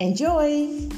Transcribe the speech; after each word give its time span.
Enjoy! 0.00 0.88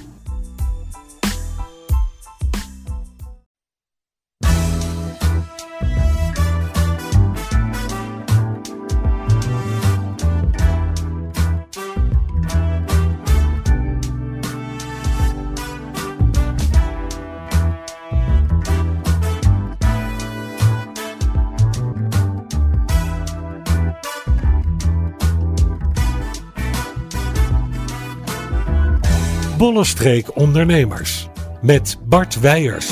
Bollestreek 29.67 30.37
Ondernemers 30.37 31.29
met 31.63 31.99
Bart 32.05 32.41
Weijers. 32.41 32.91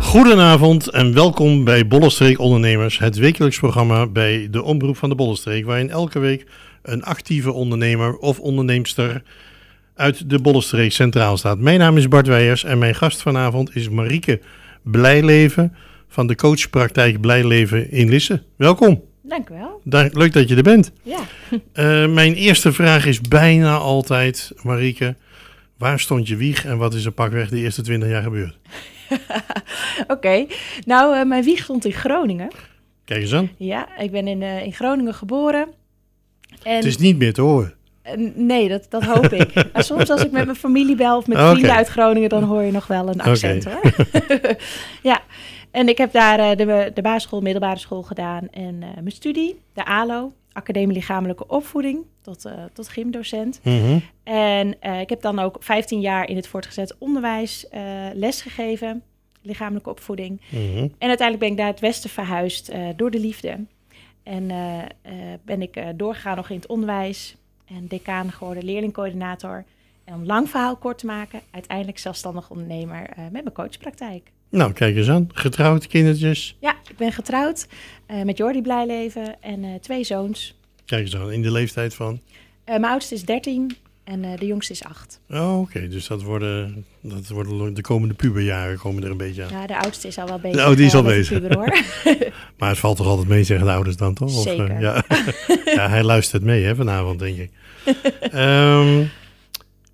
Goedenavond 0.00 0.88
en 0.88 1.14
welkom 1.14 1.64
bij 1.64 1.86
Bollestreek 1.86 2.38
Ondernemers, 2.38 2.98
het 2.98 3.16
wekelijks 3.16 3.58
programma 3.58 4.06
bij 4.06 4.48
de 4.50 4.62
Omroep 4.62 4.96
van 4.96 5.08
de 5.08 5.14
Bollestreek, 5.14 5.64
waarin 5.64 5.90
elke 5.90 6.18
week 6.18 6.46
een 6.82 7.02
actieve 7.02 7.52
ondernemer 7.52 8.16
of 8.16 8.40
onderneemster 8.40 9.22
uit 9.94 10.30
de 10.30 10.40
Bollestreek 10.40 10.92
centraal 10.92 11.36
staat. 11.36 11.58
Mijn 11.58 11.78
naam 11.78 11.96
is 11.96 12.08
Bart 12.08 12.26
Weijers 12.26 12.64
en 12.64 12.78
mijn 12.78 12.94
gast 12.94 13.22
vanavond 13.22 13.76
is 13.76 13.88
Marieke 13.88 14.40
Blijleven 14.82 15.76
van 16.08 16.26
de 16.26 16.34
coachpraktijk 16.34 17.20
Blijleven 17.20 17.90
in 17.90 18.08
Lisse. 18.08 18.42
Welkom. 18.56 19.02
Dank 19.22 19.48
u 19.48 19.54
wel. 19.54 19.80
Dank, 19.84 20.14
leuk 20.14 20.32
dat 20.32 20.48
je 20.48 20.56
er 20.56 20.62
bent. 20.62 20.92
Ja. 21.02 21.18
Uh, 21.50 22.14
mijn 22.14 22.34
eerste 22.34 22.72
vraag 22.72 23.06
is 23.06 23.20
bijna 23.20 23.76
altijd, 23.76 24.52
Marieke, 24.62 25.16
Waar 25.78 26.00
stond 26.00 26.28
je 26.28 26.36
wieg 26.36 26.64
en 26.64 26.78
wat 26.78 26.94
is 26.94 27.04
er 27.04 27.12
pakweg 27.12 27.48
de 27.48 27.56
eerste 27.56 27.82
20 27.82 28.08
jaar 28.08 28.22
gebeurd? 28.22 28.58
Oké, 30.02 30.12
okay. 30.12 30.48
nou, 30.84 31.16
uh, 31.16 31.24
mijn 31.24 31.44
wieg 31.44 31.62
stond 31.62 31.84
in 31.84 31.92
Groningen. 31.92 32.50
Kijk 33.04 33.20
eens 33.20 33.34
aan. 33.34 33.50
Ja, 33.56 33.98
ik 33.98 34.10
ben 34.10 34.28
in, 34.28 34.40
uh, 34.40 34.64
in 34.64 34.72
Groningen 34.72 35.14
geboren. 35.14 35.68
En... 36.62 36.76
Het 36.76 36.84
is 36.84 36.98
niet 36.98 37.18
meer 37.18 37.32
te 37.32 37.40
horen. 37.40 37.74
Uh, 38.06 38.32
nee, 38.34 38.68
dat, 38.68 38.86
dat 38.88 39.04
hoop 39.04 39.32
ik. 39.32 39.54
maar 39.72 39.84
soms 39.84 40.10
als 40.10 40.24
ik 40.24 40.30
met 40.30 40.44
mijn 40.44 40.56
familie 40.56 40.96
bel 40.96 41.16
of 41.16 41.26
met 41.26 41.38
vrienden 41.38 41.74
uit 41.74 41.88
Groningen, 41.88 42.28
dan 42.28 42.42
hoor 42.42 42.62
je 42.62 42.72
nog 42.72 42.86
wel 42.86 43.08
een 43.08 43.20
accent 43.20 43.66
okay. 43.66 43.80
hoor. 43.82 44.56
ja, 45.10 45.20
en 45.70 45.88
ik 45.88 45.98
heb 45.98 46.12
daar 46.12 46.56
de, 46.56 46.90
de 46.94 47.02
basisschool, 47.02 47.40
middelbare 47.40 47.78
school 47.78 48.02
gedaan 48.02 48.48
en 48.50 48.78
mijn 48.78 49.10
studie, 49.10 49.60
de 49.72 49.84
ALO, 49.84 50.32
Academie 50.58 50.94
Lichamelijke 50.94 51.46
Opvoeding, 51.46 52.04
tot, 52.20 52.46
uh, 52.46 52.52
tot 52.72 52.88
gymdocent. 52.88 53.60
Mm 53.62 54.02
En 54.22 54.74
uh, 54.82 55.00
ik 55.00 55.08
heb 55.08 55.20
dan 55.20 55.38
ook 55.38 55.56
15 55.60 56.00
jaar 56.00 56.28
in 56.28 56.36
het 56.36 56.48
voortgezet 56.48 56.98
onderwijs 56.98 57.66
uh, 57.74 57.80
lesgegeven, 58.14 59.02
lichamelijke 59.42 59.90
opvoeding. 59.90 60.40
Mm 60.50 60.72
-hmm. 60.72 60.92
En 60.98 61.08
uiteindelijk 61.08 61.38
ben 61.38 61.48
ik 61.48 61.56
naar 61.56 61.66
het 61.66 61.80
westen 61.80 62.10
verhuisd 62.10 62.72
door 62.96 63.10
de 63.10 63.20
liefde. 63.20 63.58
En 64.22 64.46
ben 65.44 65.62
ik 65.62 65.82
doorgegaan 65.96 66.36
nog 66.36 66.50
in 66.50 66.56
het 66.56 66.66
onderwijs 66.66 67.36
en 67.64 67.86
decaan 67.86 68.32
geworden, 68.32 68.64
leerlingcoördinator. 68.64 69.64
En 70.04 70.14
om 70.14 70.24
lang 70.24 70.50
verhaal 70.50 70.76
kort 70.76 70.98
te 70.98 71.06
maken, 71.06 71.40
uiteindelijk 71.50 71.98
zelfstandig 71.98 72.50
ondernemer 72.50 73.08
met 73.16 73.32
mijn 73.32 73.52
coachpraktijk. 73.52 74.32
Nou, 74.50 74.72
kijk 74.72 74.96
eens 74.96 75.08
aan. 75.08 75.28
Getrouwd, 75.32 75.86
kindertjes? 75.86 76.56
Ja, 76.60 76.76
ik 76.88 76.96
ben 76.96 77.12
getrouwd 77.12 77.66
uh, 78.10 78.22
met 78.22 78.38
Jordi 78.38 78.62
Blijleven 78.62 79.36
en 79.40 79.64
uh, 79.64 79.74
twee 79.80 80.04
zoons. 80.04 80.58
Kijk 80.84 81.04
eens 81.04 81.16
aan, 81.16 81.32
in 81.32 81.42
de 81.42 81.52
leeftijd 81.52 81.94
van? 81.94 82.12
Uh, 82.12 82.18
mijn 82.64 82.84
oudste 82.84 83.14
is 83.14 83.24
13 83.24 83.76
en 84.04 84.36
de 84.36 84.46
jongste 84.46 84.72
is 84.72 84.84
8. 84.84 85.20
Oh, 85.30 85.60
oké. 85.60 85.76
Okay. 85.76 85.88
Dus 85.88 86.06
dat 86.06 86.22
worden, 86.22 86.84
dat 87.00 87.28
worden 87.28 87.74
de 87.74 87.80
komende 87.80 88.14
puberjaren 88.14 88.78
komen 88.78 89.04
er 89.04 89.10
een 89.10 89.16
beetje 89.16 89.42
aan. 89.42 89.50
Ja, 89.50 89.66
de 89.66 89.78
oudste 89.78 90.08
is 90.08 90.18
al 90.18 90.26
wel 90.26 90.38
bezig. 90.38 90.66
Oh, 90.66 90.76
die 90.76 90.86
is 90.86 90.94
al 90.94 91.02
bezig. 91.02 91.40
Puber, 91.40 91.56
hoor. 91.56 91.82
maar 92.58 92.68
het 92.68 92.78
valt 92.78 92.96
toch 92.96 93.06
altijd 93.06 93.28
mee, 93.28 93.44
zeggen 93.44 93.66
de 93.66 93.72
ouders 93.72 93.96
dan, 93.96 94.14
toch? 94.14 94.30
Zeker. 94.30 94.74
Of, 94.74 94.80
ja. 94.80 95.04
ja, 95.74 95.88
hij 95.88 96.02
luistert 96.02 96.42
mee 96.42 96.64
hè, 96.64 96.74
vanavond, 96.74 97.18
denk 97.18 97.36
ik. 97.36 97.50
um, 98.34 99.10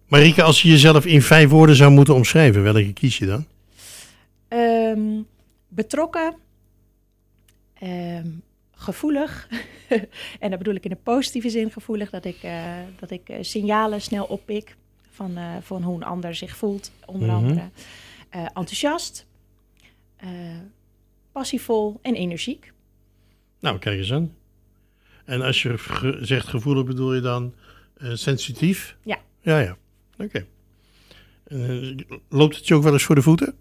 Marieke, 0.08 0.42
als 0.42 0.62
je 0.62 0.68
jezelf 0.68 1.06
in 1.06 1.22
vijf 1.22 1.48
woorden 1.48 1.76
zou 1.76 1.90
moeten 1.90 2.14
omschrijven, 2.14 2.62
welke 2.62 2.92
kies 2.92 3.18
je 3.18 3.26
dan? 3.26 3.46
Um, 4.54 5.26
betrokken, 5.68 6.34
um, 7.82 8.42
gevoelig. 8.72 9.48
en 10.40 10.50
dat 10.50 10.58
bedoel 10.58 10.74
ik 10.74 10.84
in 10.84 10.90
de 10.90 10.96
positieve 11.02 11.50
zin 11.50 11.70
gevoelig, 11.70 12.10
dat 12.10 12.24
ik, 12.24 12.42
uh, 12.42 12.74
dat 12.98 13.10
ik 13.10 13.28
uh, 13.28 13.36
signalen 13.40 14.00
snel 14.00 14.24
oppik 14.24 14.76
van, 15.10 15.38
uh, 15.38 15.56
van 15.60 15.82
hoe 15.82 15.96
een 15.96 16.02
ander 16.02 16.34
zich 16.34 16.56
voelt, 16.56 16.92
onder 17.06 17.28
Mhm. 17.28 17.36
andere. 17.36 17.70
enthousiast, 18.30 19.26
passievol 21.32 21.98
en 22.02 22.14
energiek. 22.14 22.72
Nou, 23.60 23.78
kijk 23.78 23.98
eens 23.98 24.12
aan. 24.12 24.34
En 25.24 25.42
als 25.42 25.62
je 25.62 25.78
ge 25.78 26.18
zegt 26.20 26.46
gevoelig, 26.48 26.84
bedoel 26.84 27.14
je 27.14 27.20
dan 27.20 27.54
sensitief? 28.12 28.96
Ja. 29.02 29.18
Ja, 29.40 29.58
ja. 29.58 29.76
Oké. 30.18 30.44
Okay. 31.44 32.06
loopt 32.28 32.56
het 32.56 32.66
je 32.66 32.74
ook 32.74 32.82
wel 32.82 32.92
eens 32.92 33.04
voor 33.04 33.14
de 33.14 33.22
voeten? 33.22 33.54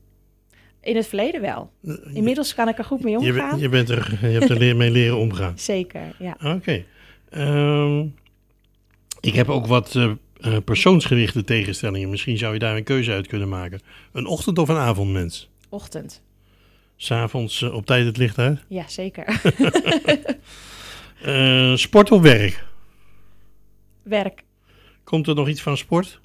In 0.84 0.96
het 0.96 1.08
verleden 1.08 1.42
wel. 1.42 1.72
Inmiddels 2.14 2.54
kan 2.54 2.68
ik 2.68 2.78
er 2.78 2.84
goed 2.84 3.04
mee 3.04 3.18
omgaan. 3.18 3.56
Je, 3.56 3.62
je, 3.62 3.70
bent 3.70 3.90
er, 3.90 4.18
je 4.22 4.40
hebt 4.40 4.50
er 4.50 4.76
mee 4.76 4.92
leren 4.92 5.18
omgaan. 5.18 5.58
Zeker, 5.74 6.16
ja. 6.20 6.36
Oké. 6.44 6.48
Okay. 6.50 6.86
Um, 7.32 8.16
ik 9.20 9.34
heb 9.34 9.50
ook 9.50 9.68
wat 9.68 9.96
uh, 9.96 10.12
uh, 10.40 10.58
persoonsgerichte 10.66 11.44
tegenstellingen. 11.44 12.10
Misschien 12.10 12.38
zou 12.38 12.54
je 12.54 12.60
daar 12.60 12.76
een 12.76 12.84
keuze 12.84 13.12
uit 13.12 13.28
kunnen 13.28 13.50
maken. 13.50 13.82
Een 14.12 14.26
ochtend- 14.26 14.58
of 14.58 14.70
een 14.70 14.76
avondmens? 14.78 15.50
Ochtend. 15.70 16.22
S'avonds 16.96 17.62
uh, 17.62 17.74
op 17.74 17.86
tijd 17.86 18.06
het 18.06 18.18
licht 18.18 18.38
uit? 18.38 18.60
Ja, 18.68 18.88
zeker. 18.88 19.42
sport 21.78 22.12
of 22.12 22.22
werk? 22.22 22.66
Werk. 24.04 24.44
Komt 25.04 25.28
er 25.28 25.36
nog 25.36 25.48
iets 25.48 25.62
van 25.62 25.78
sport? 25.78 26.20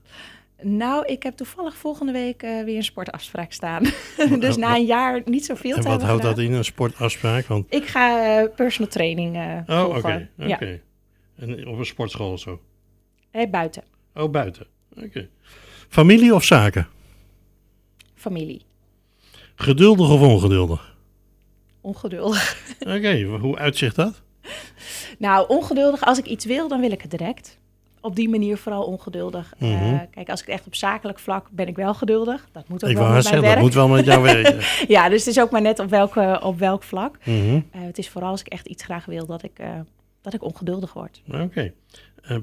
Nou, 0.62 1.06
ik 1.06 1.22
heb 1.22 1.36
toevallig 1.36 1.76
volgende 1.76 2.12
week 2.12 2.42
uh, 2.42 2.64
weer 2.64 2.76
een 2.76 2.82
sportafspraak 2.82 3.52
staan. 3.52 3.82
dus 4.40 4.56
na 4.56 4.76
een 4.76 4.84
jaar 4.84 5.22
niet 5.24 5.44
zoveel 5.44 5.76
en 5.76 5.82
te 5.82 5.88
wat 5.88 6.02
houdt 6.02 6.20
gedaan. 6.20 6.36
dat 6.36 6.44
in, 6.44 6.52
een 6.52 6.64
sportafspraak? 6.64 7.46
Want... 7.46 7.66
Ik 7.74 7.86
ga 7.86 8.38
uh, 8.42 8.48
personal 8.56 8.90
training 8.90 9.36
uh, 9.36 9.58
oh, 9.66 9.84
volgen. 9.84 10.30
oké. 10.38 10.52
Okay, 10.52 10.70
ja. 10.70 10.78
En 11.36 11.68
op 11.68 11.78
een 11.78 11.86
sportschool 11.86 12.32
of 12.32 12.40
zo? 12.40 12.60
Hey, 13.30 13.50
buiten. 13.50 13.82
Oh, 14.14 14.30
buiten. 14.30 14.66
Oké. 14.96 15.04
Okay. 15.04 15.28
Familie 15.88 16.34
of 16.34 16.44
zaken? 16.44 16.88
Familie. 18.14 18.62
Geduldig 19.54 20.10
of 20.10 20.20
ongeduldig? 20.20 20.96
Ongeduldig. 21.80 22.56
Oké, 22.96 23.22
hoe 23.22 23.56
uitzicht 23.56 23.96
dat? 23.96 24.22
Nou, 25.18 25.48
ongeduldig. 25.48 26.04
Als 26.04 26.18
ik 26.18 26.26
iets 26.26 26.44
wil, 26.44 26.68
dan 26.68 26.80
wil 26.80 26.90
ik 26.90 27.02
het 27.02 27.10
direct 27.10 27.58
op 28.00 28.16
die 28.16 28.28
manier 28.28 28.56
vooral 28.56 28.82
ongeduldig. 28.82 29.54
Mm 29.58 29.76
-hmm. 29.76 29.94
uh, 29.94 30.00
kijk, 30.10 30.30
als 30.30 30.40
ik 30.40 30.46
echt 30.46 30.66
op 30.66 30.74
zakelijk 30.74 31.18
vlak 31.18 31.46
ben 31.50 31.68
ik 31.68 31.76
wel 31.76 31.94
geduldig. 31.94 32.48
Dat 32.52 32.68
moet 32.68 32.84
ook 32.84 32.90
ik 32.90 32.96
wel 32.96 33.12
met 33.12 33.22
zeggen, 33.22 33.42
werk. 33.42 33.54
Dat 33.54 33.62
moet 33.62 33.74
wel 33.74 33.88
met 33.88 34.04
jouw 34.04 34.22
werk. 34.32 34.84
ja, 34.88 35.08
dus 35.08 35.24
het 35.24 35.36
is 35.36 35.42
ook 35.42 35.50
maar 35.50 35.62
net 35.62 35.78
op 35.78 35.90
welk, 35.90 36.16
uh, 36.16 36.36
op 36.42 36.58
welk 36.58 36.82
vlak. 36.82 37.18
Mm 37.24 37.40
-hmm. 37.40 37.66
uh, 37.74 37.86
het 37.86 37.98
is 37.98 38.08
vooral 38.08 38.30
als 38.30 38.40
ik 38.40 38.46
echt 38.46 38.66
iets 38.66 38.84
graag 38.84 39.04
wil 39.04 39.26
dat 39.26 39.42
ik, 39.42 39.58
eh, 39.58 39.68
dat 40.22 40.34
ik 40.34 40.42
ongeduldig 40.42 40.92
word. 40.92 41.22
Oké. 41.28 41.42
Okay. 41.42 41.72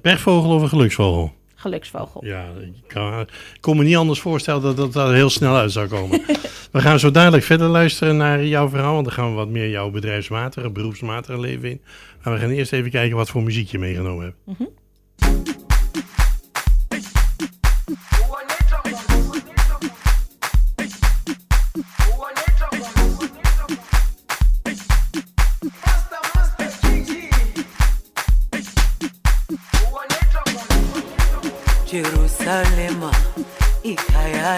bergvogel 0.01 0.55
of 0.55 0.61
een 0.61 0.69
geluksvogel? 0.69 1.33
Geluksvogel. 1.55 2.25
Ja, 2.25 2.45
ik 2.61 2.87
kan, 2.87 3.27
kon 3.59 3.77
me 3.77 3.83
niet 3.83 3.95
anders 3.95 4.19
voorstellen 4.19 4.61
dat 4.61 4.77
dat 4.77 4.95
er 4.95 5.13
heel 5.13 5.29
snel 5.29 5.55
uit 5.55 5.71
zou 5.71 5.87
komen. 5.87 6.21
we 6.71 6.81
gaan 6.81 6.99
zo 6.99 7.11
dadelijk 7.11 7.43
verder 7.43 7.67
luisteren 7.67 8.17
naar 8.17 8.45
jouw 8.45 8.69
verhaal, 8.69 8.93
want 8.93 9.05
dan 9.05 9.13
gaan 9.13 9.29
we 9.29 9.35
wat 9.35 9.49
meer 9.49 9.69
jouw 9.69 9.89
bedrijfsmatige, 9.89 10.69
beroepsmatige 10.69 11.39
leven 11.39 11.69
in. 11.69 11.81
Maar 12.23 12.33
we 12.33 12.39
gaan 12.39 12.49
eerst 12.49 12.73
even 12.73 12.91
kijken 12.91 13.17
wat 13.17 13.29
voor 13.29 13.43
muziek 13.43 13.69
je 13.69 13.79
meegenomen 13.79 14.25
hebt. 14.25 14.37
Mm 14.45 14.55
-hmm. 14.57 14.69
Jerusalema 32.45 33.11
ikhaya 33.83 34.57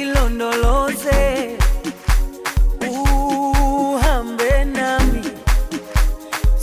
ilondoloze 0.00 1.56
uhambe 2.88 4.64
nami. 4.64 5.22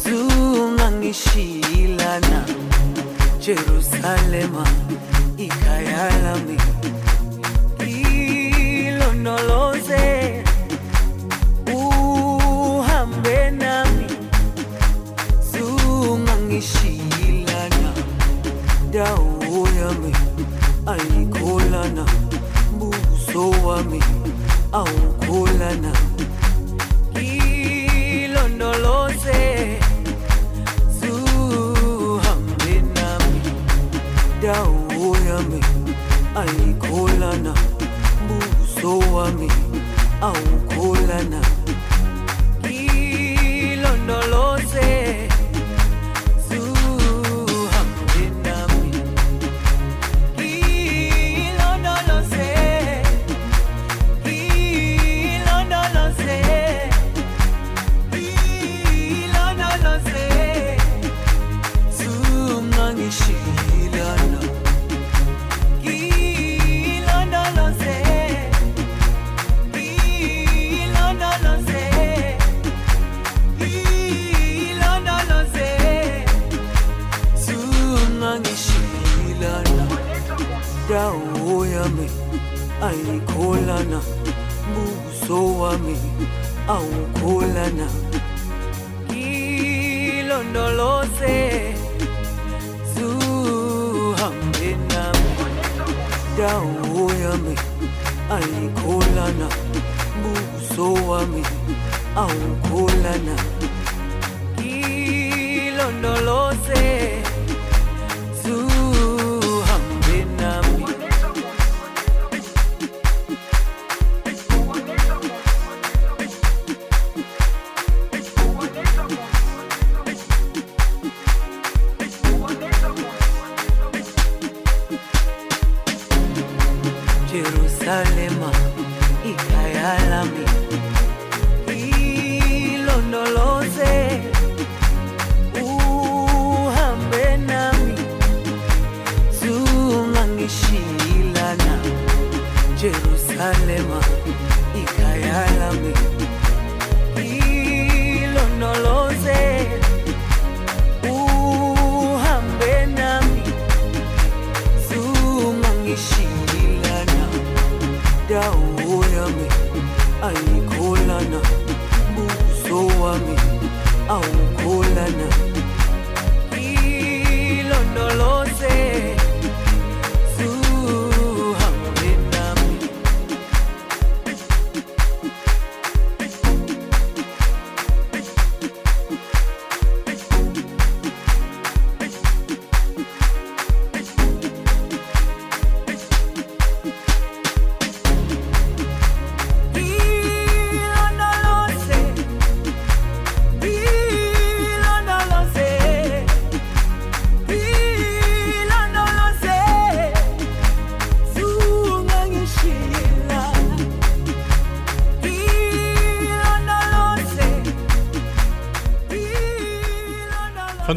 Zungangishilana 0.04 2.46
Jerusalema 3.40 4.68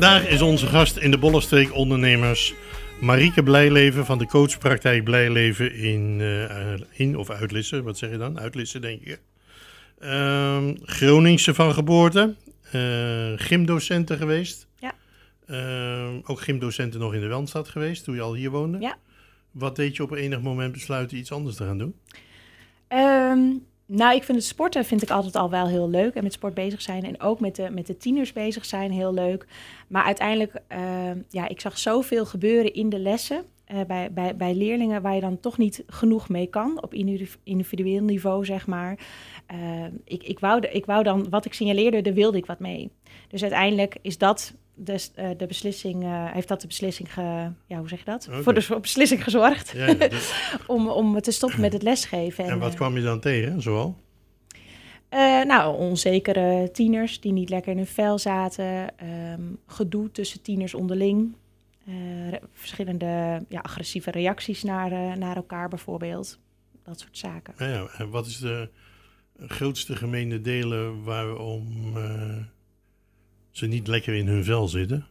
Vandaag 0.02 0.28
is 0.28 0.42
onze 0.42 0.66
gast 0.66 0.97
in 0.97 1.11
de 1.11 1.18
Bollenstreek 1.18 1.75
ondernemers 1.75 2.54
Marieke 3.00 3.42
Blijleven 3.42 4.04
van 4.04 4.18
de 4.18 4.26
coachpraktijk 4.26 5.04
Blijleven 5.04 5.75
in, 5.75 6.16
eh, 6.21 6.75
in 6.90 7.16
of 7.16 7.30
Uitlissen. 7.30 7.85
Wat 7.85 7.99
zeg 7.99 8.11
je 8.11 8.16
dan? 8.16 8.40
Uitlissen 8.40 8.80
denk 8.80 9.00
ik. 9.02 9.21
Ehm 9.99 10.75
Groningse 10.82 11.54
van 11.54 11.75
geboorte. 11.75 12.35
eh, 12.71 13.32
gymdocenten 13.37 14.16
geweest. 14.16 14.66
Ja. 14.78 14.92
Ehm, 15.47 16.21
ook 16.25 16.40
gymdocenten 16.40 17.00
nog 17.00 17.14
in 17.14 17.21
de 17.21 17.28
Wandstad 17.28 17.68
geweest 17.68 18.04
toen 18.04 18.14
je 18.14 18.21
al 18.21 18.35
hier 18.35 18.50
woonde. 18.50 18.78
Ja. 18.78 18.97
Wat 19.50 19.76
deed 19.76 19.97
je 19.97 20.02
op 20.02 20.11
enig 20.12 20.40
moment 20.40 20.73
besluiten 20.73 21.16
iets 21.16 21.32
anders 21.32 21.56
te 21.56 21.64
gaan 21.64 21.78
doen? 21.78 21.94
Ehm, 22.88 23.49
nou, 23.94 24.14
ik 24.14 24.22
vind 24.25 24.38
het 24.38 24.46
sporten 24.46 24.84
vind 24.84 25.02
ik 25.02 25.11
altijd 25.11 25.37
al 25.37 25.50
wel 25.50 25.66
heel 25.66 25.90
leuk. 25.90 26.14
En 26.14 26.22
met 26.22 26.32
sport 26.32 26.54
bezig 26.54 26.82
zijn 26.82 27.04
en 27.04 27.20
ook 27.20 27.40
met 27.40 27.56
de, 27.56 27.70
met 27.70 27.87
de 27.87 27.96
tieners 27.96 28.32
bezig 28.32 28.64
zijn 28.64 28.90
heel 28.90 29.14
leuk. 29.14 29.46
Maar 29.88 30.04
uiteindelijk, 30.04 30.54
ehm, 30.68 31.18
ja, 31.28 31.49
ik 31.49 31.61
zag 31.61 31.78
zoveel 31.78 32.26
gebeuren 32.26 32.75
in 32.75 32.88
de 32.88 32.99
lessen. 32.99 33.44
eh, 33.64 33.80
bij, 33.87 34.12
bij, 34.12 34.37
bij 34.37 34.54
leerlingen 34.54 35.02
waar 35.02 35.14
je 35.14 35.20
dan 35.20 35.40
toch 35.40 35.58
niet 35.58 35.82
genoeg 35.87 36.28
mee 36.28 36.46
kan. 36.46 36.82
Op 36.82 36.94
individu- 36.94 37.38
individueel 37.44 38.02
niveau, 38.02 38.44
zeg 38.44 38.66
maar. 38.66 38.99
Ehm, 39.46 39.90
ik, 40.04 40.22
ik, 40.22 40.38
wou 40.38 40.66
ik 40.66 40.87
wou 40.87 41.02
dan, 41.02 41.26
wat 41.30 41.44
ik 41.44 41.52
signaleerde, 41.54 42.02
daar 42.02 42.12
wilde 42.14 42.37
ik 42.37 42.46
wat 42.46 42.58
mee. 42.58 42.90
Dus 43.32 43.42
uiteindelijk 43.42 43.96
is 44.02 44.18
dat 44.18 44.54
de, 44.74 45.08
eh, 45.14 45.28
de 45.36 45.46
beslissing, 45.46 46.02
eh, 46.02 46.32
heeft 46.32 46.48
dat 46.48 46.60
de 46.60 46.66
beslissing, 46.66 47.12
ge, 47.12 47.50
ja, 47.66 47.78
hoe 47.78 47.88
zeg 47.88 47.98
je 47.98 48.04
dat? 48.04 48.28
Voor 48.30 48.54
de 48.54 48.78
beslissing 48.80 49.24
gezorgd. 49.24 49.70
Ja, 49.70 49.86
ja, 49.86 49.94
dus- 50.08 50.32
om, 50.66 50.88
om 50.88 51.20
te 51.20 51.30
stoppen 51.30 51.60
met 51.60 51.72
het 51.72 51.82
lesgeven. 51.82 52.44
en 52.44 52.58
wat 52.58 52.70
eh, 52.70 52.76
kwam 52.76 52.96
je 52.96 53.02
dan 53.02 53.20
tegen, 53.20 53.62
zoal? 53.62 54.00
nou, 55.46 55.78
onzekere 55.78 56.70
tieners 56.72 57.20
die 57.20 57.32
niet 57.32 57.48
lekker 57.48 57.70
in 57.70 57.76
hun 57.76 57.86
vel 57.86 58.18
zaten. 58.18 58.98
ehm, 58.98 59.40
gedoe 59.66 60.10
tussen 60.10 60.42
tieners 60.42 60.74
onderling. 60.74 61.34
verschillende 62.52 63.44
ja, 63.48 63.60
agressieve 63.60 64.10
reacties 64.10 64.62
naar, 64.62 65.18
naar 65.18 65.36
elkaar 65.36 65.68
bijvoorbeeld. 65.68 66.38
Dat 66.84 67.00
soort 67.00 67.18
zaken. 67.18 67.54
Ja. 67.56 67.86
En 67.98 68.10
wat 68.10 68.26
is 68.26 68.38
de 68.38 68.68
grootste 69.38 69.96
gemene 69.96 70.40
delen 70.40 71.04
waarom 71.04 71.92
ze 73.52 73.66
niet 73.66 73.87
lekker 73.87 74.14
in 74.14 74.26
hun 74.26 74.44
vel 74.44 74.68
zitten? 74.68 75.06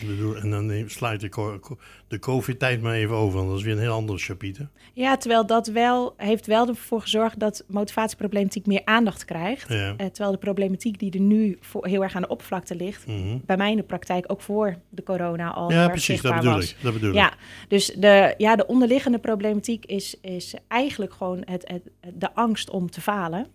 Ik 0.00 0.34
en 0.42 0.50
dan 0.50 0.84
sluit 0.86 1.20
de, 1.20 1.28
co- 1.28 1.60
de 2.08 2.18
COVID-tijd 2.18 2.82
maar 2.82 2.94
even 2.94 3.14
over, 3.14 3.36
want 3.38 3.48
dat 3.50 3.58
is 3.58 3.64
weer 3.64 3.72
een 3.74 3.80
heel 3.80 3.92
ander 3.92 4.18
chapiter. 4.18 4.68
Ja, 4.92 5.16
terwijl 5.16 5.46
dat 5.46 5.66
wel 5.66 6.14
heeft 6.16 6.46
wel 6.46 6.68
ervoor 6.68 7.00
gezorgd 7.00 7.38
dat 7.38 7.64
motivatieproblematiek 7.68 8.66
meer 8.66 8.80
aandacht 8.84 9.24
krijgt. 9.24 9.68
Ja. 9.68 9.94
Eh, 9.96 10.06
terwijl 10.06 10.30
de 10.30 10.38
problematiek 10.38 10.98
die 10.98 11.10
er 11.12 11.20
nu 11.20 11.56
voor, 11.60 11.86
heel 11.86 12.02
erg 12.02 12.14
aan 12.16 12.22
de 12.22 12.28
oppervlakte 12.28 12.74
ligt, 12.76 13.06
Mhm. 13.06 13.38
bij 13.46 13.56
mij 13.56 13.70
in 13.70 13.76
de 13.76 13.82
praktijk 13.82 14.24
ook 14.32 14.40
voor 14.40 14.76
de 14.88 15.02
corona 15.02 15.50
al 15.50 15.70
Ja, 15.72 15.88
precies, 15.88 16.20
dat 16.22 16.34
bedoel 16.34 16.52
was. 16.52 16.70
ik. 16.70 16.76
Dat 16.82 16.92
bedoel 16.92 17.10
ik. 17.10 17.14
Ja, 17.16 17.34
dus 17.68 17.86
de, 17.86 18.34
ja, 18.38 18.56
de 18.56 18.66
onderliggende 18.66 19.18
problematiek 19.18 19.84
is, 19.86 20.20
is 20.20 20.54
eigenlijk 20.68 21.12
gewoon 21.12 21.42
het, 21.44 21.68
het, 21.68 22.14
de 22.18 22.34
angst 22.34 22.70
om 22.70 22.90
te 22.90 23.00
falen. 23.00 23.46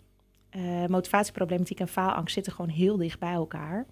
Eh, 0.50 0.86
motivatieproblematiek 0.86 1.80
en 1.80 1.88
faalangst 1.88 2.34
zitten 2.34 2.52
gewoon 2.52 2.70
heel 2.70 2.96
dicht 2.96 3.18
bij 3.18 3.32
elkaar. 3.32 3.86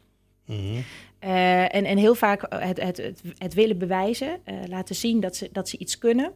Mhm. 0.47 0.81
Eh, 1.19 1.75
en, 1.75 1.85
en 1.85 1.97
heel 1.97 2.15
vaak 2.15 2.47
het, 2.49 2.83
het, 2.83 2.97
het, 2.97 3.23
het 3.39 3.55
willen 3.55 3.79
bewijzen, 3.79 4.39
eh, 4.45 4.55
laten 4.67 4.95
zien 4.95 5.21
dat 5.21 5.37
ze, 5.37 5.49
dat 5.53 5.69
ze 5.69 5.79
iets 5.79 5.99
kunnen. 5.99 6.33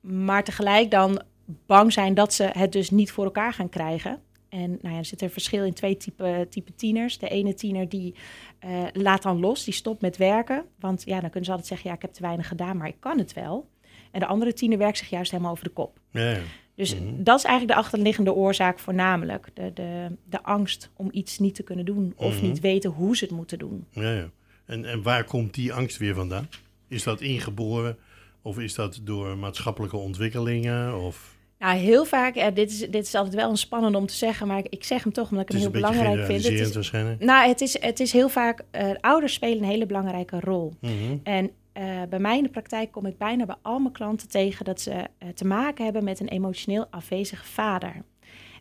Maar 0.00 0.44
tegelijk 0.44 0.90
dan 0.90 1.22
bang 1.66 1.92
zijn 1.92 2.14
dat 2.14 2.34
ze 2.34 2.50
het 2.52 2.72
dus 2.72 2.90
niet 2.90 3.10
voor 3.10 3.24
elkaar 3.24 3.52
gaan 3.52 3.68
krijgen. 3.68 4.22
En 4.48 4.78
nou 4.80 4.94
ja, 4.94 4.98
er 4.98 5.04
zit 5.04 5.22
een 5.22 5.30
verschil 5.30 5.64
in 5.64 5.72
twee 5.72 5.96
type, 5.96 6.46
type 6.50 6.74
tieners. 6.74 7.18
De 7.18 7.28
ene 7.28 7.54
tiener 7.54 7.88
die 7.88 8.14
eh, 8.58 8.82
laat 8.92 9.22
dan 9.22 9.40
los, 9.40 9.64
die 9.64 9.74
stopt 9.74 10.00
met 10.00 10.16
werken. 10.16 10.64
Want 10.78 11.02
ja, 11.04 11.20
dan 11.20 11.30
kunnen 11.30 11.44
ze 11.44 11.50
altijd 11.50 11.68
zeggen, 11.68 11.88
ja, 11.88 11.96
ik 11.96 12.02
heb 12.02 12.12
te 12.12 12.22
weinig 12.22 12.48
gedaan, 12.48 12.76
maar 12.76 12.88
ik 12.88 13.00
kan 13.00 13.18
het 13.18 13.32
wel. 13.32 13.68
En 14.10 14.20
de 14.20 14.26
andere 14.26 14.52
tiener 14.52 14.78
werkt 14.78 14.98
zich 14.98 15.10
juist 15.10 15.30
helemaal 15.30 15.52
over 15.52 15.64
de 15.64 15.70
kop. 15.70 15.98
Ja, 16.10 16.38
Dus 16.76 16.94
Mhm. 16.94 17.22
dat 17.22 17.38
is 17.38 17.44
eigenlijk 17.44 17.78
de 17.78 17.84
achterliggende 17.84 18.32
oorzaak 18.34 18.78
voornamelijk. 18.78 19.48
De, 19.54 19.70
de, 19.74 20.06
de 20.28 20.42
angst 20.42 20.90
om 20.96 21.08
iets 21.12 21.38
niet 21.38 21.54
te 21.54 21.62
kunnen 21.62 21.84
doen 21.84 22.12
of 22.16 22.36
Mhm. 22.36 22.46
niet 22.46 22.60
weten 22.60 22.90
hoe 22.90 23.16
ze 23.16 23.24
het 23.24 23.34
moeten 23.34 23.58
doen. 23.58 23.84
ja, 23.90 24.12
ja. 24.12 24.30
En, 24.66 24.84
en 24.84 25.02
waar 25.02 25.24
komt 25.24 25.54
die 25.54 25.72
angst 25.72 25.96
weer 25.96 26.14
vandaan? 26.14 26.48
Is 26.88 27.02
dat 27.02 27.20
ingeboren 27.20 27.96
of 28.42 28.58
is 28.58 28.74
dat 28.74 29.00
door 29.02 29.38
maatschappelijke 29.38 29.96
ontwikkelingen? 29.96 31.00
Of 31.02 31.32
Nou, 31.58 31.76
heel 31.78 32.04
vaak, 32.04 32.34
eh, 32.34 32.54
dit, 32.54 32.70
is, 32.70 32.78
dit 32.78 33.06
is 33.06 33.14
altijd 33.14 33.34
wel 33.34 33.50
een 33.50 33.56
spannend 33.56 33.96
om 33.96 34.06
te 34.06 34.14
zeggen, 34.14 34.46
maar 34.46 34.58
ik, 34.58 34.66
ik 34.68 34.84
zeg 34.84 35.02
hem 35.02 35.12
toch 35.12 35.30
omdat 35.30 35.42
ik 35.48 35.52
het 35.54 35.62
hem 35.62 35.72
heel 35.72 35.80
belangrijk 35.80 36.26
vind. 36.26 36.42
Het 36.44 36.52
is, 36.52 36.74
waarschijnlijk. 36.74 37.20
nou, 37.24 37.48
het 37.48 37.60
is, 37.60 37.80
het 37.80 38.00
is 38.00 38.12
heel 38.12 38.28
vaak, 38.28 38.64
eh, 38.70 38.90
ouders 39.00 39.32
spelen 39.32 39.58
een 39.58 39.68
hele 39.68 39.86
belangrijke 39.86 40.40
rol. 40.40 40.72
Mhm. 40.80 40.92
En 41.22 41.50
eh, 41.74 42.02
bij 42.08 42.18
mij 42.18 42.36
in 42.36 42.42
de 42.42 42.48
praktijk 42.48 42.92
kom 42.92 43.06
ik 43.06 43.18
bijna 43.18 43.46
bij 43.46 43.56
al 43.62 43.78
mijn 43.78 43.92
klanten 43.92 44.28
tegen 44.28 44.64
dat 44.64 44.80
ze 44.80 44.90
eh, 45.18 45.28
te 45.28 45.44
maken 45.44 45.84
hebben 45.84 46.04
met 46.04 46.20
een 46.20 46.28
emotioneel 46.28 46.86
afwezige 46.90 47.44
vader. 47.44 48.02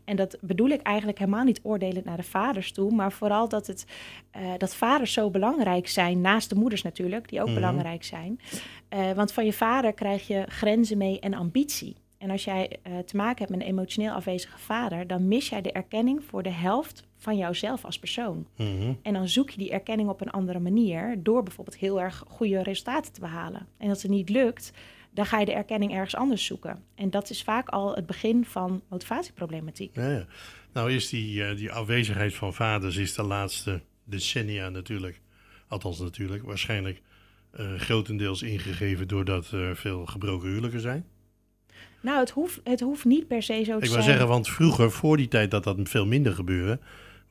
En 0.06 0.16
dat 0.16 0.38
bedoel 0.42 0.70
ik 0.70 0.82
eigenlijk 0.82 1.20
helemaal 1.20 1.44
niet 1.44 1.60
oordelend 1.64 2.06
naar 2.06 2.18
de 2.18 2.24
vaders 2.24 2.72
toe, 2.72 2.92
maar 2.92 3.12
vooral 3.12 3.50
dat, 3.50 3.68
het, 3.68 3.86
eh, 4.32 4.42
dat 4.58 4.76
vaders 4.76 5.14
zo 5.14 5.30
belangrijk 5.30 5.88
zijn, 5.88 6.22
naast 6.22 6.50
de 6.50 6.56
moeders 6.56 6.82
natuurlijk, 6.82 7.30
die 7.30 7.40
ook 7.42 7.46
Mhm. 7.46 7.56
belangrijk 7.56 8.04
zijn. 8.04 8.40
Want 9.16 9.34
van 9.34 9.46
je 9.46 9.54
vader 9.54 9.94
krijg 9.94 10.28
je 10.28 10.44
grenzen 10.48 10.98
mee 10.98 11.20
en 11.20 11.34
ambitie. 11.34 11.96
En 12.18 12.30
als 12.30 12.44
jij 12.44 12.80
te 13.06 13.16
maken 13.18 13.38
hebt 13.38 13.50
met 13.50 13.62
een 13.62 13.68
emotioneel 13.68 14.14
afwezige 14.14 14.58
vader, 14.58 15.08
dan 15.08 15.28
mis 15.28 15.50
jij 15.50 15.62
de 15.62 15.72
erkenning 15.72 16.24
voor 16.24 16.44
de 16.44 16.52
helft 16.52 17.04
van 17.24 17.38
jouzelf 17.38 17.86
als 17.86 18.00
persoon. 18.00 18.48
Mhm. 18.58 18.94
En 19.02 19.14
dan 19.14 19.28
zoek 19.28 19.50
je 19.50 19.58
die 19.58 19.72
erkenning 19.72 20.10
op 20.10 20.22
een 20.22 20.30
andere 20.30 20.60
manier 20.60 21.20
door 21.24 21.44
bijvoorbeeld 21.44 21.78
heel 21.78 22.02
erg 22.02 22.24
goede 22.28 22.64
resultaten 22.64 23.14
te 23.14 23.20
behalen. 23.20 23.68
En 23.78 23.90
als 23.90 24.02
het 24.02 24.12
niet 24.12 24.30
lukt, 24.30 24.72
dan 25.12 25.26
ga 25.26 25.40
je 25.40 25.46
de 25.46 25.54
erkenning 25.54 25.94
ergens 25.94 26.16
anders 26.16 26.46
zoeken. 26.46 26.84
En 26.96 27.10
dat 27.10 27.30
is 27.30 27.44
vaak 27.44 27.70
al 27.70 27.96
het 27.96 28.06
begin 28.06 28.46
van 28.46 28.82
motivatieproblematiek. 28.90 29.96
Ja, 29.96 30.10
ja. 30.12 30.26
Nou 30.74 30.92
is 30.94 31.10
die, 31.10 31.44
eh, 31.44 31.58
die 31.58 31.72
afwezigheid 31.72 32.34
van 32.34 32.54
vaders 32.54 32.96
is 32.98 33.14
de 33.14 33.24
laatste 33.24 33.82
decennia 34.04 34.70
natuurlijk, 34.70 35.22
althans 35.68 36.00
natuurlijk, 36.00 36.44
waarschijnlijk 36.44 37.02
eh, 37.52 37.74
grotendeels 37.76 38.42
ingegeven 38.42 39.08
doordat 39.08 39.52
er 39.52 39.76
veel 39.76 40.06
gebroken 40.06 40.50
huwelijken 40.50 40.80
zijn. 40.80 41.06
Nou, 42.02 42.20
het 42.20 42.30
hoeft, 42.30 42.60
het 42.64 42.80
hoeft 42.80 43.06
niet 43.06 43.28
per 43.28 43.44
se 43.44 43.54
zo 43.54 43.60
te 43.64 43.78
Ik 43.78 43.86
zijn. 43.86 43.92
wil 43.92 44.02
zeggen, 44.02 44.28
want 44.28 44.48
vroeger, 44.50 44.92
voor 44.92 45.18
die 45.18 45.28
tijd 45.28 45.52
dat 45.52 45.64
dat 45.64 45.78
veel 45.84 46.06
minder 46.06 46.34
gebeurde, 46.34 46.80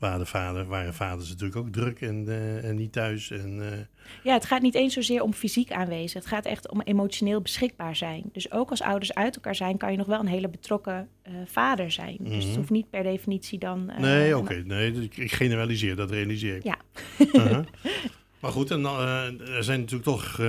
waren, 0.02 0.18
de 0.18 0.26
vader, 0.26 0.64
waren 0.66 0.94
vaders 0.94 1.28
natuurlijk 1.28 1.56
ook 1.56 1.72
druk 1.72 2.00
en, 2.00 2.24
eh, 2.28 2.64
en 2.68 2.76
niet 2.76 2.92
thuis. 2.92 3.30
En, 3.30 3.72
eh, 3.72 3.78
Ja, 4.24 4.32
het 4.32 4.44
gaat 4.44 4.62
niet 4.62 4.74
eens 4.74 4.94
zozeer 4.94 5.22
om 5.22 5.32
fysiek 5.32 5.72
aanwezig. 5.72 6.12
Het 6.14 6.26
gaat 6.26 6.44
echt 6.46 6.70
om 6.70 6.80
emotioneel 6.80 7.40
beschikbaar 7.40 7.96
zijn. 7.96 8.22
Dus 8.32 8.50
ook 8.52 8.70
als 8.70 8.82
ouders 8.82 9.14
uit 9.14 9.34
elkaar 9.34 9.54
zijn, 9.54 9.76
kan 9.76 9.90
je 9.90 9.96
nog 9.98 10.06
wel 10.06 10.20
een 10.20 10.26
hele 10.26 10.48
betrokken 10.48 11.08
eh, 11.22 11.32
vader 11.46 11.90
zijn. 11.90 12.16
Dus 12.20 12.34
het 12.34 12.46
Mhm. 12.46 12.56
hoeft 12.56 12.70
niet 12.70 12.90
per 12.90 13.02
definitie 13.02 13.58
dan... 13.58 13.92
nee, 13.98 14.36
oké. 14.38 14.62
nee, 14.66 14.92
ik, 15.02 15.16
ik 15.16 15.32
generaliseer, 15.32 15.96
dat 15.96 16.10
realiseer 16.10 16.56
ik. 16.56 16.64
Ja. 16.64 16.76
Uh-huh. 17.18 17.64
Maar 18.40 18.52
goed, 18.52 18.70
en, 18.70 18.84
er 18.84 19.64
zijn 19.64 19.80
natuurlijk 19.80 20.04
toch, 20.08 20.40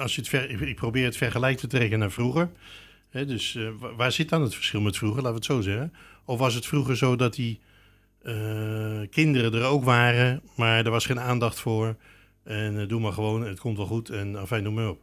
als 0.00 0.14
je 0.14 0.20
het 0.20 0.28
ver, 0.28 0.50
ik, 0.68 0.76
probeer 0.76 1.04
het 1.04 1.16
vergelijk 1.16 1.58
te 1.58 1.66
trekken 1.66 1.98
naar 1.98 2.10
vroeger. 2.10 2.50
Hè, 3.10 3.26
dus 3.26 3.58
wa- 3.78 3.94
waar 3.94 4.12
zit 4.12 4.28
dan 4.28 4.42
het 4.42 4.54
verschil 4.54 4.80
met 4.80 4.96
vroeger, 4.96 5.22
laten 5.22 5.30
we 5.40 5.44
het 5.46 5.54
zo 5.54 5.60
zeggen? 5.70 5.92
Of 6.24 6.38
was 6.38 6.54
het 6.54 6.66
vroeger 6.66 6.96
zo 6.96 7.16
dat 7.16 7.34
die 7.34 7.60
kinderen 9.10 9.52
er 9.52 9.64
ook 9.64 9.84
waren, 9.84 10.42
maar 10.56 10.84
er 10.84 10.90
was 10.90 11.06
geen 11.06 11.20
aandacht 11.20 11.60
voor? 11.60 11.96
En 12.46 12.80
eh, 12.80 12.88
doe 12.88 13.00
maar 13.00 13.12
gewoon, 13.12 13.46
het 13.46 13.60
komt 13.60 13.76
wel 13.76 13.86
goed 13.86 14.10
en 14.10 14.36
afijn, 14.36 14.62
noem 14.62 14.74
maar 14.74 14.88
op. 14.88 15.00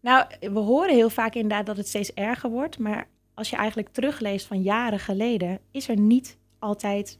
Nou, 0.00 0.26
we 0.40 0.58
horen 0.58 0.94
heel 0.94 1.10
vaak 1.10 1.34
inderdaad 1.34 1.66
dat 1.66 1.76
het 1.76 1.88
steeds 1.88 2.14
erger 2.14 2.50
wordt. 2.50 2.78
Maar 2.78 3.08
als 3.34 3.50
je 3.50 3.56
eigenlijk 3.56 3.88
terugleest 3.88 4.46
van 4.46 4.62
jaren 4.62 4.98
geleden, 4.98 5.58
is 5.70 5.88
er 5.88 5.98
niet 5.98 6.38
altijd 6.58 7.18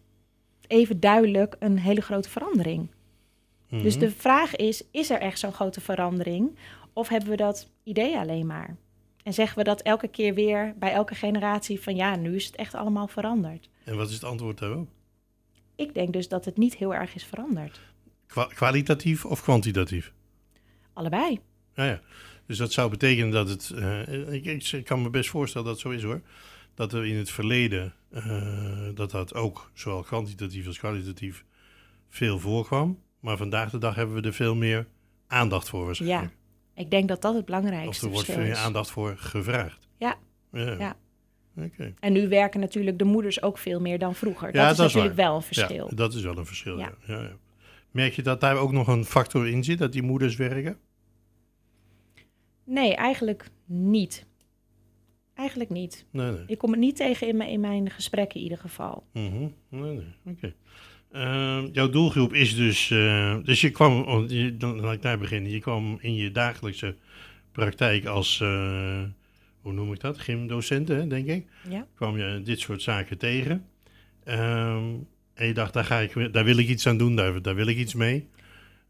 even 0.66 1.00
duidelijk 1.00 1.56
een 1.58 1.78
hele 1.78 2.00
grote 2.00 2.30
verandering. 2.30 2.88
Mhm. 3.68 3.82
Dus 3.82 3.98
de 3.98 4.10
vraag 4.10 4.56
is, 4.56 4.82
is 4.90 5.10
er 5.10 5.20
echt 5.20 5.38
zo'n 5.38 5.52
grote 5.52 5.80
verandering? 5.80 6.58
Of 6.92 7.08
hebben 7.08 7.30
we 7.30 7.36
dat 7.36 7.70
idee 7.82 8.16
alleen 8.16 8.46
maar? 8.46 8.76
En 9.22 9.34
zeggen 9.34 9.58
we 9.58 9.64
dat 9.64 9.82
elke 9.82 10.08
keer 10.08 10.34
weer 10.34 10.74
bij 10.78 10.92
elke 10.92 11.14
generatie 11.14 11.80
van 11.80 11.96
ja, 11.96 12.16
nu 12.16 12.34
is 12.34 12.46
het 12.46 12.56
echt 12.56 12.74
allemaal 12.74 13.08
veranderd. 13.08 13.68
En 13.84 13.96
wat 13.96 14.08
is 14.08 14.14
het 14.14 14.24
antwoord 14.24 14.58
daarop? 14.58 14.88
Ik 15.76 15.94
denk 15.94 16.12
dus 16.12 16.28
dat 16.28 16.44
het 16.44 16.56
niet 16.56 16.76
heel 16.76 16.94
erg 16.94 17.14
is 17.14 17.24
veranderd. 17.24 17.80
Kwa- 18.26 18.44
kwalitatief 18.46 19.24
of 19.24 19.42
kwantitatief? 19.42 20.12
Allebei. 20.92 21.40
Ja, 21.74 21.84
ja. 21.84 22.00
Dus 22.46 22.58
dat 22.58 22.72
zou 22.72 22.90
betekenen 22.90 23.30
dat 23.30 23.48
het. 23.48 23.70
eh, 23.70 24.32
ik, 24.32 24.44
ik, 24.72 24.84
kan 24.84 25.02
me 25.02 25.10
best 25.10 25.30
voorstellen 25.30 25.66
dat 25.66 25.76
het 25.76 25.86
zo 25.86 25.90
is 25.92 26.02
hoor. 26.02 26.20
Dat 26.74 26.92
er 26.92 27.06
in 27.06 27.16
het 27.16 27.30
verleden. 27.30 27.94
eh, 28.10 28.88
dat 28.94 29.10
dat 29.10 29.34
ook 29.34 29.70
zowel 29.74 30.02
kwantitatief 30.02 30.66
als 30.66 30.78
kwalitatief 30.78 31.44
veel 32.08 32.38
voorkwam. 32.38 32.98
Maar 33.20 33.36
vandaag 33.36 33.70
de 33.70 33.78
dag 33.78 33.94
hebben 33.94 34.14
we 34.14 34.22
er 34.22 34.32
veel 34.34 34.54
meer 34.54 34.86
aandacht 35.26 35.68
voor 35.68 35.84
waarschijnlijk. 35.84 36.36
Ik 36.74 36.90
denk 36.90 37.08
dat 37.08 37.22
dat 37.22 37.32
het 37.32 37.40
of 37.40 37.46
belangrijkste 37.46 38.06
er 38.06 38.12
wordt 38.12 38.26
veel 38.26 38.36
meer 38.38 38.50
is. 38.50 38.58
aandacht 38.58 38.90
voor 38.90 39.16
gevraagd. 39.16 39.88
Ja. 39.98 40.18
Ja. 40.52 40.76
Ja. 40.78 40.96
En 42.00 42.12
nu 42.12 42.28
werken 42.28 42.60
natuurlijk 42.60 42.98
de 42.98 43.04
moeders 43.04 43.42
ook 43.42 43.58
veel 43.58 43.80
meer 43.80 43.98
dan 43.98 44.14
vroeger. 44.14 44.54
Ja, 44.54 44.62
dat 44.62 44.70
is 44.70 44.76
dat 44.76 44.86
natuurlijk 44.86 45.14
wel 45.14 45.34
een 45.36 45.42
verschil. 45.42 45.86
Ja, 45.90 45.96
dat 45.96 46.14
is 46.14 46.22
wel 46.22 46.38
een 46.38 46.46
verschil. 46.46 46.78
Ja. 46.78 46.92
Ja. 47.06 47.30
Merk 47.90 48.12
je 48.12 48.22
dat 48.22 48.40
daar 48.40 48.56
ook 48.56 48.72
nog 48.72 48.86
een 48.88 49.04
factor 49.04 49.48
in 49.48 49.64
zit, 49.64 49.78
dat 49.78 49.92
die 49.92 50.02
moeders 50.02 50.36
werken? 50.36 50.78
Nee, 52.64 52.94
eigenlijk 52.94 53.50
niet. 53.66 54.26
Eigenlijk 55.34 55.70
niet. 55.70 56.04
Nee, 56.10 56.30
nee. 56.30 56.42
Ik 56.46 56.58
kom 56.58 56.70
het 56.70 56.80
niet 56.80 56.96
tegen 56.96 57.28
in 57.28 57.36
mijn, 57.36 57.50
in 57.50 57.60
mijn 57.60 57.90
gesprekken 57.90 58.36
in 58.36 58.42
ieder 58.42 58.58
geval. 58.58 59.04
Mhm. 59.12 59.46
Nee, 59.68 59.92
nee. 59.94 60.04
Oké. 60.26 60.54
Ehm, 61.12 61.66
jouw 61.72 61.88
doelgroep 61.88 62.32
is 62.34 62.56
dus. 62.56 62.90
eh, 62.90 63.36
dus 63.44 63.60
je 63.60 63.70
kwam. 63.70 64.02
oh, 64.02 64.28
je- 64.28 64.56
Dan 64.56 64.80
laat 64.80 64.92
ik 64.94 65.02
daar 65.02 65.18
beginnen. 65.18 65.50
Je 65.50 65.60
kwam 65.60 65.98
in 66.00 66.14
je 66.14 66.30
dagelijkse 66.30 66.96
praktijk 67.52 68.04
als. 68.06 68.40
eh, 68.40 69.02
hoe 69.60 69.72
noem 69.72 69.92
ik 69.92 70.00
dat? 70.00 70.18
Gymdocenten, 70.18 71.08
denk 71.08 71.26
ik. 71.26 71.46
Ja. 71.68 71.86
Kwam 71.94 72.18
je 72.18 72.42
dit 72.44 72.60
soort 72.60 72.82
zaken 72.82 73.18
tegen. 73.18 73.66
Ehm, 74.24 74.84
en 75.34 75.46
je 75.46 75.54
dacht, 75.54 75.72
daar, 75.72 75.84
ga 75.84 75.98
ik, 75.98 76.32
daar 76.32 76.44
wil 76.44 76.58
ik 76.58 76.68
iets 76.68 76.86
aan 76.86 76.98
doen, 76.98 77.16
daar, 77.16 77.42
daar 77.42 77.54
wil 77.54 77.66
ik 77.66 77.76
iets 77.76 77.94
mee. 77.94 78.28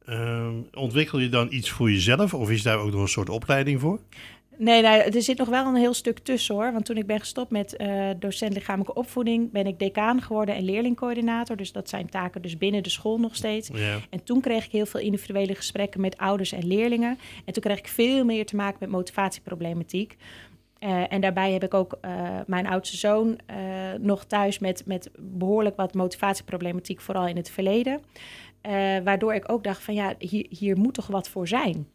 Ehm, 0.04 0.54
ontwikkel 0.74 1.18
je 1.18 1.28
dan 1.28 1.46
iets 1.50 1.70
voor 1.70 1.90
jezelf? 1.90 2.34
Of 2.34 2.50
is 2.50 2.62
daar 2.62 2.78
ook 2.78 2.90
nog 2.90 3.00
een 3.00 3.08
soort 3.08 3.28
opleiding 3.28 3.80
voor? 3.80 4.00
Nee, 4.60 4.82
nou, 4.82 5.00
er 5.00 5.22
zit 5.22 5.38
nog 5.38 5.48
wel 5.48 5.66
een 5.66 5.74
heel 5.74 5.94
stuk 5.94 6.18
tussen 6.18 6.54
hoor. 6.54 6.72
Want 6.72 6.84
toen 6.84 6.96
ik 6.96 7.06
ben 7.06 7.18
gestopt 7.20 7.50
met 7.50 7.76
eh, 7.76 8.10
docent 8.18 8.52
lichamelijke 8.52 8.94
opvoeding, 8.94 9.50
ben 9.52 9.66
ik 9.66 9.78
decaan 9.78 10.22
geworden 10.22 10.54
en 10.54 10.64
leerlingcoördinator. 10.64 11.56
Dus 11.56 11.72
dat 11.72 11.88
zijn 11.88 12.08
taken 12.08 12.42
dus 12.42 12.58
binnen 12.58 12.82
de 12.82 12.90
school 12.90 13.18
nog 13.18 13.36
steeds. 13.36 13.68
Ja. 13.72 13.98
En 14.10 14.24
toen 14.24 14.40
kreeg 14.40 14.64
ik 14.64 14.72
heel 14.72 14.86
veel 14.86 15.00
individuele 15.00 15.54
gesprekken 15.54 16.00
met 16.00 16.18
ouders 16.18 16.52
en 16.52 16.66
leerlingen. 16.66 17.18
En 17.44 17.52
toen 17.52 17.62
kreeg 17.62 17.78
ik 17.78 17.88
veel 17.88 18.24
meer 18.24 18.46
te 18.46 18.56
maken 18.56 18.76
met 18.80 18.88
motivatieproblematiek. 18.88 20.16
Eh, 20.80 21.12
en 21.12 21.20
daarbij 21.20 21.52
heb 21.52 21.64
ik 21.64 21.75
ook 21.75 21.99
eh, 22.00 22.38
mijn 22.46 22.66
oudste 22.66 22.96
zoon 22.96 23.38
eh, 23.46 23.56
nog 23.99 24.25
thuis 24.25 24.58
met, 24.58 24.87
met 24.87 25.10
behoorlijk 25.18 25.76
wat 25.76 25.94
motivatieproblematiek, 25.94 27.00
vooral 27.00 27.26
in 27.26 27.37
het 27.37 27.50
verleden. 27.50 28.00
Waardoor 29.04 29.34
ik 29.34 29.52
ook 29.52 29.64
dacht 29.64 29.82
van 29.82 29.94
ja, 29.94 30.14
hier, 30.18 30.46
hier 30.49 30.78
moet 30.78 30.94
toch 30.94 31.06
wat 31.06 31.28
voor 31.28 31.49
zijn. 31.49 31.88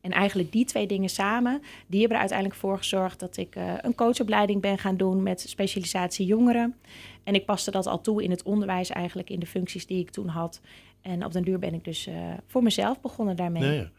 En 0.00 0.10
eigenlijk 0.10 0.52
die 0.52 0.64
twee 0.64 0.86
dingen 0.86 1.08
samen, 1.08 1.62
die 1.86 1.98
hebben 1.98 2.16
er 2.16 2.22
uiteindelijk 2.22 2.60
voor 2.60 2.78
gezorgd 2.78 3.20
dat 3.20 3.36
ik 3.36 3.56
een 3.80 3.94
coachopleiding 3.94 4.60
ben 4.60 4.78
gaan 4.78 4.96
doen 4.96 5.22
met 5.22 5.40
specialisatie 5.40 6.26
jongeren. 6.26 6.76
En 7.24 7.34
ik 7.34 7.44
paste 7.44 7.70
dat 7.70 7.86
al 7.86 8.00
toe 8.00 8.22
in 8.22 8.30
het 8.30 8.42
onderwijs 8.42 8.90
eigenlijk, 8.90 9.30
in 9.30 9.40
de 9.40 9.46
functies 9.46 9.86
die 9.86 9.98
ik 9.98 10.10
toen 10.10 10.28
had. 10.28 10.60
En 11.00 11.24
op 11.24 11.32
den 11.32 11.42
duur 11.42 11.58
ben 11.58 11.74
ik 11.74 11.84
dus 11.84 12.08
voor 12.46 12.62
mezelf 12.62 13.00
begonnen 13.00 13.36
daarmee. 13.36 13.74
Ja, 13.74 13.90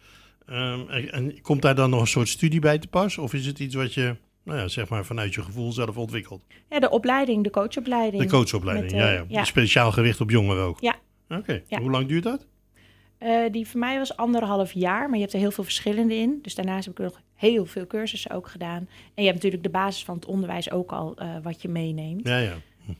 Ehm, 0.45 0.89
en, 0.89 1.41
komt 1.41 1.61
daar 1.61 1.75
dan 1.75 1.89
nog 1.89 2.01
een 2.01 2.07
soort 2.07 2.27
studie 2.29 2.59
bij 2.59 2.77
te 2.77 2.87
pas? 2.87 3.17
Of 3.17 3.33
is 3.33 3.45
het 3.45 3.59
iets 3.59 3.75
wat 3.75 3.93
je, 3.93 4.15
nou 4.43 4.59
ja, 4.59 4.67
zeg 4.67 4.89
maar, 4.89 5.05
vanuit 5.05 5.33
je 5.33 5.41
gevoel 5.41 5.71
zelf 5.71 5.97
ontwikkelt? 5.97 6.43
Ja, 6.69 6.79
de 6.79 6.89
opleiding, 6.89 7.43
de 7.43 7.49
coachopleiding. 7.49 8.23
De 8.23 8.29
coachopleiding, 8.29 8.91
Met, 8.91 9.01
eh, 9.01 9.07
ja, 9.07 9.13
ja. 9.13 9.25
ja. 9.27 9.43
Speciaal 9.43 9.91
gericht 9.91 10.21
op 10.21 10.29
jongeren 10.29 10.63
ook? 10.63 10.79
Ja. 10.79 10.95
Oké, 11.29 11.61
Ja. 11.67 11.79
hoe 11.79 11.91
lang 11.91 12.07
duurt 12.07 12.23
dat? 12.23 12.45
Eh, 13.17 13.51
die 13.51 13.67
voor 13.67 13.79
mij 13.79 13.97
was 13.97 14.17
anderhalf 14.17 14.71
jaar, 14.71 15.05
maar 15.05 15.15
je 15.15 15.21
hebt 15.21 15.33
er 15.33 15.39
heel 15.39 15.51
veel 15.51 15.63
verschillende 15.63 16.15
in. 16.15 16.39
Dus 16.41 16.55
daarnaast 16.55 16.85
heb 16.85 16.99
ik 16.99 17.03
nog 17.03 17.21
heel 17.35 17.65
veel 17.65 17.87
cursussen 17.87 18.31
ook 18.31 18.47
gedaan. 18.47 18.77
En 19.13 19.23
je 19.23 19.23
hebt 19.23 19.35
natuurlijk 19.35 19.63
de 19.63 19.69
basis 19.69 20.03
van 20.03 20.15
het 20.15 20.25
onderwijs 20.25 20.71
ook 20.71 20.91
al 20.91 21.15
eh, 21.15 21.35
wat 21.43 21.61
je 21.61 21.67
meeneemt. 21.69 22.27
Ja, 22.27 22.37
ja. 22.37 22.53
Hm. 22.85 22.91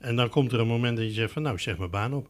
En 0.00 0.16
dan 0.16 0.28
komt 0.28 0.52
er 0.52 0.60
een 0.60 0.66
moment 0.66 0.96
dat 0.96 1.06
je 1.06 1.12
zegt 1.12 1.32
van, 1.32 1.42
nou, 1.42 1.58
zeg 1.58 1.78
mijn 1.78 1.90
baan 1.90 2.14
op. 2.14 2.28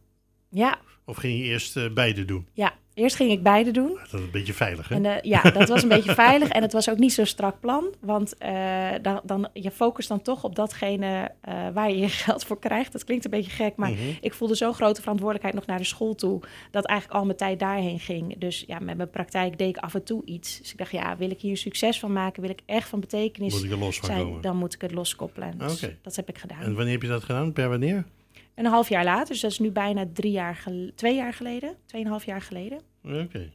Ja, 0.55 0.79
Of 1.05 1.17
ging 1.17 1.39
je 1.39 1.45
eerst 1.45 1.77
eh, 1.77 1.85
beide 1.95 2.25
doen? 2.25 2.47
ja. 2.53 2.73
Eerst 2.95 3.17
ging 3.17 3.31
ik 3.31 3.43
beide 3.43 3.71
doen. 3.71 3.89
Dat 3.95 4.07
is 4.07 4.13
een 4.13 4.31
beetje 4.31 4.53
veilig, 4.53 4.89
hè? 4.89 4.95
En 4.95 5.05
eh, 5.05 5.23
ja, 5.23 5.43
dat 5.43 5.69
was 5.69 5.83
een 5.83 5.89
beetje 5.89 6.15
veilig 6.27 6.49
en 6.49 6.63
het 6.63 6.73
was 6.73 6.91
ook 6.91 6.99
niet 6.99 7.13
zo'n 7.13 7.27
strak 7.27 7.61
plan. 7.61 7.95
Want 8.01 8.37
eh, 8.39 8.91
dan, 9.03 9.21
dan, 9.25 9.49
je 9.53 9.71
focust 9.71 10.09
dan 10.09 10.23
toch 10.23 10.45
op 10.45 10.55
datgene 10.57 11.31
waar 11.73 11.91
je 11.91 11.97
je 11.97 12.09
geld 12.09 12.45
voor 12.45 12.59
krijgt. 12.59 12.93
Dat 12.93 13.05
klinkt 13.05 13.25
een 13.25 13.31
beetje 13.31 13.51
gek, 13.51 13.77
maar 13.77 13.91
Mhm. 13.91 14.01
ik 14.21 14.35
voelde 14.35 14.55
zo'n 14.55 14.75
grote 14.75 15.01
verantwoordelijkheid 15.01 15.55
nog 15.55 15.67
naar 15.67 15.79
de 15.79 15.85
school 15.85 16.15
toe... 16.15 16.41
dat 16.71 16.85
eigenlijk 16.85 17.19
al 17.21 17.25
mijn 17.27 17.37
tijd 17.37 17.59
daarheen 17.59 18.01
ging. 18.01 18.39
Dus 18.39 18.65
ja, 18.67 18.79
met 18.79 18.97
mijn 18.97 19.11
praktijk 19.11 19.59
deed 19.59 19.69
ik 19.69 19.83
af 19.83 19.95
en 19.95 20.05
toe 20.05 20.25
iets. 20.25 20.59
Dus 20.59 20.73
ik 20.73 20.79
dacht, 20.79 20.91
ja, 20.91 21.17
wil 21.17 21.31
ik 21.31 21.41
hier 21.41 21.57
succes 21.57 21.99
van 21.99 22.13
maken? 22.13 22.43
Wil 22.43 22.51
ik 22.51 22.61
echt 22.67 22.89
van 22.89 23.01
betekenis 23.01 23.55
Moet 23.55 23.65
ik 23.65 23.71
er 23.71 23.79
los 23.79 23.99
van 23.99 24.09
zijn? 24.09 24.23
komen? 24.25 24.41
Dan 24.41 24.57
moet 24.57 24.75
ik 24.75 24.81
het 24.81 24.93
loskoppelen. 24.93 25.59
Dus 25.59 25.85
Oké. 25.85 25.97
dat 26.03 26.17
heb 26.17 26.29
ik 26.29 26.39
gedaan. 26.39 26.63
En 26.63 26.75
wanneer 26.75 26.93
heb 26.93 27.03
je 27.03 27.09
dat 27.09 27.25
gedaan? 27.25 27.53
Per 27.53 27.69
wanneer? 27.69 28.05
Een 28.55 28.67
half 28.67 28.89
jaar 28.89 29.05
later, 29.05 29.27
dus 29.29 29.41
dat 29.41 29.51
is 29.51 29.59
nu 29.59 29.71
bijna 29.71 30.05
drie 30.13 30.33
jaar 30.33 30.57
gel- 30.57 30.91
twee 30.95 31.15
jaar 31.15 31.33
geleden. 31.33 31.77
Tweeënhalf 31.87 32.25
jaar 32.25 32.43
geleden. 32.43 32.81
Oké. 33.05 33.51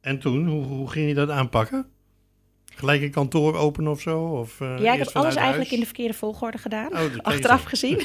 En 0.00 0.18
toen, 0.18 0.46
hoe, 0.48 0.64
hoe 0.64 0.90
ging 0.90 1.08
je 1.08 1.14
dat 1.14 1.30
aanpakken? 1.30 1.86
Gelijk 2.76 3.02
een 3.02 3.10
kantoor 3.10 3.54
openen 3.56 3.90
of 3.90 4.00
zo? 4.00 4.20
Of, 4.24 4.60
eh, 4.60 4.78
Ja, 4.78 4.92
ik 4.92 4.98
heb 4.98 5.08
alles 5.12 5.34
eigenlijk 5.34 5.70
in 5.70 5.78
de 5.80 5.84
verkeerde 5.84 6.14
volgorde 6.14 6.58
gedaan. 6.58 6.92
Oh, 6.92 7.00
Achteraf 7.22 7.62
gezien. 7.62 8.00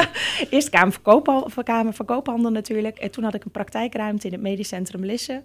Eerst 0.50 0.68
Kamer, 0.70 0.92
Verkoophandel, 0.92 1.62
Kamer 1.62 1.94
Verkoophandel 1.94 2.50
natuurlijk. 2.50 2.98
En 2.98 3.10
toen 3.10 3.24
had 3.24 3.34
ik 3.34 3.44
een 3.44 3.50
praktijkruimte 3.50 4.26
in 4.26 4.32
het 4.32 4.42
Medisch 4.42 4.68
Centrum 4.68 5.04
Lisse. 5.04 5.42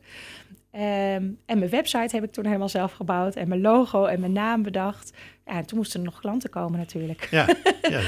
Ehm, 0.71 1.23
en 1.45 1.59
mijn 1.59 1.69
website 1.69 2.15
heb 2.15 2.23
ik 2.23 2.31
toen 2.31 2.45
helemaal 2.45 2.69
zelf 2.69 2.91
gebouwd. 2.91 3.35
En 3.35 3.47
mijn 3.47 3.61
logo 3.61 4.05
en 4.05 4.19
mijn 4.19 4.31
naam 4.31 4.63
bedacht. 4.63 5.13
Ja, 5.45 5.51
en 5.53 5.65
toen 5.65 5.77
moesten 5.77 5.99
er 5.99 6.05
nog 6.05 6.19
klanten 6.19 6.49
komen 6.49 6.79
natuurlijk. 6.79 7.27
Ja, 7.31 7.45
ja. 7.89 8.01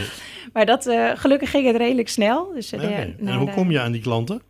Maar 0.54 0.66
dat, 0.66 0.86
eh, 0.88 1.12
gelukkig 1.16 1.50
ging 1.50 1.68
het 1.68 1.76
redelijk 1.76 2.10
snel. 2.10 2.52
Dus, 2.54 2.72
eh, 2.72 2.80
de- 2.80 2.88
En 2.88 3.16
na 3.20 3.38
hoe 3.38 3.46
de- 3.46 3.54
kom 3.54 3.72
je 3.72 3.80
aan 3.80 3.92
die 3.92 4.02
klanten? 4.02 4.42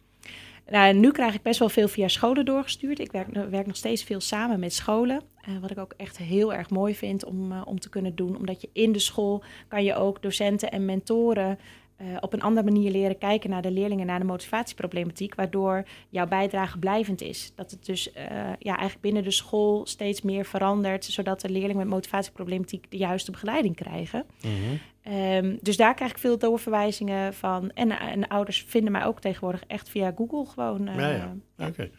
nou, 0.69 0.93
nu 0.93 1.11
krijg 1.11 1.33
ik 1.33 1.41
best 1.41 1.59
wel 1.59 1.69
veel 1.69 1.87
via 1.87 2.07
scholen 2.07 2.45
doorgestuurd. 2.45 2.99
Ik 2.99 3.11
werk, 3.11 3.27
werk 3.49 3.65
nog 3.67 3.75
steeds 3.75 4.03
veel 4.03 4.19
samen 4.21 4.59
met 4.59 4.73
scholen. 4.73 5.21
eh, 5.41 5.53
wat 5.61 5.71
ik 5.71 5.77
ook 5.77 5.93
echt 5.97 6.17
heel 6.17 6.53
erg 6.53 6.69
mooi 6.69 6.95
vind 6.95 7.25
om, 7.25 7.51
eh, 7.51 7.61
om 7.65 7.79
te 7.79 7.89
kunnen 7.89 8.15
doen. 8.15 8.37
Omdat 8.37 8.61
je 8.61 8.69
in 8.73 8.91
de 8.91 8.99
school 8.99 9.43
kan 9.67 9.83
je 9.83 9.95
ook 9.95 10.21
docenten 10.21 10.71
en 10.71 10.85
mentoren 10.85 11.59
eh, 12.01 12.17
op 12.19 12.33
een 12.33 12.41
andere 12.41 12.65
manier 12.71 12.91
leren 12.91 13.17
kijken 13.17 13.49
naar 13.49 13.61
de 13.61 13.71
leerlingen, 13.71 14.05
naar 14.05 14.19
de 14.19 14.25
motivatieproblematiek. 14.25 15.35
Waardoor 15.35 15.83
jouw 16.09 16.27
bijdrage 16.27 16.77
blijvend 16.79 17.21
is. 17.21 17.51
Dat 17.55 17.71
het 17.71 17.85
dus 17.85 18.11
eh, 18.11 18.25
ja, 18.59 18.71
eigenlijk 18.77 19.01
binnen 19.01 19.23
de 19.23 19.31
school 19.31 19.85
steeds 19.85 20.21
meer 20.21 20.45
verandert. 20.45 21.05
Zodat 21.05 21.41
de 21.41 21.49
leerlingen 21.49 21.77
met 21.77 21.87
motivatieproblematiek 21.87 22.85
de 22.91 22.97
juiste 22.97 23.31
begeleiding 23.31 23.75
krijgen. 23.75 24.25
Mhm. 24.41 24.53
Ehm, 25.01 25.55
dus 25.61 25.77
daar 25.77 25.93
krijg 25.93 26.11
ik 26.11 26.17
veel 26.17 26.37
doorverwijzingen 26.37 27.33
van. 27.33 27.71
En, 27.73 27.99
en 27.99 28.27
ouders 28.27 28.65
vinden 28.67 28.91
mij 28.91 29.05
ook 29.05 29.21
tegenwoordig 29.21 29.63
echt 29.67 29.89
via 29.89 30.13
Google 30.15 30.45
gewoon. 30.45 30.87
eh, 30.87 30.95
Ja, 30.97 31.09
ja. 31.09 31.35
Oké. 31.67 31.89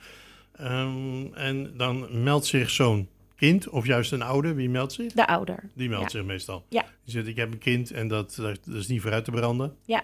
Ehm, 0.53 1.35
en 1.35 1.73
dan 1.77 2.23
meldt 2.23 2.47
zich 2.47 2.71
zo'n 2.71 3.09
kind, 3.49 3.69
of 3.69 3.87
juist 3.87 4.13
een 4.13 4.23
ouder, 4.23 4.55
wie 4.55 4.71
meldt 4.71 4.93
zich? 4.93 5.13
De 5.13 5.27
ouder. 5.27 5.71
Die 5.75 5.89
meldt 5.89 6.13
Ja. 6.13 6.19
zich 6.19 6.27
meestal. 6.27 6.65
Ja. 6.69 6.83
Die 7.05 7.13
zegt, 7.13 7.27
ik 7.27 7.37
heb 7.37 7.53
een 7.53 7.59
kind 7.59 7.91
en 7.91 8.09
dat, 8.09 8.35
dat 8.37 8.75
is 8.75 8.87
niet 8.87 9.01
vooruit 9.01 9.25
te 9.25 9.31
branden. 9.31 9.77
Ja. 9.85 10.03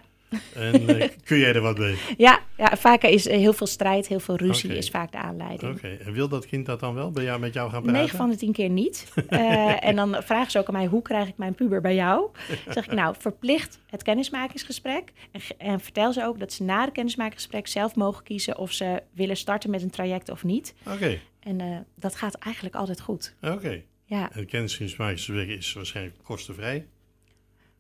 En 0.55 0.89
eh, 1.01 1.09
kun 1.25 1.39
jij 1.39 1.53
er 1.55 1.61
wat 1.61 1.79
mee? 1.79 1.97
Ja, 2.17 2.41
ja, 2.57 2.77
vaak 2.77 3.03
is 3.03 3.25
heel 3.29 3.53
veel 3.53 3.67
strijd, 3.67 4.07
heel 4.07 4.21
veel 4.21 4.37
ruzie 4.37 4.77
is 4.77 4.91
vaak 4.91 5.13
de 5.13 5.19
aanleiding. 5.19 5.77
Oké, 5.77 5.89
en 5.89 6.13
wil 6.13 6.29
dat 6.29 6.47
kind 6.47 6.67
dat 6.67 6.81
dan 6.81 6.95
wel 6.95 7.11
bij 7.11 7.25
jou, 7.25 7.41
met 7.41 7.55
jou 7.55 7.71
gaan 7.71 7.83
praten? 7.83 8.01
9 8.01 8.17
van 8.17 8.31
de 8.31 8.37
10 8.37 8.53
keer 8.53 8.69
niet. 8.69 9.07
Eh, 9.29 9.85
en 9.85 9.97
dan 9.97 10.17
vragen 10.23 10.51
ze 10.51 10.59
ook 10.59 10.67
aan 10.69 10.75
mij, 10.75 10.87
hoe 10.87 11.03
krijg 11.03 11.29
ik 11.29 11.37
mijn 11.37 11.55
puber 11.55 11.81
bij 11.81 11.95
jou? 11.95 12.29
Dan 12.65 12.73
zeg 12.73 12.87
ik, 12.87 12.93
nou, 12.93 13.15
verplicht 13.19 13.79
het 13.87 14.03
kennismakingsgesprek. 14.03 15.13
En, 15.33 15.41
en 15.59 15.81
vertel 15.81 16.13
ze 16.13 16.25
ook 16.25 16.39
dat 16.39 16.53
ze 16.53 16.63
na 16.63 16.85
het 16.85 16.93
kennismakingsgesprek 16.93 17.67
zelf 17.67 17.95
mogen 17.95 18.25
kiezen... 18.25 18.59
of 18.59 18.73
ze 18.73 19.03
willen 19.13 19.37
starten 19.37 19.71
met 19.71 19.83
een 19.83 19.91
traject 19.91 20.31
of 20.31 20.45
niet. 20.45 20.75
Oké, 20.93 21.19
En 21.41 21.61
eh, 21.61 21.77
dat 21.97 22.15
gaat 22.17 22.35
eigenlijk 22.35 22.75
altijd 22.75 23.01
goed. 23.01 23.35
oké. 23.43 23.83
Ja, 24.05 24.31
En 24.33 24.47
kennismakingsgesprek 24.47 25.49
is 25.49 25.73
waarschijnlijk 25.73 26.17
kostenvrij. 26.23 26.87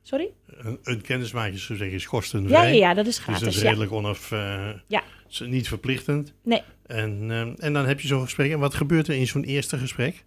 sorry? 0.03 0.29
Een, 0.47 0.79
een 0.83 1.01
kennismakingsgesprek 1.01 1.93
is 1.93 2.03
Ja, 2.03 2.09
kostenvrij. 2.09 2.77
ja, 2.77 2.89
ja, 2.89 2.95
dat 2.95 3.07
is 3.07 3.15
Dus 3.15 3.25
gratis. 3.25 3.43
dat 3.43 3.53
is 3.53 3.61
ja. 3.61 3.69
redelijk 3.69 3.93
onaf... 3.93 4.33
eh, 4.33 4.69
Ja. 4.87 5.03
is 5.29 5.41
niet 5.41 5.69
verplichtend. 5.69 6.33
Nee, 6.43 6.63
En, 6.87 7.31
eh, 7.31 7.65
en 7.67 7.73
dan 7.73 7.87
heb 7.87 8.01
je 8.01 8.07
zo'n 8.09 8.23
gesprek. 8.23 8.51
En 8.53 8.59
wat 8.59 8.75
gebeurt 8.75 9.09
er 9.09 9.15
in 9.15 9.27
zo'n 9.27 9.45
eerste 9.45 9.79
gesprek? 9.79 10.23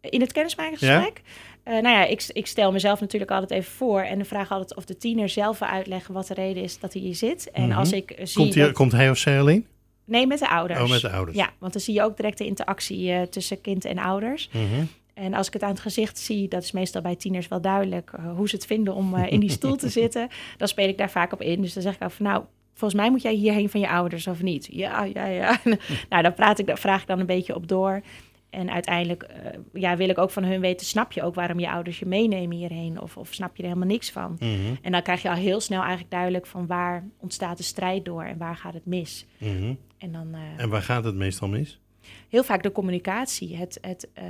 In 0.00 0.20
het 0.20 0.32
kennismakingsgesprek? 0.32 1.20
Eh, 1.62 1.72
nou 1.72 1.88
ja, 1.96 2.04
ik, 2.04 2.24
ik 2.32 2.46
stel 2.46 2.72
mezelf 2.72 3.00
natuurlijk 3.00 3.30
altijd 3.30 3.50
even 3.50 3.72
voor 3.72 4.00
en 4.00 4.16
dan 4.16 4.26
vraag 4.26 4.50
altijd 4.50 4.76
of 4.76 4.84
de 4.84 4.96
tiener 4.96 5.28
zelf 5.28 5.58
wil 5.58 5.68
uitleggen 5.68 6.14
wat 6.14 6.26
de 6.26 6.34
reden 6.34 6.62
is 6.62 6.78
dat 6.78 6.92
hij 6.92 7.02
hier 7.02 7.14
zit. 7.14 7.50
En 7.50 7.68
Mhm. 7.68 7.78
als 7.78 7.92
ik 7.92 8.14
zie. 8.22 8.36
Komt, 8.36 8.54
hij, 8.54 8.64
dat- 8.64 8.72
komt 8.72 8.92
hij 8.92 9.10
of 9.10 9.18
zij 9.18 9.40
alleen? 9.40 9.66
Nee, 10.04 10.26
met 10.26 10.38
de 10.38 10.48
ouders. 10.48 10.80
Oh, 10.80 10.88
met 10.88 11.00
de 11.00 11.10
ouders. 11.10 11.36
Ja, 11.36 11.50
want 11.58 11.72
dan 11.72 11.82
zie 11.82 11.94
je 11.94 12.02
ook 12.02 12.16
direct 12.16 12.38
de 12.38 12.46
interactie 12.46 13.12
eh, 13.12 13.22
tussen 13.22 13.60
kind 13.60 13.84
en 13.84 13.98
ouders. 13.98 14.48
Mhm. 14.52 14.84
En 15.14 15.34
als 15.34 15.46
ik 15.46 15.52
het 15.52 15.62
aan 15.62 15.70
het 15.70 15.80
gezicht 15.80 16.18
zie, 16.18 16.48
dat 16.48 16.62
is 16.62 16.72
meestal 16.72 17.02
bij 17.02 17.16
tieners 17.16 17.48
wel 17.48 17.60
duidelijk 17.60 18.12
eh, 18.12 18.36
hoe 18.36 18.48
ze 18.48 18.54
het 18.54 18.66
vinden 18.66 18.94
om 18.94 19.14
eh, 19.14 19.32
in 19.32 19.40
die 19.40 19.50
stoel 19.50 19.76
te 19.76 19.88
zitten. 20.00 20.28
Dan 20.56 20.68
speel 20.68 20.88
ik 20.88 20.98
daar 20.98 21.10
vaak 21.10 21.32
op 21.32 21.42
in. 21.42 21.60
Dus 21.62 21.72
dan 21.72 21.82
zeg 21.82 21.94
ik 21.94 22.02
ook 22.02 22.10
van 22.10 22.26
nou, 22.26 22.44
volgens 22.74 23.00
mij 23.00 23.10
moet 23.10 23.22
jij 23.22 23.34
hierheen 23.34 23.70
van 23.70 23.80
je 23.80 23.88
ouders 23.88 24.26
of 24.26 24.42
niet? 24.42 24.68
Ja, 24.70 25.04
ja, 25.04 25.26
ja. 25.26 25.60
nou, 26.10 26.22
dan 26.22 26.34
praat 26.34 26.58
ik, 26.58 26.66
daar 26.66 26.78
vraag 26.78 27.00
ik 27.00 27.06
dan 27.06 27.20
een 27.20 27.26
beetje 27.26 27.54
op 27.54 27.68
door. 27.68 28.02
En 28.50 28.70
uiteindelijk 28.70 29.26
ja, 29.72 29.96
wil 29.96 30.08
ik 30.08 30.18
ook 30.18 30.30
van 30.30 30.44
hun 30.44 30.60
weten, 30.60 30.86
snap 30.86 31.12
je 31.12 31.22
ook 31.22 31.34
waarom 31.34 31.58
je 31.58 31.70
ouders 31.70 31.98
je 31.98 32.06
meenemen 32.06 32.56
hierheen? 32.56 33.00
Of, 33.00 33.16
of 33.16 33.34
snap 33.34 33.56
je 33.56 33.62
er 33.62 33.68
helemaal 33.68 33.88
niks 33.88 34.10
van? 34.10 34.36
Mhm. 34.38 34.74
En 34.82 34.92
dan 34.92 35.02
krijg 35.02 35.22
je 35.22 35.28
al 35.28 35.34
heel 35.34 35.60
snel 35.60 35.80
eigenlijk 35.80 36.10
duidelijk 36.10 36.46
van 36.46 36.66
waar 36.66 37.04
ontstaat 37.18 37.56
de 37.56 37.62
strijd 37.62 38.04
door 38.04 38.22
en 38.22 38.38
waar 38.38 38.56
gaat 38.56 38.74
het 38.74 38.86
mis. 38.86 39.26
Mhm. 39.38 39.74
En 40.02 40.12
dan 40.12 40.34
eh, 40.34 40.40
En 40.56 40.68
waar 40.68 40.82
gaat 40.82 41.04
het 41.04 41.14
meestal 41.14 41.48
mis? 41.48 41.80
heel 42.28 42.44
vaak 42.44 42.62
de 42.62 42.72
communicatie. 42.72 43.56
Het, 43.56 43.78
het 43.80 44.08
eh, 44.12 44.24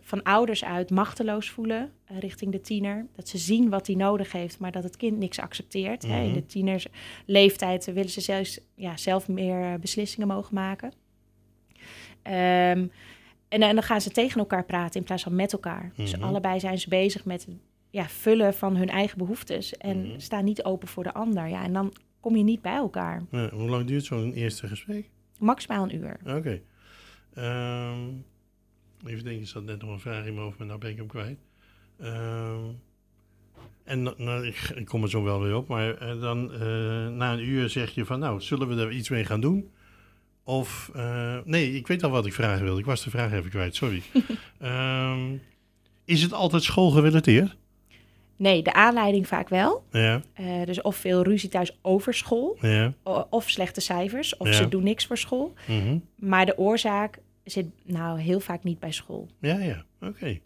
van 0.00 0.22
ouders 0.22 0.64
uit 0.64 0.90
machteloos 0.90 1.50
voelen 1.50 1.92
eh, 2.04 2.18
richting 2.18 2.52
de 2.52 2.60
tiener. 2.60 3.06
Dat 3.14 3.28
ze 3.28 3.38
zien 3.38 3.68
wat 3.68 3.86
hij 3.86 3.96
nodig 3.96 4.32
heeft, 4.32 4.58
maar 4.58 4.72
dat 4.72 4.82
het 4.82 4.96
kind 4.96 5.18
niks 5.18 5.38
accepteert. 5.40 6.06
hè. 6.06 6.18
In 6.20 6.24
Mhm. 6.24 6.34
de 6.34 6.46
tienersleeftijd 6.46 7.84
willen 7.84 8.10
ze 8.10 8.20
zelfs, 8.20 8.60
ja, 8.74 8.96
zelf 8.96 9.28
meer 9.28 9.78
beslissingen 9.78 10.28
mogen 10.28 10.54
maken. 10.54 10.92
Ehm, 12.22 12.86
en, 13.48 13.62
en 13.62 13.74
dan 13.74 13.82
gaan 13.82 14.00
ze 14.00 14.10
tegen 14.10 14.40
elkaar 14.40 14.64
praten 14.64 15.00
in 15.00 15.06
plaats 15.06 15.22
van 15.22 15.34
met 15.34 15.52
elkaar. 15.52 15.92
Dus 15.96 16.16
Mhm. 16.16 16.24
allebei 16.24 16.60
zijn 16.60 16.78
ze 16.78 16.88
bezig 16.88 17.24
met 17.24 17.44
het 17.46 17.54
ja, 17.90 18.08
vullen 18.08 18.54
van 18.54 18.76
hun 18.76 18.88
eigen 18.88 19.18
behoeftes. 19.18 19.76
En 19.76 20.06
Mhm. 20.08 20.18
staan 20.20 20.44
niet 20.44 20.64
open 20.64 20.88
voor 20.88 21.02
de 21.02 21.12
ander. 21.14 21.48
Ja, 21.48 21.64
en 21.64 21.72
dan 21.72 21.92
kom 22.26 22.36
je 22.36 22.42
niet 22.42 22.62
bij 22.62 22.74
elkaar. 22.74 23.22
Ja, 23.30 23.50
hoe 23.50 23.68
lang 23.68 23.86
duurt 23.86 24.04
zo'n 24.04 24.32
eerste 24.32 24.68
gesprek? 24.68 25.10
Maximaal 25.38 25.82
een 25.82 25.94
uur. 25.94 26.18
Oké. 26.24 26.60
Ehm, 27.34 28.00
even 29.06 29.24
denken, 29.24 29.40
er 29.40 29.46
zat 29.46 29.64
net 29.64 29.80
nog 29.80 29.90
een 29.90 30.00
vraag 30.00 30.26
in 30.26 30.32
mijn 30.32 30.44
hoofd, 30.44 30.58
maar 30.58 30.66
nou 30.66 30.78
ben 30.78 30.90
ik 30.90 30.96
hem 30.96 31.06
kwijt. 31.06 31.38
Ehm, 31.98 32.64
en 33.84 34.02
nou, 34.02 34.46
ik, 34.46 34.72
ik 34.74 34.86
kom 34.86 35.02
er 35.02 35.10
zo 35.10 35.22
wel 35.22 35.40
weer 35.40 35.56
op, 35.56 35.68
maar 35.68 35.98
eh, 35.98 36.20
dan 36.20 36.52
eh, 36.52 36.60
na 37.08 37.32
een 37.32 37.48
uur 37.48 37.70
zeg 37.70 37.90
je 37.90 38.04
van, 38.04 38.18
nou, 38.18 38.40
zullen 38.40 38.68
we 38.68 38.82
er 38.82 38.92
iets 38.92 39.08
mee 39.08 39.24
gaan 39.24 39.40
doen? 39.40 39.70
Of, 40.44 40.90
eh, 40.94 41.38
nee, 41.44 41.74
ik 41.74 41.86
weet 41.86 42.02
al 42.02 42.10
wat 42.10 42.26
ik 42.26 42.32
vragen 42.32 42.64
wilde. 42.64 42.80
Ik 42.80 42.86
was 42.86 43.04
de 43.04 43.10
vraag 43.10 43.32
even 43.32 43.50
kwijt, 43.50 43.74
sorry. 43.74 44.02
Ehm, 44.58 45.36
is 46.04 46.22
het 46.22 46.32
altijd 46.32 46.62
schoolgerelateerd? 46.62 47.56
Nee, 48.36 48.62
de 48.62 48.72
aanleiding 48.72 49.26
vaak 49.28 49.48
wel. 49.48 49.84
Ja, 49.90 50.20
Eh, 50.34 50.62
dus 50.64 50.80
of 50.82 50.96
veel 50.96 51.22
ruzie 51.22 51.48
thuis 51.48 51.78
over 51.82 52.14
school, 52.14 52.56
ja. 52.60 52.92
of 53.30 53.50
slechte 53.50 53.80
cijfers, 53.80 54.36
of 54.36 54.46
Ja. 54.46 54.52
ze 54.52 54.68
doen 54.68 54.82
niks 54.82 55.06
voor 55.06 55.18
school. 55.18 55.52
mhm. 55.66 55.98
Maar 56.16 56.46
de 56.46 56.58
oorzaak 56.58 57.18
zit 57.44 57.66
nou 57.84 58.20
heel 58.20 58.40
vaak 58.40 58.62
niet 58.64 58.78
bij 58.78 58.92
school. 58.92 59.28
Ja, 59.40 59.58
ja, 59.58 59.84
oké. 60.00 60.38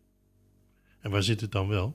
En 1.00 1.10
waar 1.10 1.22
zit 1.22 1.40
het 1.40 1.52
dan 1.52 1.68
wel? 1.68 1.94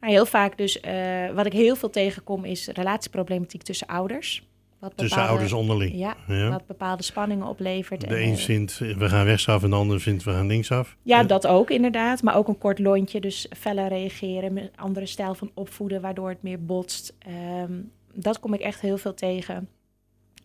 Maar 0.00 0.10
heel 0.10 0.26
vaak 0.26 0.56
dus, 0.58 0.80
eh, 0.80 1.30
wat 1.34 1.46
ik 1.46 1.52
heel 1.52 1.76
veel 1.76 1.90
tegenkom, 1.90 2.44
is 2.44 2.66
relatieproblematiek 2.68 3.62
tussen 3.62 3.86
ouders. 3.86 4.46
Wat 4.82 4.96
Tussen 4.96 5.08
bepaalde- 5.18 5.28
ouders 5.30 5.52
onderling. 5.52 5.94
Ja, 5.94 6.16
Ja. 6.28 6.50
wat 6.50 6.66
bepaalde 6.66 7.02
spanningen 7.02 7.46
oplevert. 7.46 8.00
De 8.00 8.06
en, 8.06 8.22
een 8.22 8.32
eh, 8.32 8.36
vindt 8.36 8.78
we 8.78 9.08
gaan 9.08 9.24
rechtsaf 9.24 9.62
en 9.62 9.70
de 9.70 9.76
ander 9.76 10.00
vindt 10.00 10.24
we 10.24 10.30
gaan 10.30 10.46
linksaf. 10.46 10.96
Ja, 11.02 11.22
dat 11.24 11.46
ook 11.46 11.70
inderdaad. 11.70 12.22
Maar 12.22 12.36
ook 12.36 12.48
een 12.48 12.58
kort 12.58 12.78
lontje, 12.78 13.20
dus 13.20 13.46
feller 13.56 13.88
reageren, 13.88 14.52
met 14.52 14.62
een 14.62 14.76
andere 14.76 15.06
stijl 15.06 15.34
van 15.34 15.50
opvoeden, 15.54 16.00
waardoor 16.00 16.28
het 16.28 16.42
meer 16.42 16.64
botst. 16.64 17.14
Ehm, 17.18 17.72
dat 18.14 18.40
kom 18.40 18.54
ik 18.54 18.60
echt 18.60 18.80
heel 18.80 18.98
veel 18.98 19.14
tegen. 19.14 19.68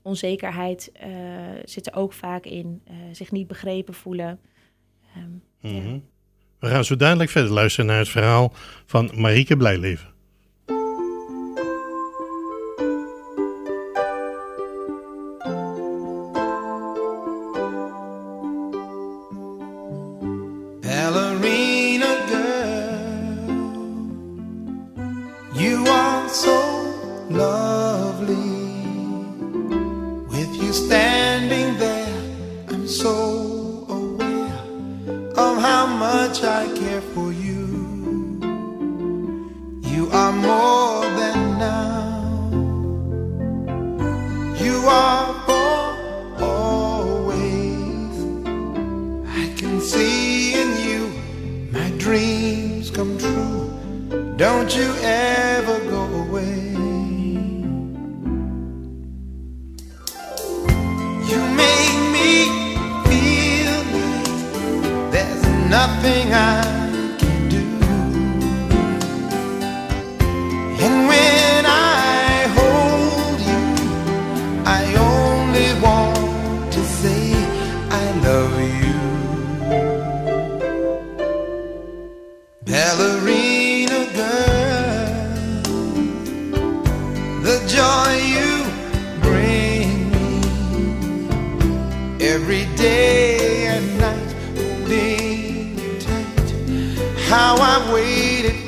Onzekerheid 0.02 0.91
eh, 0.93 1.10
zit 1.63 1.88
er 1.88 1.95
ook 1.95 2.13
vaak 2.13 2.45
in. 2.45 2.82
eh, 2.86 2.93
zich 3.12 3.32
niet 3.32 3.47
begrepen 3.47 3.93
voelen. 3.93 4.39
Ehm, 5.15 5.73
ja. 5.73 5.80
Mhm. 5.82 6.00
We 6.60 6.67
gaan 6.67 6.84
zo 6.84 6.95
dadelijk 6.95 7.30
verder 7.30 7.52
luisteren 7.52 7.86
naar 7.89 8.00
het 8.00 8.10
verhaal 8.10 8.54
van 8.86 9.12
Marieke 9.15 9.58
Blijleven. 9.58 10.08
Waited 97.93 98.66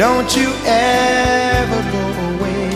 Don't 0.00 0.34
you 0.34 0.50
ever 0.64 1.82
go 1.92 2.04
away. 2.28 2.68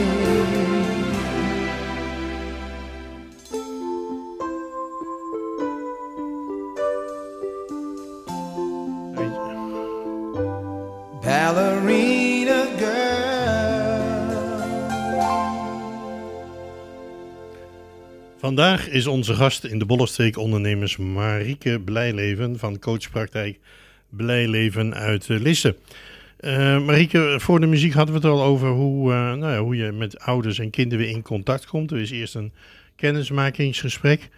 Ballerina 11.23 12.67
girl. 12.79 12.93
Vandaag 18.37 18.89
is 18.89 19.07
onze 19.07 19.35
gast 19.35 19.65
in 19.65 19.79
de 19.79 19.85
Bollenstreek 19.85 20.37
ondernemers 20.37 20.97
Marieke 20.97 21.81
Blijleven 21.85 22.59
van 22.59 22.79
coachpraktijk 22.79 23.59
Blijleven 24.09 24.95
uit 24.95 25.29
Lisse. 25.29 25.77
Eh, 26.37 26.85
Marieke, 26.85 27.37
voor 27.41 27.61
de 27.61 27.67
muziek 27.67 27.93
hadden 27.93 28.15
we 28.15 28.21
het 28.21 28.31
al 28.31 28.43
over 28.43 28.69
hoe, 28.69 29.13
eh, 29.13 29.19
nou 29.19 29.53
ja, 29.53 29.61
hoe 29.61 29.77
je 29.77 29.93
met 29.93 30.19
ouders 30.19 30.59
en 30.59 30.71
kinderen 30.71 31.05
weer 31.05 31.15
in 31.15 31.23
contact 31.23 31.67
komt. 31.67 31.91
Er 31.91 32.01
is 32.01 32.11
eerst 32.11 32.35
een 32.35 32.53
kennismakingsgesprek. 32.97 34.29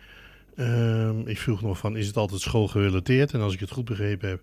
Ehm, 0.57 1.21
ik 1.25 1.39
vroeg 1.39 1.63
nog 1.63 1.79
van, 1.79 1.97
is 1.97 2.07
het 2.07 2.17
altijd 2.17 2.41
schoolgerelateerd? 2.41 3.33
En 3.33 3.41
als 3.41 3.55
ik 3.55 3.61
het 3.61 3.71
goed 3.71 3.85
begrepen 3.85 4.29
heb, 4.29 4.43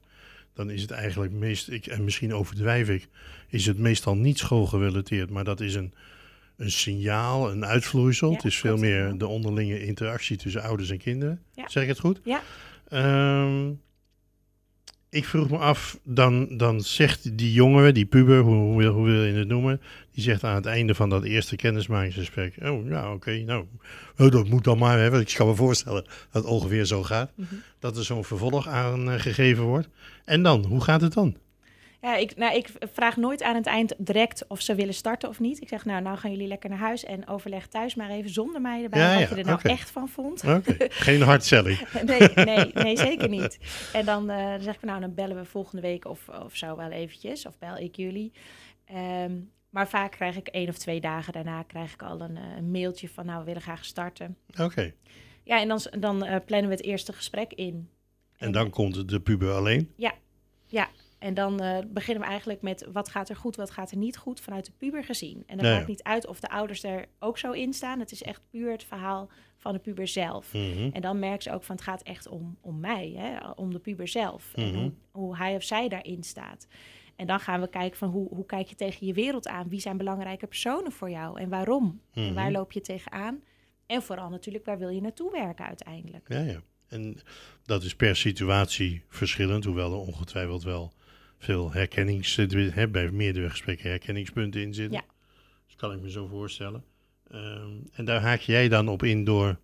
dan 0.54 0.70
is 0.70 0.82
het 0.82 0.92
eigenlijk 0.92 1.32
meest, 1.32 1.70
ik, 1.70 1.86
en 1.86 2.04
misschien 2.04 2.34
overdrijf 2.34 2.90
ik, 2.90 3.08
is 3.48 3.66
het 3.66 3.78
meestal 3.78 4.16
niet 4.16 4.38
schoolgerelateerd, 4.38 5.30
maar 5.30 5.44
dat 5.44 5.60
is 5.60 5.76
een, 5.76 5.94
een 6.58 6.72
signaal, 6.72 7.52
een 7.52 7.66
uitvloeisel. 7.66 8.30
Ja, 8.30 8.36
het 8.36 8.46
is 8.46 8.58
veel 8.58 8.78
meer 8.78 9.18
de 9.18 9.28
onderlinge 9.28 9.86
interactie 9.86 10.38
tussen 10.38 10.62
ouders 10.62 10.90
en 10.90 10.98
kinderen. 10.98 11.42
Ja. 11.56 11.70
Zeg 11.70 11.84
ik 11.84 11.90
het 11.90 12.00
goed? 12.00 12.20
Ja. 12.24 12.42
Ehm, 12.88 13.72
ik 15.14 15.26
vroeg 15.26 15.50
me 15.50 15.58
af, 15.58 16.00
dan, 16.04 16.58
dan 16.58 16.82
zegt 16.82 17.38
die 17.38 17.54
jongere, 17.54 17.92
die 17.92 18.06
puber, 18.06 18.40
hoe, 18.40 18.56
hoe, 18.56 18.78
wil- 18.78 18.94
hoe 18.94 19.06
wil 19.06 19.24
je 19.24 19.34
het 19.34 19.48
noemen, 19.48 19.82
die 20.12 20.24
zegt 20.24 20.44
aan 20.44 20.56
het 20.56 20.66
einde 20.66 20.96
van 20.96 21.10
dat 21.10 21.24
eerste 21.24 21.56
kennismakingsgesprek, 21.56 22.56
oh 22.64 22.88
ja, 22.88 23.14
oké, 23.14 23.32
nou, 23.38 23.66
oh, 24.18 24.32
dat 24.32 24.48
moet 24.50 24.64
dan 24.64 24.78
maar, 24.78 25.00
hè, 25.00 25.10
want 25.10 25.30
ik 25.30 25.36
kan 25.38 25.48
me 25.48 25.56
voorstellen 25.56 26.04
dat 26.32 26.44
het 26.44 26.52
ongeveer 26.52 26.86
zo 26.86 27.04
gaat, 27.04 27.32
Mhm. 27.36 27.46
dat 27.80 27.98
er 27.98 28.04
zo'n 28.04 28.24
vervolg 28.24 28.68
aan 28.68 29.12
eh, 29.12 29.20
gegeven 29.20 29.64
wordt. 29.64 29.90
En 30.26 30.44
dan, 30.44 30.66
hoe 30.66 30.82
gaat 30.84 31.02
het 31.02 31.14
dan? 31.14 31.36
Ja, 32.04 32.16
ik, 32.16 32.36
nou, 32.36 32.56
ik 32.56 32.70
vraag 32.94 33.18
nooit 33.18 33.44
aan 33.44 33.56
het 33.56 33.66
eind 33.66 33.94
direct 33.98 34.48
of 34.48 34.62
ze 34.62 34.76
willen 34.76 34.94
starten 34.94 35.30
of 35.30 35.40
niet. 35.40 35.62
Ik 35.62 35.68
zeg, 35.68 35.86
nou, 35.86 36.02
nou 36.02 36.18
gaan 36.18 36.32
jullie 36.32 36.48
lekker 36.48 36.70
naar 36.70 36.80
huis 36.80 37.04
en 37.04 37.28
overleg 37.28 37.68
thuis 37.68 37.96
maar 37.96 38.10
even 38.10 38.30
zonder 38.30 38.62
mij 38.62 38.84
erbij 38.84 39.00
Ja, 39.00 39.08
wat 39.10 39.30
ja, 39.30 39.36
je 39.36 39.42
er 39.42 39.46
nou 39.46 39.60
echt 39.64 39.90
van 39.92 40.10
vond. 40.10 40.44
Oké, 40.44 40.76
geen 41.08 41.22
hardselling. 41.22 41.80
nee, 42.06 42.46
nee, 42.46 42.72
nee, 42.74 42.98
zeker 42.98 43.30
niet. 43.30 43.60
En 43.94 44.06
dan, 44.06 44.28
dan 44.28 44.62
zeg 44.62 44.76
ik, 44.76 44.82
nou, 44.82 45.00
dan 45.00 45.14
bellen 45.14 45.36
we 45.36 45.46
volgende 45.46 45.82
week 45.82 46.06
of, 46.06 46.30
of 46.30 46.56
zo 46.56 46.76
wel 46.76 46.90
eventjes. 46.90 47.46
Of 47.46 47.58
bel 47.58 47.78
ik 47.78 47.96
jullie. 47.96 48.32
Ehm, 48.86 49.32
maar 49.70 49.88
vaak 49.88 50.12
krijg 50.12 50.36
ik 50.36 50.48
één 50.48 50.70
of 50.70 50.78
twee 50.78 51.02
dagen 51.02 51.34
daarna 51.34 51.64
krijg 51.64 51.94
ik 51.94 52.02
al 52.04 52.22
een, 52.22 52.38
eh, 52.38 52.44
een 52.58 52.72
mailtje 52.72 53.10
van, 53.10 53.26
nou, 53.26 53.40
we 53.40 53.46
willen 53.46 53.62
graag 53.62 53.86
starten. 53.86 54.38
Oké, 54.60 54.94
Ja, 55.44 55.60
en 55.62 55.68
dan, 55.68 55.80
dan 56.00 56.24
eh, 56.24 56.36
plannen 56.46 56.70
we 56.70 56.76
het 56.76 56.86
eerste 56.86 57.14
gesprek 57.14 57.54
in. 57.54 57.90
en 58.38 58.52
dan 58.52 58.70
komt 58.70 59.10
de 59.10 59.20
puber 59.20 59.52
alleen. 59.52 59.92
Ja, 59.96 60.14
en 61.24 61.34
dan 61.34 61.60
eh, 61.60 61.78
beginnen 61.88 62.24
we 62.24 62.30
eigenlijk 62.30 62.62
met 62.62 62.88
wat 62.94 63.10
gaat 63.10 63.30
er 63.30 63.36
goed, 63.36 63.56
wat 63.56 63.72
gaat 63.72 63.92
er 63.92 63.98
niet 63.98 64.18
goed 64.18 64.40
vanuit 64.40 64.66
de 64.66 64.72
puber 64.78 65.04
gezien. 65.04 65.44
En 65.48 65.58
dat 65.58 65.66
maakt 65.66 65.88
niet 65.88 66.04
uit 66.04 66.28
of 66.28 66.40
de 66.40 66.50
ouders 66.50 66.84
er 66.84 67.06
ook 67.20 67.38
zo 67.38 67.52
in 67.52 67.74
staan. 67.74 68.00
Het 68.00 68.12
is 68.12 68.24
echt 68.24 68.42
puur 68.50 68.72
het 68.72 68.84
verhaal 68.84 69.30
van 69.58 69.74
de 69.74 69.80
puber 69.80 70.08
zelf. 70.08 70.54
Mhm. 70.54 70.90
En 70.94 71.02
dan 71.02 71.20
merken 71.20 71.42
ze 71.44 71.52
ook 71.52 71.64
van 71.64 71.76
het 71.76 71.84
gaat 71.84 72.02
echt 72.02 72.28
om, 72.28 72.58
om 72.62 72.80
mij, 72.80 73.14
hè? 73.18 73.50
om 73.56 73.74
de 73.74 73.80
puber 73.80 74.08
zelf. 74.08 74.52
En 74.56 74.68
Mhm. 74.68 74.78
hoe, 74.78 74.92
hoe 75.12 75.38
hij 75.38 75.56
of 75.56 75.64
zij 75.64 75.88
daarin 75.88 76.24
staat. 76.24 76.68
En 77.16 77.28
dan 77.28 77.40
gaan 77.40 77.62
we 77.62 77.70
kijken 77.70 77.98
van 77.98 78.10
hoe, 78.10 78.28
hoe 78.30 78.46
kijk 78.46 78.68
je 78.68 78.76
tegen 78.76 79.08
je 79.08 79.14
wereld 79.14 79.48
aan? 79.48 79.70
Wie 79.70 79.80
zijn 79.80 79.98
belangrijke 79.98 80.48
personen 80.48 80.92
voor 80.92 81.10
jou 81.10 81.40
en 81.40 81.50
waarom? 81.50 82.02
En 82.14 82.24
Mhm. 82.24 82.34
waar 82.34 82.52
loop 82.52 82.72
je 82.72 82.82
tegenaan? 82.82 83.42
En 83.86 84.02
vooral 84.02 84.30
natuurlijk, 84.30 84.66
waar 84.66 84.78
wil 84.78 84.90
je 84.90 85.02
naartoe 85.02 85.32
werken 85.32 85.66
uiteindelijk? 85.66 86.26
Ja, 86.34 86.40
ja. 86.40 86.62
En 86.88 87.20
dat 87.64 87.84
is 87.84 87.96
per 87.96 88.16
situatie 88.16 89.04
verschillend, 89.08 89.64
hoewel 89.64 89.92
er 89.92 89.98
ongetwijfeld 89.98 90.64
wel 90.64 90.94
veel 91.44 91.72
herkennings... 91.72 92.36
Hè, 92.36 92.88
bij 92.88 93.12
meerdere 93.12 93.50
gesprekken 93.50 93.90
herkenningspunten 93.90 94.62
in 94.62 94.74
zitten. 94.74 94.98
Ja. 94.98 95.06
Dat 95.68 95.76
kan 95.76 95.92
ik 95.92 96.02
me 96.02 96.12
zo 96.12 96.28
voorstellen. 96.28 96.84
Ehm, 97.28 97.72
en 97.94 98.06
daar 98.06 98.22
haak 98.22 98.40
jij 98.40 98.70
dan 98.70 98.88
op 98.88 99.04
in 99.04 99.24
door 99.24 99.60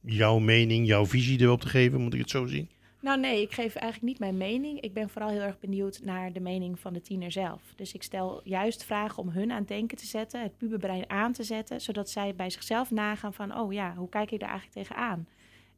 jouw 0.00 0.38
mening, 0.38 0.86
jouw 0.86 1.06
visie 1.06 1.40
erop 1.40 1.60
te 1.60 1.68
geven, 1.68 2.00
moet 2.00 2.14
ik 2.14 2.20
het 2.20 2.30
zo 2.30 2.46
zien? 2.46 2.70
Nou 3.00 3.20
nee, 3.20 3.42
ik 3.42 3.52
geef 3.52 3.74
eigenlijk 3.74 4.02
niet 4.12 4.18
mijn 4.18 4.36
mening. 4.36 4.80
Ik 4.80 4.92
ben 4.92 5.08
vooral 5.08 5.30
heel 5.30 5.40
erg 5.40 5.58
benieuwd 5.58 6.00
naar 6.04 6.32
de 6.32 6.40
mening 6.40 6.80
van 6.80 6.92
de 6.92 7.00
tiener 7.00 7.32
zelf. 7.32 7.62
Dus 7.76 7.92
ik 7.92 8.02
stel 8.02 8.40
juist 8.44 8.84
vragen 8.84 9.18
om 9.18 9.28
hun 9.28 9.50
aan 9.50 9.58
het 9.58 9.68
denken 9.68 9.96
te 9.96 10.06
zetten, 10.06 10.42
het 10.42 10.56
puberbrein 10.56 11.10
aan 11.10 11.32
te 11.32 11.42
zetten, 11.42 11.80
zodat 11.80 12.10
zij 12.10 12.34
bij 12.34 12.50
zichzelf 12.50 12.90
nagaan 12.90 13.34
van, 13.34 13.56
oh 13.56 13.72
ja, 13.72 13.94
hoe 13.94 14.08
kijk 14.08 14.30
ik 14.30 14.40
daar 14.40 14.48
eigenlijk 14.48 14.86
tegenaan? 14.86 15.26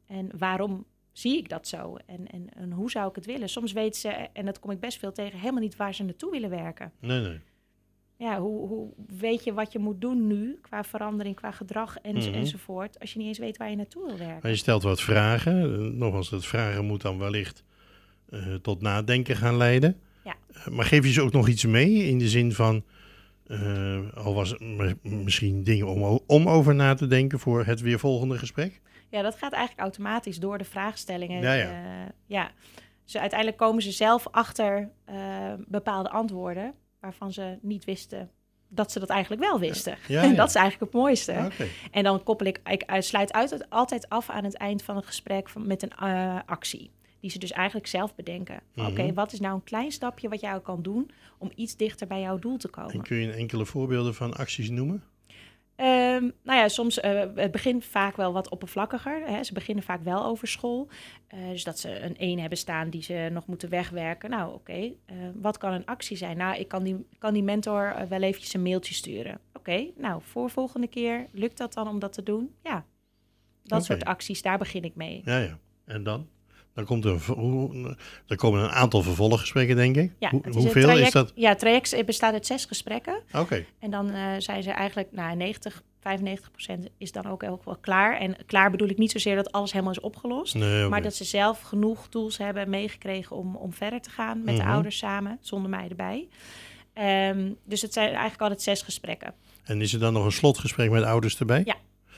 En 0.07 0.29
waarom 0.37 0.85
zie 1.17 1.37
ik 1.37 1.49
dat 1.49 1.67
zo? 1.67 1.95
En, 2.05 2.27
en, 2.27 2.47
en 2.55 2.71
hoe 2.71 2.91
zou 2.91 3.09
ik 3.09 3.15
het 3.15 3.25
willen? 3.25 3.49
Soms 3.49 3.71
weten 3.73 3.99
ze, 3.99 4.09
en 4.09 4.45
dat 4.45 4.59
kom 4.59 4.71
ik 4.71 4.79
best 4.79 4.99
veel 4.99 5.11
tegen, 5.11 5.39
helemaal 5.39 5.61
niet 5.61 5.75
waar 5.75 5.93
ze 5.95 6.03
naartoe 6.03 6.31
willen 6.31 6.49
werken. 6.49 6.91
Nee, 6.99 7.21
nee. 7.21 7.39
Ja, 8.17 8.39
hoe, 8.39 8.67
hoe 8.67 8.89
weet 9.17 9.43
je 9.43 9.53
wat 9.53 9.71
je 9.71 9.79
moet 9.79 10.01
doen 10.01 10.27
nu 10.27 10.57
qua 10.61 10.83
verandering, 10.83 11.35
qua 11.35 11.51
gedrag 11.51 11.97
en, 12.01 12.15
Mhm. 12.15 12.33
enzovoort, 12.33 12.99
als 12.99 13.13
je 13.13 13.19
niet 13.19 13.27
eens 13.27 13.37
weet 13.37 13.57
waar 13.57 13.69
je 13.69 13.75
naartoe 13.75 14.05
wil 14.05 14.17
werken? 14.17 14.39
Maar 14.41 14.51
je 14.51 14.57
stelt 14.57 14.83
wat 14.83 15.01
vragen. 15.01 15.61
Eh, 15.61 15.77
Nogmaals, 15.97 16.29
dat 16.29 16.45
vragen 16.45 16.85
moet 16.85 17.01
dan 17.01 17.17
wellicht 17.17 17.63
eh, 18.29 18.53
tot 18.53 18.81
nadenken 18.81 19.35
gaan 19.35 19.57
leiden. 19.57 19.99
Ja. 20.23 20.35
Eh, 20.53 20.67
maar 20.67 20.85
geef 20.85 21.05
je 21.05 21.11
ze 21.11 21.21
ook 21.21 21.31
nog 21.31 21.47
iets 21.47 21.65
mee 21.65 21.93
in 21.93 22.17
de 22.19 22.27
zin 22.29 22.51
van, 22.53 22.83
al 24.13 24.33
was 24.33 24.55
misschien 25.01 25.63
dingen 25.63 25.87
om, 25.87 26.19
om 26.27 26.49
over 26.49 26.75
na 26.75 26.93
te 26.93 27.07
denken 27.07 27.39
voor 27.39 27.65
het 27.65 27.81
weer 27.81 27.99
volgende 27.99 28.37
gesprek? 28.37 28.81
Ja, 29.09 29.21
dat 29.21 29.35
gaat 29.35 29.51
eigenlijk 29.53 29.81
automatisch 29.81 30.39
door 30.39 30.57
de 30.57 30.63
vraagstellingen. 30.63 31.41
Ja, 31.41 31.53
ja. 31.53 31.69
Eh, 31.69 32.09
ja. 32.25 32.51
Dus 33.03 33.17
uiteindelijk 33.17 33.59
komen 33.59 33.81
ze 33.83 33.91
zelf 33.91 34.27
achter 34.31 34.89
eh, 35.05 35.53
bepaalde 35.67 36.09
antwoorden 36.09 36.73
waarvan 36.99 37.33
ze 37.33 37.57
niet 37.61 37.85
wisten 37.85 38.29
dat 38.67 38.91
ze 38.91 38.99
dat 38.99 39.09
eigenlijk 39.09 39.41
wel 39.41 39.59
wisten. 39.59 39.97
Ja, 40.07 40.23
En 40.29 40.35
dat 40.35 40.47
is 40.49 40.55
eigenlijk 40.55 40.91
het 40.91 41.01
mooiste. 41.01 41.41
Oké. 41.45 41.67
En 41.91 42.03
dan 42.03 42.23
koppel 42.23 42.45
ik, 42.47 42.59
ik 42.65 42.83
uit- 42.85 43.05
sluit 43.05 43.33
uit, 43.33 43.69
altijd 43.69 44.09
af 44.09 44.29
aan 44.29 44.43
het 44.43 44.57
eind 44.57 44.83
van 44.83 44.95
het 44.95 45.05
gesprek 45.05 45.49
van, 45.49 45.67
met 45.67 45.83
een 45.83 45.91
eh, 45.91 46.39
actie. 46.45 46.91
Die 47.19 47.29
ze 47.33 47.39
dus 47.39 47.51
eigenlijk 47.51 47.87
zelf 47.87 48.15
bedenken. 48.15 48.59
Van, 48.75 48.85
Oké, 48.87 49.03
Mhm. 49.03 49.13
wat 49.13 49.33
is 49.33 49.39
nou 49.39 49.55
een 49.55 49.63
klein 49.63 49.91
stapje 49.91 50.29
wat 50.29 50.41
jij 50.41 50.59
kan 50.61 50.81
doen 50.81 51.11
om 51.37 51.51
iets 51.55 51.75
dichter 51.75 52.07
bij 52.07 52.21
jouw 52.21 52.39
doel 52.39 52.57
te 52.57 52.67
komen? 52.67 52.93
En 52.93 53.01
kun 53.01 53.17
je 53.17 53.31
enkele 53.31 53.65
voorbeelden 53.65 54.15
van 54.15 54.33
acties 54.33 54.69
noemen? 54.69 55.03
Ehm, 55.75 56.29
nou 56.43 56.59
ja, 56.59 56.67
soms 56.67 56.97
uh, 56.97 57.23
het 57.35 57.51
begint 57.51 57.85
vaak 57.85 58.15
wel 58.15 58.33
wat 58.33 58.49
oppervlakkiger. 58.49 59.27
Hè. 59.27 59.43
Ze 59.43 59.53
beginnen 59.53 59.83
vaak 59.83 60.03
wel 60.03 60.25
over 60.25 60.47
school. 60.47 60.87
Uh, 61.33 61.49
dus 61.49 61.63
dat 61.63 61.79
ze 61.79 61.99
een 61.99 62.17
één 62.17 62.39
hebben 62.39 62.57
staan 62.57 62.89
die 62.89 63.03
ze 63.03 63.29
nog 63.31 63.47
moeten 63.47 63.69
wegwerken. 63.69 64.29
Nou, 64.29 64.53
oké, 64.53 64.57
okay. 64.57 64.97
uh, 65.11 65.17
wat 65.33 65.57
kan 65.57 65.73
een 65.73 65.85
actie 65.85 66.17
zijn? 66.17 66.37
Nou, 66.37 66.57
ik 66.59 66.67
kan 66.67 66.83
die, 66.83 67.07
kan 67.17 67.33
die 67.33 67.43
mentor 67.43 67.95
wel 68.09 68.21
eventjes 68.21 68.53
een 68.53 68.61
mailtje 68.61 68.93
sturen. 68.93 69.33
Oké, 69.33 69.57
okay, 69.59 69.93
nou, 69.97 70.21
voor 70.23 70.49
volgende 70.49 70.87
keer, 70.87 71.27
lukt 71.31 71.57
dat 71.57 71.73
dan 71.73 71.87
om 71.87 71.99
dat 71.99 72.13
te 72.13 72.23
doen? 72.23 72.55
Ja, 72.63 72.85
dat 73.63 73.81
okay. 73.81 73.81
soort 73.81 74.05
acties, 74.05 74.41
daar 74.41 74.57
begin 74.57 74.83
ik 74.83 74.95
mee. 74.95 75.21
Ja, 75.25 75.37
ja. 75.37 75.57
En 75.85 76.03
dan? 76.03 76.27
Dan 76.75 76.85
komt 76.85 77.05
er, 77.05 77.11
er 78.27 78.35
komen 78.35 78.63
een 78.63 78.69
aantal 78.69 79.01
vervolggesprekken, 79.01 79.75
denk 79.75 79.95
ik. 79.95 80.11
Ja, 80.19 80.29
Hoe, 80.29 80.41
is 80.43 80.55
hoeveel 80.55 80.81
traject, 80.81 81.05
is 81.05 81.11
dat? 81.13 81.31
Ja, 81.35 81.49
het 81.49 81.59
traject 81.59 82.05
bestaat 82.05 82.33
uit 82.33 82.45
zes 82.45 82.65
gesprekken. 82.65 83.15
Oké. 83.27 83.39
Okay. 83.39 83.65
En 83.79 83.91
dan 83.91 84.09
uh, 84.15 84.31
zijn 84.37 84.63
ze 84.63 84.71
eigenlijk, 84.71 85.11
nou, 85.11 85.35
90, 85.35 85.83
95 86.01 86.51
procent 86.51 86.87
is 86.97 87.11
dan 87.11 87.25
ook, 87.25 87.43
ook 87.43 87.65
wel 87.65 87.77
klaar. 87.81 88.17
En 88.17 88.35
klaar 88.45 88.71
bedoel 88.71 88.89
ik 88.89 88.97
niet 88.97 89.11
zozeer 89.11 89.35
dat 89.35 89.51
alles 89.51 89.71
helemaal 89.71 89.93
is 89.93 89.99
opgelost. 89.99 90.53
Nee, 90.55 90.77
okay. 90.77 90.89
Maar 90.89 91.01
dat 91.01 91.15
ze 91.15 91.23
zelf 91.23 91.61
genoeg 91.61 92.07
tools 92.09 92.37
hebben 92.37 92.69
meegekregen 92.69 93.35
om, 93.35 93.55
om 93.55 93.73
verder 93.73 94.01
te 94.01 94.09
gaan 94.09 94.43
met 94.43 94.55
Mhm. 94.55 94.65
de 94.65 94.71
ouders 94.71 94.97
samen, 94.97 95.37
zonder 95.41 95.69
mij 95.69 95.87
erbij. 95.89 96.27
Um, 97.29 97.57
dus 97.65 97.81
het 97.81 97.93
zijn 97.93 98.07
eigenlijk 98.07 98.41
altijd 98.41 98.61
zes 98.61 98.81
gesprekken. 98.81 99.33
En 99.63 99.81
is 99.81 99.93
er 99.93 99.99
dan 99.99 100.13
nog 100.13 100.25
een 100.25 100.31
slotgesprek 100.31 100.89
met 100.89 101.03
ouders 101.03 101.39
erbij? 101.39 101.61
Ja, 101.65 101.75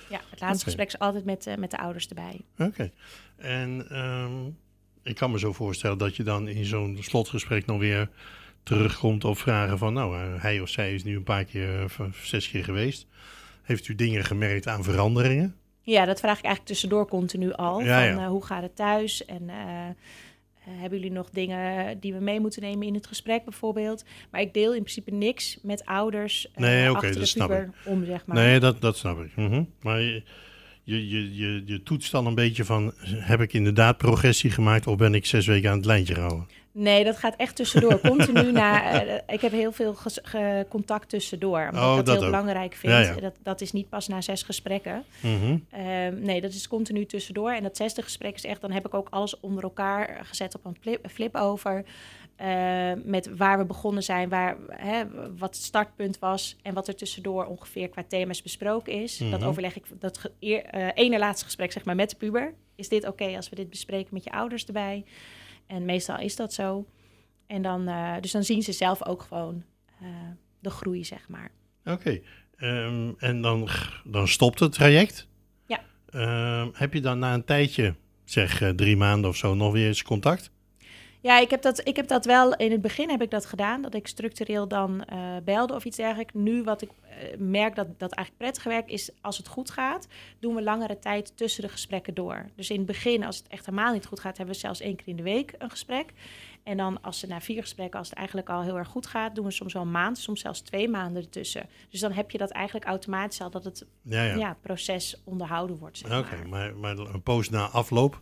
ja 0.10 0.20
het 0.30 0.40
laatste 0.40 0.46
okay. 0.46 0.58
gesprek 0.64 0.88
is 0.88 1.00
altijd 1.00 1.26
met, 1.26 1.48
uh, 1.48 1.56
met 1.56 1.72
de 1.72 1.78
ouders 1.78 2.08
erbij. 2.08 2.42
Oké. 2.58 2.64
Okay. 2.64 2.92
En 3.38 4.00
um, 4.00 4.58
ik 5.04 5.16
kan 5.16 5.32
me 5.32 5.40
zo 5.40 5.54
voorstellen 5.54 5.98
dat 5.98 6.16
je 6.16 6.24
dan 6.24 6.48
in 6.48 6.66
zo'n 6.66 6.98
slotgesprek 7.02 7.66
nog 7.66 7.80
weer 7.80 8.10
terugkomt 8.64 9.24
op 9.24 9.38
vragen 9.38 9.78
van... 9.78 9.94
nou, 9.94 10.18
uh, 10.18 10.42
hij 10.42 10.60
of 10.60 10.70
zij 10.70 10.94
is 10.94 11.04
nu 11.04 11.16
een 11.16 11.24
paar 11.24 11.44
keer, 11.44 11.82
uh, 12.02 12.08
zes 12.24 12.50
keer 12.50 12.64
geweest. 12.64 13.08
Heeft 13.62 13.88
u 13.88 13.96
dingen 13.96 14.24
gemerkt 14.24 14.68
aan 14.68 14.84
veranderingen? 14.84 15.56
Ja, 15.82 16.06
dat 16.06 16.20
vraag 16.20 16.38
ik 16.38 16.44
eigenlijk 16.44 16.66
tussendoor 16.66 17.08
continu 17.08 17.54
al. 17.54 17.82
Ja, 17.82 18.08
van, 18.08 18.22
ja. 18.22 18.28
Hoe 18.28 18.46
gaat 18.46 18.62
het 18.62 18.76
thuis? 18.76 19.26
En 19.26 19.50
hebben 20.70 21.00
jullie 21.00 21.14
nog 21.14 21.30
dingen 21.30 22.00
die 22.00 22.14
we 22.14 22.20
mee 22.20 22.40
moeten 22.40 22.62
nemen 22.62 22.88
in 22.88 22.94
het 22.94 23.08
gesprek 23.08 23.44
bijvoorbeeld? 23.44 24.06
Maar 24.32 24.42
ik 24.42 24.54
deel 24.54 24.74
in 24.74 24.82
principe 24.82 25.12
niks 25.12 25.60
met 25.62 25.86
ouders 25.86 26.48
uh, 26.52 26.58
nee, 26.58 26.82
okay, 26.82 26.94
achter 26.94 27.12
dat 27.12 27.20
de 27.20 27.26
snap 27.26 27.52
ik. 27.52 27.68
om, 27.86 28.06
zeg 28.06 28.26
maar. 28.26 28.36
Nee, 28.36 28.60
dat, 28.60 28.82
dat 28.82 28.98
snap 28.98 29.24
ik. 29.24 29.36
Mm 29.36 29.50
-hmm. 29.50 29.70
Maar 29.82 30.02
je, 30.02 30.24
je, 30.84 31.10
je, 31.10 31.36
je, 31.36 31.64
je 31.66 31.84
toetst 31.84 32.12
dan 32.12 32.26
een 32.26 32.36
beetje 32.36 32.66
van... 32.66 32.94
heb 33.06 33.42
ik 33.42 33.54
inderdaad 33.54 33.98
progressie 33.98 34.52
gemaakt... 34.52 34.88
of 34.88 34.98
ben 34.98 35.14
ik 35.14 35.26
zes 35.26 35.46
weken 35.46 35.70
aan 35.70 35.78
het 35.78 35.86
lijntje 35.86 36.14
gehouden? 36.14 36.48
Nee, 36.80 37.04
dat 37.04 37.18
gaat 37.18 37.36
echt 37.36 37.56
tussendoor. 37.56 38.00
Continu 38.00 38.52
na. 38.62 39.06
Uh, 39.06 39.14
ik 39.28 39.42
heb 39.42 39.52
heel 39.52 39.72
veel 39.72 39.96
contact 40.70 41.10
tussendoor. 41.10 41.68
Omdat 41.72 41.84
oh, 41.84 41.90
ik 41.90 41.96
dat, 41.96 42.06
dat 42.06 42.16
heel 42.16 42.24
ook. 42.24 42.32
belangrijk 42.32 42.74
vind. 42.74 42.94
Ja, 42.94 43.00
ja. 43.00 43.16
Dat, 43.16 43.36
dat 43.44 43.62
is 43.62 43.72
niet 43.72 43.90
pas 43.90 44.08
na 44.08 44.22
zes 44.22 44.44
gesprekken. 44.44 45.04
Mm 45.22 45.40
-hmm. 45.40 45.66
uh, 45.74 46.08
nee, 46.26 46.42
dat 46.42 46.52
is 46.52 46.68
continu 46.68 47.06
tussendoor. 47.06 47.52
En 47.52 47.64
dat 47.64 47.78
zesde 47.78 48.02
gesprek 48.02 48.36
is 48.36 48.46
echt... 48.46 48.62
dan 48.62 48.72
heb 48.72 48.86
ik 48.86 48.94
ook 48.94 49.08
alles 49.10 49.40
onder 49.40 49.64
elkaar 49.64 50.20
gezet 50.24 50.56
op 50.56 50.66
een 50.66 50.78
flip, 50.82 51.10
flip 51.10 51.36
over. 51.36 51.84
Uh, 52.42 52.92
met 53.04 53.38
waar 53.38 53.58
we 53.58 53.66
begonnen 53.66 54.04
zijn, 54.04 54.30
waar, 54.30 54.58
hè, 54.70 55.04
wat 55.38 55.56
het 55.56 55.64
startpunt 55.64 56.20
was... 56.20 56.56
en 56.62 56.74
wat 56.74 56.88
er 56.88 56.96
tussendoor 56.96 57.46
ongeveer 57.46 57.90
qua 57.90 58.04
thema's 58.08 58.42
besproken 58.42 58.94
is. 58.94 59.20
Mm 59.20 59.30
-hmm. 59.30 59.40
Dat 59.40 59.50
overleg 59.50 59.76
ik, 59.76 59.86
dat 60.00 60.32
eer, 60.40 60.76
uh, 60.76 60.88
ene 60.94 61.20
laatste 61.20 61.46
gesprek 61.46 61.72
zeg 61.72 61.86
maar 61.86 61.96
met 61.96 62.10
de 62.10 62.16
puber. 62.16 62.54
Is 62.76 62.90
dit 62.90 63.04
oké 63.04 63.24
okay 63.24 63.36
als 63.36 63.50
we 63.50 63.56
dit 63.56 63.70
bespreken 63.70 64.14
met 64.14 64.24
je 64.24 64.32
ouders 64.32 64.66
erbij? 64.66 65.06
En 65.68 65.86
meestal 65.86 66.20
is 66.20 66.36
dat 66.36 66.54
zo. 66.54 66.86
En 67.48 67.62
dan, 67.62 67.90
uh, 67.90 68.16
dus 68.22 68.32
dan 68.32 68.44
zien 68.44 68.62
ze 68.62 68.72
zelf 68.72 69.06
ook 69.06 69.22
gewoon 69.22 69.64
uh, 70.02 70.08
de 70.60 70.70
groei, 70.70 71.04
zeg 71.04 71.30
maar. 71.30 71.52
Oké. 71.86 71.92
Okay. 71.92 72.24
Um, 72.60 73.16
en 73.18 73.42
dan, 73.42 73.70
dan 74.04 74.28
stopt 74.28 74.60
het 74.60 74.72
traject? 74.72 75.28
Ja. 75.66 75.80
Um, 76.62 76.70
heb 76.74 76.94
je 76.94 77.02
dan 77.02 77.20
na 77.20 77.34
een 77.34 77.46
tijdje, 77.46 77.96
zeg 78.24 78.62
uh, 78.62 78.70
drie 78.70 78.98
maanden 78.98 79.30
of 79.30 79.36
zo, 79.36 79.56
nog 79.56 79.74
weer 79.74 79.88
eens 79.88 80.04
contact? 80.04 80.52
Ja, 81.22 81.40
ik 81.40 81.50
heb, 81.50 81.62
dat, 81.62 81.88
ik 81.88 81.96
heb 81.96 82.08
dat 82.08 82.26
wel, 82.26 82.56
in 82.56 82.72
het 82.72 82.82
begin 82.82 83.10
heb 83.10 83.22
ik 83.22 83.32
dat 83.32 83.46
gedaan, 83.46 83.82
dat 83.82 83.94
ik 83.94 84.08
structureel 84.08 84.68
dan 84.68 85.04
uh, 85.14 85.36
belde 85.44 85.74
of 85.74 85.86
iets 85.86 85.98
dergelijks. 85.98 86.34
Nu 86.34 86.64
wat 86.64 86.82
ik 86.82 86.90
uh, 86.90 87.38
merk 87.38 87.76
dat, 87.76 87.88
dat 88.00 88.12
eigenlijk 88.12 88.38
prettig 88.38 88.64
werkt, 88.64 88.90
is 88.90 89.12
als 89.22 89.38
het 89.38 89.48
goed 89.48 89.70
gaat, 89.70 90.08
doen 90.40 90.56
we 90.56 90.62
langere 90.62 91.00
tijd 91.00 91.38
tussen 91.38 91.62
de 91.62 91.70
gesprekken 91.70 92.14
door. 92.14 92.46
Dus 92.56 92.70
in 92.70 92.78
het 92.78 92.86
begin, 92.86 93.24
als 93.24 93.38
het 93.38 93.48
echt 93.48 93.66
helemaal 93.66 93.94
niet 93.94 94.06
goed 94.06 94.20
gaat, 94.20 94.38
hebben 94.38 94.56
we 94.56 94.62
zelfs 94.62 94.80
één 94.80 94.96
keer 94.96 95.08
in 95.08 95.16
de 95.16 95.24
week 95.24 95.56
een 95.58 95.70
gesprek. 95.70 96.14
En 96.64 96.78
dan 96.78 97.02
als 97.02 97.20
ze 97.20 97.28
na 97.28 97.42
vier 97.42 97.62
gesprekken, 97.62 98.00
als 98.00 98.10
het 98.10 98.18
eigenlijk 98.18 98.50
al 98.50 98.62
heel 98.62 98.78
erg 98.78 98.88
goed 98.88 99.08
gaat, 99.08 99.36
doen 99.36 99.46
we 99.46 99.52
soms 99.52 99.74
wel 99.74 99.82
een 99.82 99.92
maand, 99.92 100.18
soms 100.18 100.42
zelfs 100.42 100.62
twee 100.62 100.90
maanden 100.90 101.22
ertussen. 101.22 101.70
Dus 101.90 102.00
dan 102.00 102.12
heb 102.12 102.32
je 102.32 102.38
dat 102.38 102.52
eigenlijk 102.52 102.86
automatisch 102.86 103.42
al, 103.42 103.50
dat 103.50 103.64
het 103.64 103.86
ja, 104.02 104.24
ja. 104.24 104.36
Ja, 104.36 104.58
proces 104.62 105.22
onderhouden 105.24 105.78
wordt. 105.78 105.98
Zeg 105.98 106.18
Oké, 106.18 106.18
okay, 106.18 106.46
maar. 106.46 106.76
maar, 106.76 106.96
maar 106.96 107.08
een 107.14 107.24
poos 107.24 107.50
na 107.50 107.68
afloop 107.68 108.22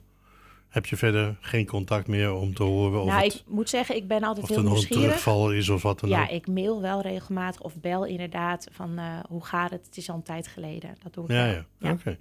heb 0.76 0.86
je 0.86 0.98
verder 0.98 1.38
geen 1.40 1.66
contact 1.66 2.08
meer 2.08 2.34
om 2.34 2.54
te 2.54 2.64
horen 2.64 3.02
of, 3.02 3.08
nou, 3.08 3.24
het, 3.24 3.34
ik 3.34 3.42
moet 3.48 3.70
zeggen, 3.70 3.96
ik 3.96 4.08
ben 4.08 4.24
altijd 4.24 4.44
of 4.44 4.50
er 4.50 4.56
heel 4.56 4.64
nog 4.64 4.74
een 4.74 4.78
nieuwsgierig. 4.80 5.06
terugval 5.08 5.52
is 5.52 5.70
of 5.70 5.82
wat 5.82 6.00
dan 6.00 6.10
Ja, 6.10 6.24
ook? 6.24 6.30
ik 6.30 6.48
mail 6.48 6.82
wel 6.82 7.02
regelmatig 7.02 7.62
of 7.62 7.76
bel 7.82 8.06
inderdaad 8.06 8.68
van 8.72 8.98
eh, 8.98 9.20
hoe 9.28 9.46
gaat 9.46 9.72
het? 9.72 9.86
Het 9.86 9.98
is 9.98 10.10
al 10.10 10.16
een 10.16 10.24
tijd 10.24 10.48
geleden. 10.48 10.96
Dat 11.04 11.14
doe 11.14 11.24
ik 11.24 11.32
Ja, 11.32 11.36
wel. 11.46 11.54
ja, 11.54 11.66
Ja. 11.80 11.92
oké. 11.92 12.18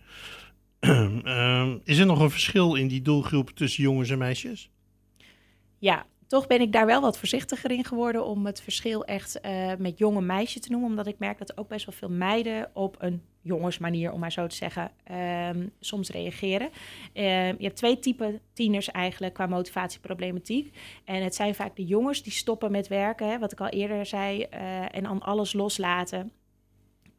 Ehm, 1.24 1.78
is 1.84 1.98
er 1.98 2.06
nog 2.06 2.20
een 2.20 2.30
verschil 2.30 2.74
in 2.74 2.88
die 2.88 3.02
doelgroep 3.02 3.50
tussen 3.50 3.82
jongens 3.82 4.10
en 4.10 4.18
meisjes? 4.18 4.70
Ja, 5.78 6.06
toch 6.26 6.46
ben 6.46 6.60
ik 6.60 6.72
daar 6.72 6.86
wel 6.86 7.00
wat 7.00 7.18
voorzichtiger 7.18 7.70
in 7.70 7.84
geworden 7.84 8.24
om 8.26 8.46
het 8.46 8.62
verschil 8.62 9.04
echt 9.04 9.40
eh, 9.40 9.72
met 9.78 9.98
jonge 9.98 10.20
meisje 10.20 10.60
te 10.60 10.70
noemen. 10.70 10.90
Omdat 10.90 11.06
ik 11.06 11.18
merk 11.18 11.38
dat 11.38 11.56
ook 11.58 11.68
best 11.68 11.86
wel 11.86 11.94
veel 11.94 12.10
meiden 12.10 12.70
op 12.74 12.96
een 12.98 13.22
jongensmanier, 13.44 14.12
om 14.12 14.20
maar 14.20 14.32
zo 14.32 14.46
te 14.46 14.56
zeggen, 14.56 14.90
ehm, 15.04 15.66
soms 15.80 16.10
reageren. 16.10 16.70
Ehm, 17.12 17.54
je 17.58 17.64
hebt 17.64 17.76
twee 17.76 17.98
typen 17.98 18.40
tieners 18.52 18.90
eigenlijk 18.90 19.34
qua 19.34 19.46
motivatieproblematiek. 19.46 20.76
En 21.04 21.22
het 21.22 21.34
zijn 21.34 21.54
vaak 21.54 21.76
de 21.76 21.84
jongens 21.84 22.22
die 22.22 22.32
stoppen 22.32 22.70
met 22.70 22.88
werken, 22.88 23.28
hè, 23.28 23.38
wat 23.38 23.52
ik 23.52 23.60
al 23.60 23.68
eerder 23.68 24.06
zei, 24.06 24.42
eh, 24.42 24.96
en 24.96 25.02
dan 25.02 25.20
alles 25.20 25.52
loslaten. 25.52 26.32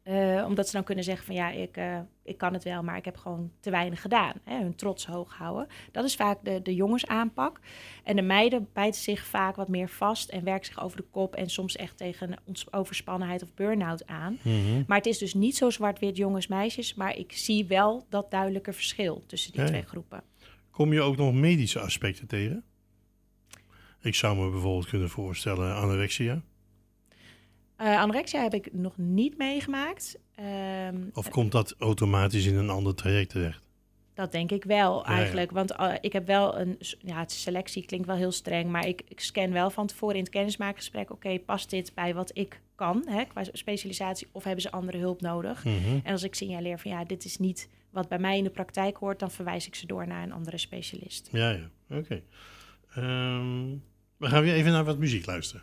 Eh, 0.06 0.44
omdat 0.46 0.66
ze 0.66 0.72
dan 0.72 0.84
kunnen 0.84 1.04
zeggen 1.04 1.26
van 1.26 1.34
ja, 1.34 1.50
ik, 1.50 1.76
eh, 1.76 1.98
ik 2.22 2.38
kan 2.38 2.52
het 2.52 2.64
wel, 2.64 2.82
maar 2.82 2.96
ik 2.96 3.04
heb 3.04 3.16
gewoon 3.16 3.50
te 3.60 3.70
weinig 3.70 4.00
gedaan. 4.00 4.32
Hè, 4.44 4.58
hun 4.62 4.74
trots 4.74 5.06
hoog 5.06 5.34
houden. 5.34 5.66
Dat 5.92 6.04
is 6.04 6.16
vaak 6.16 6.38
de, 6.44 6.62
de 6.62 6.74
jongensaanpak. 6.74 7.60
En 8.04 8.16
de 8.16 8.22
meiden 8.22 8.68
bijten 8.72 9.00
zich 9.00 9.26
vaak 9.26 9.56
wat 9.56 9.68
meer 9.68 9.88
vast 9.88 10.28
en 10.28 10.44
werken 10.44 10.66
zich 10.66 10.82
over 10.82 10.96
de 10.96 11.06
kop 11.10 11.34
en 11.34 11.50
soms 11.50 11.76
echt 11.76 11.96
tegen 11.96 12.36
ons- 12.44 12.72
overspannenheid 12.72 13.42
of 13.42 13.54
burn-out 13.54 14.06
aan. 14.06 14.38
Mhm. 14.42 14.82
Maar 14.86 14.96
het 14.96 15.06
is 15.06 15.18
dus 15.18 15.34
niet 15.34 15.56
zo 15.56 15.70
zwart-wit 15.70 16.16
jongens-meisjes, 16.16 16.94
maar 16.94 17.16
ik 17.16 17.32
zie 17.32 17.66
wel 17.66 18.06
dat 18.08 18.30
duidelijke 18.30 18.72
verschil 18.72 19.24
tussen 19.26 19.52
die 19.52 19.60
ja. 19.60 19.66
twee 19.66 19.82
groepen. 19.82 20.22
Kom 20.70 20.92
je 20.92 21.00
ook 21.00 21.16
nog 21.16 21.34
medische 21.34 21.80
aspecten 21.80 22.26
tegen? 22.26 22.64
Ik 24.00 24.14
zou 24.14 24.36
me 24.36 24.50
bijvoorbeeld 24.50 24.88
kunnen 24.88 25.08
voorstellen 25.08 25.74
anorexia. 25.74 26.42
Eh, 27.76 28.00
anorexia 28.00 28.42
heb 28.42 28.54
ik 28.54 28.72
nog 28.72 28.96
niet 28.96 29.38
meegemaakt. 29.38 30.18
Ehm, 30.34 30.96
Of 31.12 31.28
komt 31.28 31.52
dat 31.52 31.74
automatisch 31.78 32.46
in 32.46 32.56
een 32.56 32.70
ander 32.70 32.94
traject 32.94 33.30
terecht? 33.30 33.66
Dat 34.14 34.32
denk 34.32 34.50
ik 34.50 34.64
wel 34.64 34.98
ja. 34.98 35.04
eigenlijk. 35.04 35.50
Want 35.50 35.70
eh, 35.70 35.92
ik 36.00 36.12
heb 36.12 36.26
wel 36.26 36.58
een 36.58 36.78
ja, 36.98 37.18
het 37.18 37.32
selectie 37.32 37.86
klinkt 37.86 38.06
wel 38.06 38.16
heel 38.16 38.32
streng, 38.32 38.70
maar 38.70 38.86
ik, 38.86 39.02
ik 39.08 39.20
scan 39.20 39.52
wel 39.52 39.70
van 39.70 39.86
tevoren 39.86 40.16
in 40.16 40.22
het 40.22 40.30
kennismakingsgesprek. 40.30 41.10
Oké, 41.10 41.38
past 41.38 41.70
dit 41.70 41.94
bij 41.94 42.14
wat 42.14 42.30
ik 42.34 42.60
kan 42.74 43.02
hè, 43.08 43.24
qua 43.24 43.44
specialisatie 43.52 44.28
of 44.32 44.44
hebben 44.44 44.62
ze 44.62 44.70
andere 44.70 44.98
hulp 44.98 45.20
nodig? 45.20 45.64
Mhm. 45.64 45.98
En 46.02 46.12
als 46.12 46.22
ik 46.22 46.34
signaleer 46.34 46.78
van 46.78 46.90
ja, 46.90 47.04
dit 47.04 47.24
is 47.24 47.38
niet 47.38 47.68
wat 47.90 48.08
bij 48.08 48.18
mij 48.18 48.38
in 48.38 48.44
de 48.44 48.50
praktijk 48.50 48.96
hoort, 48.96 49.18
dan 49.18 49.30
verwijs 49.30 49.66
ik 49.66 49.74
ze 49.74 49.86
door 49.86 50.06
naar 50.06 50.22
een 50.22 50.32
andere 50.32 50.58
specialist. 50.58 51.28
Ja, 51.32 51.50
ja, 51.50 51.96
oké. 51.96 52.22
Ehm, 52.94 53.68
we 54.16 54.26
gaan 54.26 54.42
weer 54.42 54.54
even 54.54 54.72
naar 54.72 54.84
wat 54.84 54.98
muziek 54.98 55.26
luisteren. 55.26 55.62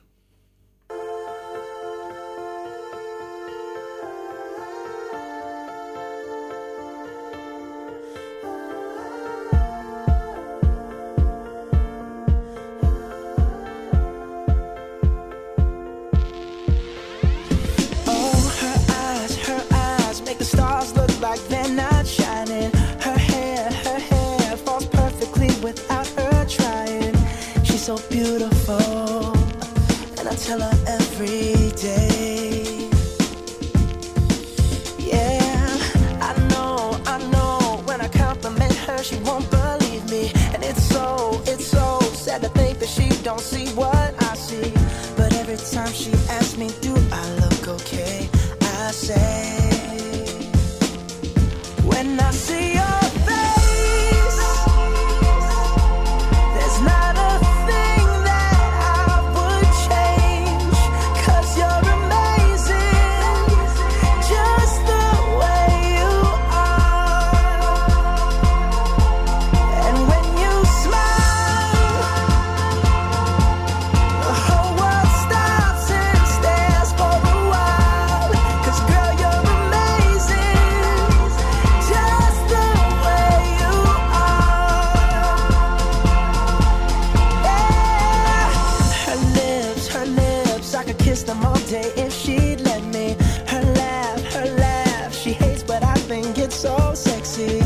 I 90.83 90.85
could 90.87 90.99
kiss 90.99 91.23
them 91.23 91.45
all 91.45 91.55
day 91.69 91.93
if 91.95 92.11
she'd 92.11 92.59
let 92.59 92.83
me. 92.83 93.15
Her 93.47 93.61
laugh, 93.61 94.21
her 94.33 94.45
laugh, 94.57 95.15
she 95.15 95.31
hates, 95.31 95.63
but 95.63 95.81
I 95.81 95.93
think 95.93 96.37
it's 96.37 96.57
so 96.57 96.93
sexy. 96.93 97.61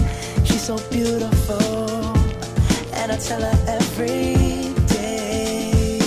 She's 0.45 0.61
so 0.61 0.77
beautiful, 0.91 2.15
and 2.93 3.11
I 3.11 3.17
tell 3.17 3.41
her 3.41 3.57
every 3.67 4.71
day. 4.85 5.99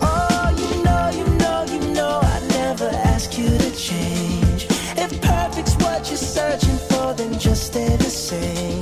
Oh, 0.00 0.54
you 0.60 0.84
know, 0.84 1.10
you 1.18 1.26
know, 1.38 1.64
you 1.74 1.92
know, 1.92 2.20
I 2.22 2.38
never 2.50 2.88
ask 3.12 3.36
you 3.36 3.48
to 3.48 3.70
change. 3.76 4.68
If 4.96 5.20
perfect's 5.22 5.74
what 5.82 6.08
you're 6.08 6.18
searching 6.18 6.78
for, 6.88 7.14
then 7.14 7.36
just 7.36 7.64
stay 7.66 7.96
the 7.96 8.04
same. 8.04 8.75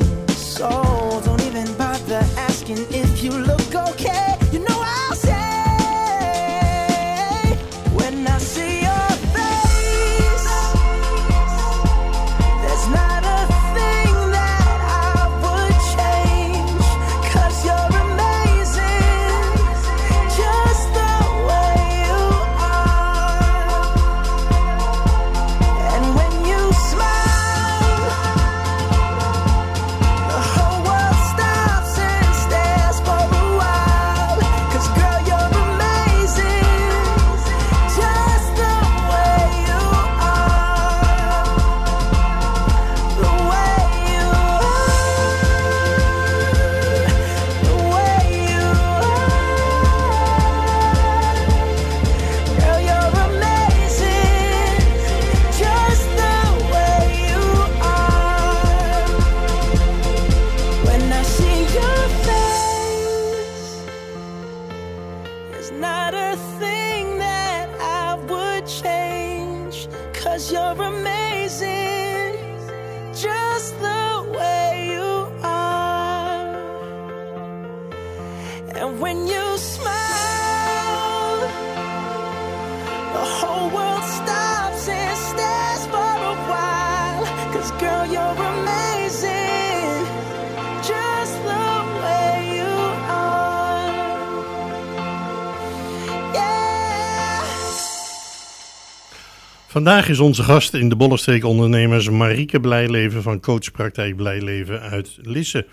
Vandaag 99.74 100.08
is 100.08 100.18
onze 100.18 100.42
gast 100.42 100.74
in 100.74 100.88
de 100.88 100.96
Bollestreek 100.96 101.44
ondernemers 101.44 102.10
Marieke 102.10 102.60
Blijleven 102.60 103.22
van 103.22 103.40
Coachpraktijk 103.40 104.16
Blijleven 104.16 104.80
uit 104.80 105.18
Lisse. 105.22 105.66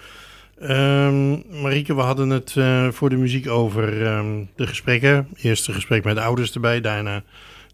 Ehm, 0.60 1.30
Marieke, 1.62 1.96
we 1.96 2.02
hadden 2.02 2.30
het 2.30 2.54
eh, 2.58 2.88
voor 2.92 3.10
de 3.10 3.16
muziek 3.18 3.50
over 3.50 4.06
ehm, 4.06 4.44
de 4.56 4.68
gesprekken. 4.68 5.28
Eerst 5.42 5.68
een 5.68 5.74
gesprek 5.74 6.04
met 6.04 6.16
de 6.16 6.22
ouders 6.22 6.54
erbij, 6.54 6.82
daarna 6.82 7.24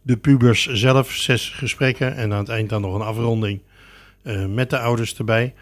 de 0.01 0.17
pubers 0.17 0.65
zelf, 0.65 1.11
zes 1.11 1.49
gesprekken 1.49 2.15
en 2.15 2.33
aan 2.33 2.39
het 2.39 2.49
eind 2.49 2.69
dan 2.69 2.81
nog 2.81 2.95
een 2.95 3.01
afronding 3.01 3.59
met 4.49 4.69
de 4.69 4.79
ouders 4.79 5.15
erbij. 5.17 5.53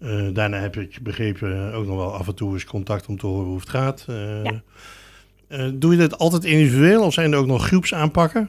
Eh, 0.00 0.26
daarna 0.32 0.58
heb 0.58 0.76
ik 0.76 0.98
begrepen 1.02 1.72
ook 1.72 1.86
nog 1.86 1.96
wel 1.96 2.12
af 2.14 2.26
en 2.26 2.34
toe 2.34 2.52
eens 2.52 2.64
contact 2.64 3.06
om 3.06 3.18
te 3.18 3.26
horen 3.26 3.46
hoe 3.46 3.58
het 3.58 3.68
gaat. 3.68 4.04
Eh, 4.08 4.44
Ja. 4.44 4.62
eh, 5.48 5.68
doe 5.74 5.92
je 5.92 5.98
dit 5.98 6.18
altijd 6.18 6.44
individueel 6.44 7.02
of 7.04 7.12
zijn 7.12 7.32
er 7.32 7.38
ook 7.38 7.46
nog 7.46 7.66
groepsaanpakken? 7.66 8.48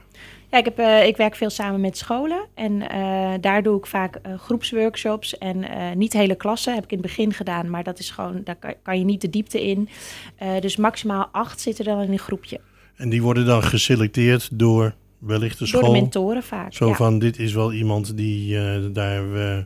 Ja, 0.52 0.58
ik, 0.58 0.66
heb, 0.66 0.78
eh, 0.80 1.06
ik 1.08 1.18
werk 1.18 1.36
veel 1.36 1.50
samen 1.50 1.82
met 1.82 1.98
scholen 1.98 2.46
en 2.54 2.90
eh, 2.90 3.32
daar 3.42 3.64
doe 3.64 3.78
ik 3.78 3.86
vaak 3.86 4.16
eh, 4.16 4.40
groepsworkshops 4.40 5.38
en 5.38 5.64
eh, 5.64 5.96
niet 5.96 6.14
hele 6.14 6.36
klassen. 6.36 6.74
Heb 6.76 6.84
ik 6.84 6.92
in 6.92 6.98
het 6.98 7.06
begin 7.08 7.34
gedaan, 7.34 7.70
maar 7.70 7.84
dat 7.84 8.00
is 8.00 8.10
gewoon, 8.10 8.42
daar 8.44 8.56
kan, 8.56 8.74
kan 8.84 9.00
je 9.00 9.06
niet 9.06 9.22
de 9.22 9.30
diepte 9.30 9.68
in. 9.68 9.90
Eh, 10.36 10.60
dus 10.60 10.76
maximaal 10.78 11.30
acht 11.32 11.62
zitten 11.62 11.86
dan 11.86 12.02
in 12.02 12.12
een 12.12 12.20
groepje. 12.20 12.60
En 12.96 13.10
die 13.10 13.22
worden 13.22 13.46
dan 13.46 13.64
geselecteerd 13.64 14.50
door 14.60 14.94
wellicht 15.20 15.60
de 15.60 15.66
school? 15.66 15.82
Door 15.82 15.94
de 15.94 16.00
mentoren 16.00 16.44
vaak. 16.44 16.74
Zo 16.74 16.88
ja. 16.88 16.94
van, 16.94 17.20
dit 17.20 17.40
is 17.40 17.54
wel 17.54 17.74
iemand 17.74 18.18
die 18.18 18.58
eh, 18.60 18.80
daar 18.94 19.34
eh, 19.58 19.64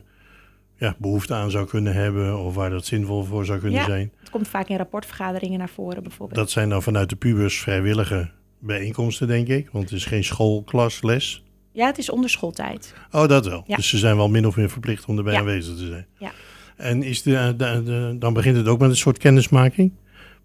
ja, 0.76 0.94
behoefte 0.98 1.34
aan 1.34 1.50
zou 1.50 1.66
kunnen 1.66 1.94
hebben... 1.94 2.38
of 2.38 2.54
waar 2.54 2.70
dat 2.70 2.86
zinvol 2.86 3.24
voor 3.24 3.44
zou 3.44 3.58
kunnen 3.58 3.78
Ja. 3.80 3.84
zijn. 3.86 4.12
Het 4.20 4.30
komt 4.30 4.48
vaak 4.48 4.68
in 4.68 4.76
rapportvergaderingen 4.76 5.58
naar 5.58 5.68
voren 5.68 6.02
bijvoorbeeld. 6.02 6.38
Dat 6.40 6.50
zijn 6.50 6.68
dan 6.68 6.82
vanuit 6.82 7.08
de 7.08 7.16
pubers 7.16 7.60
vrijwillige 7.60 8.30
bijeenkomsten, 8.58 9.26
denk 9.26 9.48
ik. 9.48 9.68
Want 9.72 9.84
het 9.90 9.98
is 9.98 10.04
geen 10.04 10.24
schoolklas, 10.24 11.02
les. 11.02 11.42
Ja, 11.72 11.86
het 11.86 11.98
is 11.98 12.10
onder 12.10 12.30
schooltijd. 12.30 12.94
Oh, 13.10 13.28
dat 13.28 13.46
wel. 13.46 13.64
Ja. 13.66 13.76
Dus 13.76 13.88
ze 13.88 13.98
zijn 13.98 14.16
wel 14.16 14.28
min 14.28 14.46
of 14.46 14.56
meer 14.56 14.70
verplicht 14.70 15.04
om 15.04 15.16
erbij 15.18 15.32
Ja. 15.32 15.38
aanwezig 15.38 15.76
te 15.76 15.86
zijn. 15.86 16.06
Ja. 16.18 16.32
En 16.76 17.02
is 17.02 17.22
de, 17.22 17.54
de, 17.56 17.82
de- 17.84 18.16
dan 18.18 18.32
begint 18.32 18.56
het 18.56 18.68
ook 18.68 18.78
met 18.78 18.90
een 18.90 18.96
soort 18.96 19.18
kennismaking? 19.18 19.92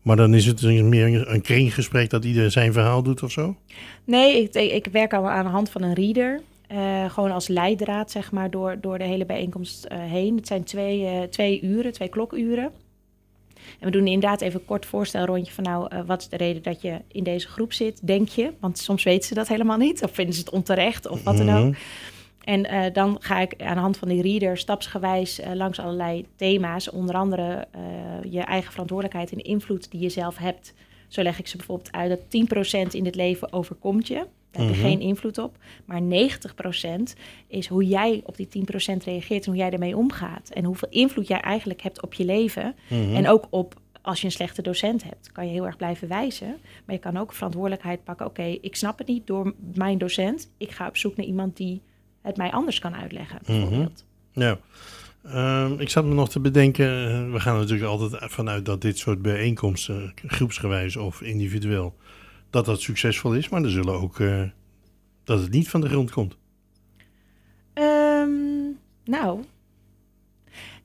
Maar 0.01 0.15
dan 0.15 0.33
is 0.33 0.45
het 0.45 0.61
een- 0.61 0.89
meer 0.89 1.27
een 1.31 1.41
kringgesprek 1.41 2.09
dat 2.09 2.25
ieder 2.25 2.51
zijn 2.51 2.73
verhaal 2.73 3.03
doet 3.03 3.23
of 3.23 3.31
zo? 3.31 3.55
Nee, 4.03 4.41
ik, 4.41 4.53
ik 4.55 4.87
werk 4.91 5.13
al 5.13 5.29
aan 5.29 5.45
de 5.45 5.51
hand 5.51 5.69
van 5.69 5.81
een 5.83 5.93
reader. 5.93 6.41
Eh, 6.67 7.09
gewoon 7.09 7.31
als 7.31 7.47
leidraad, 7.47 8.11
zeg 8.11 8.31
maar, 8.31 8.49
door, 8.49 8.77
door 8.81 8.97
de 8.97 9.03
hele 9.03 9.25
bijeenkomst 9.25 9.83
eh, 9.85 9.97
heen. 10.01 10.35
Het 10.35 10.47
zijn 10.47 10.63
twee, 10.63 11.05
eh, 11.05 11.21
twee 11.21 11.61
uren, 11.61 11.91
twee 11.93 12.07
klokuren. 12.09 12.71
En 13.79 13.85
we 13.85 13.91
doen 13.91 14.07
inderdaad 14.07 14.41
even 14.41 14.59
een 14.59 14.65
kort 14.65 14.85
voorstelrondje 14.85 15.53
van... 15.53 15.63
nou, 15.63 16.03
wat 16.05 16.21
is 16.21 16.27
de 16.29 16.37
reden 16.37 16.63
dat 16.63 16.81
je 16.81 17.01
in 17.11 17.23
deze 17.23 17.47
groep 17.47 17.73
zit, 17.73 18.07
denk 18.07 18.27
je? 18.29 18.51
Want 18.59 18.77
soms 18.77 19.03
weten 19.03 19.27
ze 19.27 19.33
dat 19.33 19.47
helemaal 19.47 19.77
niet. 19.77 20.03
Of 20.03 20.11
vinden 20.13 20.33
ze 20.35 20.39
het 20.39 20.49
onterecht, 20.49 21.07
of 21.07 21.23
wat 21.23 21.37
dan 21.37 21.49
ook. 21.49 21.65
Mhm. 21.65 21.73
En 22.49 22.65
eh, 22.65 22.93
dan 22.93 23.17
ga 23.19 23.39
ik 23.39 23.63
aan 23.63 23.75
de 23.75 23.81
hand 23.81 23.97
van 23.97 24.07
die 24.07 24.21
reader 24.21 24.57
stapsgewijs 24.57 25.39
eh, 25.39 25.53
langs 25.53 25.79
allerlei 25.79 26.25
thema's. 26.35 26.89
Onder 26.89 27.15
andere 27.15 27.67
eh, 27.71 27.81
je 28.31 28.39
eigen 28.39 28.71
verantwoordelijkheid 28.71 29.31
en 29.31 29.37
de 29.37 29.43
invloed 29.43 29.91
die 29.91 30.01
je 30.01 30.09
zelf 30.09 30.37
hebt. 30.37 30.73
Zo 31.07 31.23
leg 31.23 31.39
ik 31.39 31.47
ze 31.47 31.57
bijvoorbeeld 31.57 31.91
uit 31.91 32.09
dat 32.09 32.29
10% 32.89 32.93
in 32.93 33.03
dit 33.03 33.15
leven 33.15 33.53
overkomt 33.53 34.07
je. 34.07 34.13
Daar 34.51 34.65
heb 34.65 34.75
je 34.75 34.79
Mhm. 34.79 34.89
geen 34.89 34.99
invloed 34.99 35.37
op. 35.37 35.57
Maar 35.85 36.01
90% 36.01 37.15
is 37.47 37.67
hoe 37.67 37.85
jij 37.85 38.21
op 38.25 38.37
die 38.37 38.47
10% 38.47 39.03
reageert 39.03 39.45
en 39.45 39.51
hoe 39.51 39.59
jij 39.59 39.71
ermee 39.71 39.97
omgaat. 39.97 40.49
En 40.49 40.63
hoeveel 40.63 40.89
invloed 40.89 41.27
jij 41.27 41.39
eigenlijk 41.39 41.81
hebt 41.81 42.01
op 42.01 42.13
je 42.13 42.25
leven. 42.25 42.75
Mhm. 42.89 43.15
En 43.15 43.27
ook 43.27 43.47
op 43.49 43.75
als 44.01 44.19
je 44.19 44.25
een 44.25 44.31
slechte 44.31 44.61
docent 44.61 45.03
hebt, 45.03 45.31
kan 45.31 45.45
je 45.45 45.51
heel 45.51 45.65
erg 45.65 45.77
blijven 45.77 46.07
wijzen. 46.07 46.57
Maar 46.85 46.95
je 46.95 47.01
kan 47.01 47.17
ook 47.17 47.33
verantwoordelijkheid 47.33 48.03
pakken. 48.03 48.25
Oké, 48.25 48.57
ik 48.61 48.75
snap 48.75 48.97
het 48.97 49.07
niet 49.07 49.27
door 49.27 49.53
mijn 49.73 49.97
docent. 49.97 50.51
Ik 50.57 50.71
ga 50.71 50.87
op 50.87 50.97
zoek 50.97 51.15
naar 51.17 51.25
iemand 51.25 51.57
die 51.57 51.81
het 52.21 52.37
mij 52.37 52.51
anders 52.51 52.79
kan 52.79 52.95
uitleggen, 52.95 53.39
bijvoorbeeld. 53.45 54.05
Ja. 54.31 54.57
Ehm, 55.23 55.79
ik 55.79 55.89
zat 55.89 56.05
me 56.05 56.13
nog 56.13 56.29
te 56.29 56.39
bedenken, 56.39 56.85
eh, 56.85 57.31
we 57.31 57.39
gaan 57.39 57.53
er 57.53 57.59
natuurlijk 57.59 57.89
altijd 57.89 58.31
vanuit 58.31 58.65
dat 58.65 58.81
dit 58.81 58.97
soort 58.97 59.21
bijeenkomsten, 59.21 60.13
groepsgewijs 60.25 60.95
of 60.95 61.21
individueel, 61.21 61.95
dat 62.49 62.65
dat 62.65 62.81
succesvol 62.81 63.33
is. 63.33 63.49
Maar 63.49 63.63
er 63.63 63.69
zullen 63.69 63.93
ook, 63.93 64.19
eh, 64.19 64.43
dat 65.23 65.39
het 65.39 65.51
niet 65.51 65.69
van 65.69 65.81
de 65.81 65.89
grond 65.89 66.11
komt. 66.11 66.37
Ehm, 67.73 68.29
nou, 69.03 69.43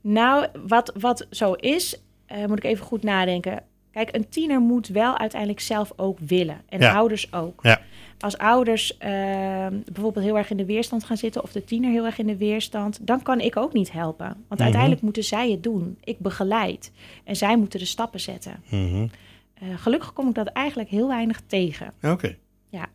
nou 0.01 0.47
wat, 0.67 0.93
wat 0.99 1.27
zo 1.31 1.53
is, 1.53 2.01
eh, 2.27 2.47
moet 2.47 2.59
ik 2.59 2.65
even 2.65 2.85
goed 2.85 3.03
nadenken. 3.03 3.63
Kijk, 3.95 4.09
een 4.17 4.29
tiener 4.29 4.61
moet 4.61 4.89
wel 4.89 5.19
uiteindelijk 5.19 5.61
zelf 5.61 5.93
ook 5.97 6.19
willen. 6.19 6.61
En 6.69 6.81
Ja. 6.81 6.95
ouders 6.95 7.33
ook. 7.33 7.61
Ja. 7.63 7.81
Als 8.21 8.39
ouders 8.39 8.97
ehm, 8.99 9.73
bijvoorbeeld 9.93 10.25
heel 10.25 10.37
erg 10.39 10.51
in 10.51 10.57
de 10.57 10.65
weerstand 10.65 11.05
gaan 11.05 11.17
zitten... 11.17 11.43
of 11.43 11.53
de 11.53 11.65
tiener 11.65 11.91
heel 11.91 12.05
erg 12.05 12.19
in 12.19 12.27
de 12.27 12.37
weerstand... 12.37 12.99
dan 13.03 13.23
kan 13.23 13.41
ik 13.41 13.57
ook 13.57 13.73
niet 13.73 13.93
helpen. 13.93 14.27
Want 14.27 14.49
Mhm. 14.49 14.63
uiteindelijk 14.63 15.03
moeten 15.03 15.25
zij 15.25 15.51
het 15.51 15.63
doen. 15.63 15.97
Ik 16.05 16.19
begeleid. 16.19 16.93
En 17.25 17.37
zij 17.37 17.57
moeten 17.57 17.79
de 17.79 17.85
stappen 17.85 18.21
zetten. 18.21 18.63
Mhm. 18.71 19.07
Eh, 19.55 19.69
gelukkig 19.77 20.13
kom 20.13 20.29
ik 20.29 20.35
dat 20.35 20.47
eigenlijk 20.47 20.89
heel 20.89 21.09
weinig 21.09 21.41
tegen. 21.47 21.93
Oké. 22.03 22.37
Ja. 22.69 22.87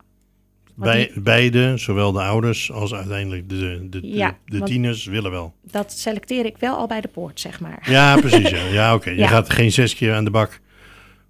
Bij, 0.74 1.10
beide, 1.14 1.76
zowel 1.76 2.12
de 2.12 2.20
ouders 2.22 2.72
als 2.72 2.94
uiteindelijk 2.94 3.48
de, 3.48 3.86
de, 3.90 4.00
de, 4.00 4.06
Ja, 4.08 4.36
de 4.46 4.58
want- 4.58 4.70
tieners, 4.70 5.04
willen 5.04 5.30
wel. 5.30 5.52
Dat 5.70 5.92
selecteer 5.92 6.44
ik 6.44 6.56
wel 6.58 6.76
al 6.76 6.86
bij 6.86 7.00
de 7.00 7.08
poort, 7.08 7.40
zeg 7.40 7.60
maar. 7.60 7.86
Ja, 7.90 8.16
precies. 8.16 8.50
Ja, 8.50 8.64
ja 8.66 8.94
oké. 8.94 9.10
Je 9.10 9.26
gaat 9.34 9.50
geen 9.50 9.72
zes 9.72 9.94
keer 9.94 10.14
aan 10.14 10.24
de 10.24 10.30
bak 10.30 10.60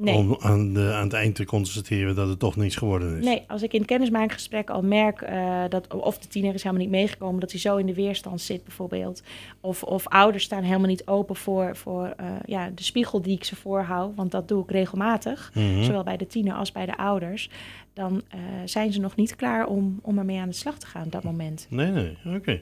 Nee. 0.00 0.14
om 0.14 0.36
aan, 0.40 0.72
de, 0.72 0.92
aan 0.92 1.02
het 1.04 1.12
eind 1.12 1.34
te 1.34 1.44
constateren 1.44 2.14
dat 2.14 2.28
het 2.28 2.38
toch 2.38 2.56
niets 2.56 2.76
geworden 2.76 3.18
is. 3.18 3.24
Nee, 3.24 3.44
als 3.48 3.62
ik 3.62 3.72
in 3.72 3.78
het 3.78 3.88
kennismakingsgesprek 3.88 4.70
al 4.70 4.82
merk 4.82 5.20
eh, 5.20 5.62
dat 5.68 5.94
of 5.94 6.18
de 6.18 6.28
tiener 6.28 6.54
is 6.54 6.62
helemaal 6.62 6.84
niet 6.84 6.92
meegekomen, 6.94 7.40
dat 7.40 7.50
hij 7.50 7.60
zo 7.60 7.76
in 7.76 7.86
de 7.86 7.94
weerstand 7.94 8.40
zit 8.40 8.64
bijvoorbeeld. 8.64 9.22
Of, 9.60 9.82
of 9.82 10.06
ouders 10.08 10.44
staan 10.44 10.62
helemaal 10.62 10.88
niet 10.88 11.06
open 11.06 11.36
voor, 11.36 11.76
voor 11.76 12.12
eh, 12.16 12.26
ja, 12.44 12.70
de 12.74 12.82
spiegel 12.82 13.22
die 13.22 13.36
ik 13.36 13.44
ze 13.44 13.56
voorhoud, 13.56 14.14
want 14.14 14.30
dat 14.30 14.48
doe 14.48 14.62
ik 14.62 14.70
regelmatig, 14.70 15.50
Mhm. 15.54 15.82
zowel 15.82 16.02
bij 16.02 16.16
de 16.16 16.26
tiener 16.26 16.54
als 16.54 16.72
bij 16.72 16.86
de 16.86 16.96
ouders. 16.96 17.50
Dan 17.94 18.22
eh, 18.28 18.38
zijn 18.64 18.92
ze 18.92 19.00
nog 19.00 19.16
niet 19.16 19.36
klaar 19.36 19.66
om, 19.66 19.98
om 20.02 20.18
ermee 20.18 20.38
aan 20.40 20.48
de 20.48 20.54
slag 20.54 20.78
te 20.78 20.86
gaan 20.86 21.04
op 21.04 21.12
dat 21.12 21.22
moment. 21.24 21.66
Nee, 21.70 21.90
nee, 21.90 22.16
oké. 22.36 22.60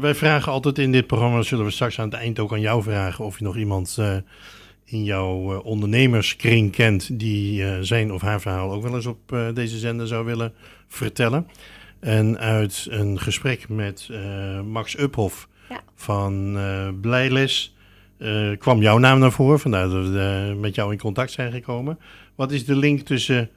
Wij 0.00 0.14
vragen 0.14 0.52
altijd 0.52 0.78
in 0.78 0.92
dit 0.92 1.06
programma, 1.06 1.42
zullen 1.42 1.64
we 1.64 1.70
straks 1.70 1.98
aan 1.98 2.08
het 2.10 2.18
eind 2.18 2.38
ook 2.38 2.52
aan 2.52 2.60
jou 2.60 2.82
vragen 2.82 3.24
of 3.24 3.38
je 3.38 3.44
nog 3.44 3.56
iemand 3.56 3.98
in 4.86 5.04
jouw 5.04 5.52
eh, 5.52 5.64
ondernemerskring 5.64 6.72
kent 6.72 7.18
die 7.18 7.64
eh, 7.64 7.76
zijn 7.80 8.12
of 8.12 8.22
haar 8.22 8.40
verhaal 8.40 8.72
ook 8.72 8.82
wel 8.82 8.94
eens 8.94 9.06
op 9.06 9.32
eh, 9.32 9.46
deze 9.54 9.78
zender 9.78 10.06
zou 10.06 10.24
willen 10.24 10.52
vertellen. 10.88 11.46
En 12.00 12.38
uit 12.38 12.86
een 12.90 13.20
gesprek 13.20 13.68
met 13.68 14.08
Max 14.64 14.98
Uphoff 14.98 15.48
Ja. 15.68 15.80
van 15.94 16.58
Blijles 17.00 17.74
kwam 18.58 18.82
jouw 18.82 18.98
naam 18.98 19.18
naar 19.18 19.32
voren, 19.32 19.60
vandaar 19.60 19.88
dat 19.88 20.08
we 20.08 20.56
met 20.60 20.74
jou 20.74 20.92
in 20.92 20.98
contact 20.98 21.30
zijn 21.30 21.52
gekomen. 21.52 21.98
Wat 22.34 22.52
is 22.52 22.64
de 22.64 22.76
link 22.76 23.00
tussen, 23.00 23.50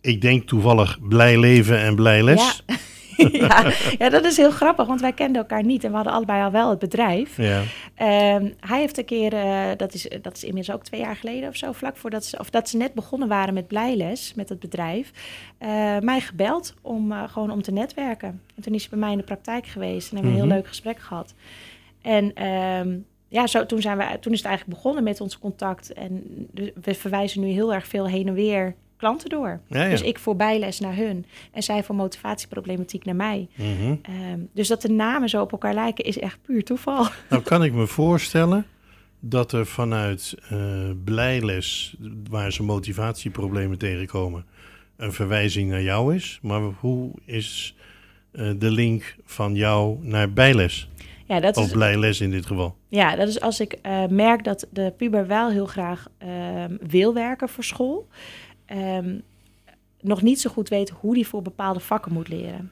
ik 0.00 0.20
denk 0.20 0.46
toevallig, 0.46 0.98
blij 1.08 1.38
leven 1.38 1.78
en 1.78 1.94
blij 1.94 2.22
les? 2.22 2.62
Ja. 2.66 2.76
ja, 3.32 3.72
ja, 3.98 4.08
dat 4.08 4.24
is 4.24 4.36
heel 4.36 4.50
grappig, 4.50 4.86
want 4.86 5.00
wij 5.00 5.12
kenden 5.12 5.40
elkaar 5.42 5.64
niet 5.64 5.84
en 5.84 5.90
we 5.90 5.96
hadden 5.96 6.12
allebei 6.14 6.42
al 6.42 6.50
wel 6.50 6.70
het 6.70 6.78
bedrijf. 6.78 7.36
Ja. 7.36 7.62
Ehm, 7.94 8.50
hij 8.60 8.78
heeft 8.80 8.98
een 8.98 9.04
keer, 9.04 9.32
eh, 9.32 9.68
dat, 9.76 9.94
is, 9.94 10.08
dat 10.22 10.36
is 10.36 10.44
inmiddels 10.44 10.76
ook 10.76 10.84
twee 10.84 11.00
jaar 11.00 11.16
geleden 11.16 11.48
of 11.48 11.56
zo, 11.56 11.72
vlak 11.72 11.96
voordat 11.96 12.24
ze, 12.24 12.38
of 12.38 12.50
dat 12.50 12.68
ze 12.68 12.76
net 12.76 12.94
begonnen 12.94 13.28
waren 13.28 13.54
met 13.54 13.66
Blijles, 13.66 14.32
met 14.34 14.48
het 14.48 14.60
bedrijf, 14.60 15.10
eh, 15.58 15.98
mij 15.98 16.20
gebeld 16.20 16.74
om 16.82 17.12
eh, 17.12 17.22
gewoon 17.28 17.50
om 17.50 17.62
te 17.62 17.72
netwerken. 17.72 18.40
En 18.56 18.62
toen 18.62 18.74
is 18.74 18.80
hij 18.80 18.90
bij 18.90 18.98
mij 18.98 19.10
in 19.12 19.18
de 19.18 19.24
praktijk 19.24 19.66
geweest 19.66 20.10
en 20.10 20.14
hebben 20.16 20.32
we 20.34 20.38
een 20.38 20.44
Mhm. 20.44 20.48
heel 20.52 20.60
leuk 20.62 20.68
gesprek 20.68 20.98
gehad. 20.98 21.34
En 22.02 22.34
ehm, 22.34 22.96
ja, 23.28 23.46
zo, 23.46 23.66
toen, 23.66 23.80
zijn 23.80 23.98
we, 23.98 24.04
toen 24.20 24.32
is 24.32 24.38
het 24.38 24.46
eigenlijk 24.46 24.76
begonnen 24.78 25.04
met 25.04 25.20
ons 25.20 25.38
contact. 25.38 25.92
En 25.92 26.22
we 26.82 26.94
verwijzen 26.94 27.40
nu 27.40 27.46
heel 27.48 27.74
erg 27.74 27.86
veel 27.86 28.06
heen 28.08 28.28
en 28.28 28.34
weer 28.34 28.74
klanten 28.96 29.28
door. 29.28 29.60
Ja, 29.68 29.82
ja. 29.82 29.90
Dus 29.90 30.02
ik 30.02 30.18
voor 30.18 30.36
bijles 30.36 30.80
naar 30.80 30.96
hun 30.96 31.26
en 31.52 31.62
zij 31.62 31.82
voor 31.84 31.94
motivatieproblematiek 31.94 33.04
naar 33.04 33.16
mij. 33.16 33.48
Mhm. 33.54 33.94
Ehm, 34.02 34.40
dus 34.52 34.68
dat 34.68 34.82
de 34.82 34.90
namen 34.90 35.28
zo 35.28 35.42
op 35.42 35.52
elkaar 35.52 35.74
lijken 35.74 36.04
is 36.04 36.18
echt 36.18 36.38
puur 36.42 36.64
toeval. 36.64 37.06
Nou 37.30 37.42
kan 37.42 37.64
ik 37.64 37.72
me 37.72 37.86
voorstellen 37.86 38.66
dat 39.20 39.52
er 39.52 39.66
vanuit 39.66 40.34
eh 40.48 40.58
blijles, 41.04 41.96
waar 42.30 42.52
ze 42.52 42.62
motivatieproblemen 42.62 43.78
tegenkomen, 43.78 44.44
een 44.96 45.12
verwijzing 45.12 45.70
naar 45.70 45.82
jou 45.82 46.14
is. 46.14 46.38
Maar 46.42 46.60
hoe 46.60 47.10
is 47.24 47.74
eh, 48.32 48.50
de 48.58 48.70
link 48.70 49.16
van 49.24 49.54
jou 49.54 49.98
naar 50.00 50.32
bijles? 50.32 50.88
Ja, 51.28 51.40
dat 51.40 51.56
Of 51.56 51.72
blijles 51.72 52.20
in 52.20 52.30
dit 52.30 52.46
geval. 52.46 52.76
ja, 52.88 53.16
dat 53.16 53.28
is 53.28 53.40
als 53.40 53.60
ik 53.60 53.72
eh, 53.72 54.06
merk 54.06 54.44
dat 54.44 54.66
de 54.70 54.92
puber 54.96 55.26
wel 55.26 55.50
heel 55.50 55.66
graag 55.66 56.06
ehm, 56.18 56.76
wil 56.80 57.14
werken 57.14 57.48
voor 57.48 57.64
school. 57.64 58.08
Ehm, 58.66 59.18
nog 60.00 60.22
niet 60.22 60.40
zo 60.40 60.50
goed 60.50 60.68
weet 60.68 60.90
hoe 60.90 61.14
die 61.14 61.26
voor 61.26 61.42
bepaalde 61.42 61.80
vakken 61.80 62.12
moet 62.12 62.28
leren. 62.28 62.70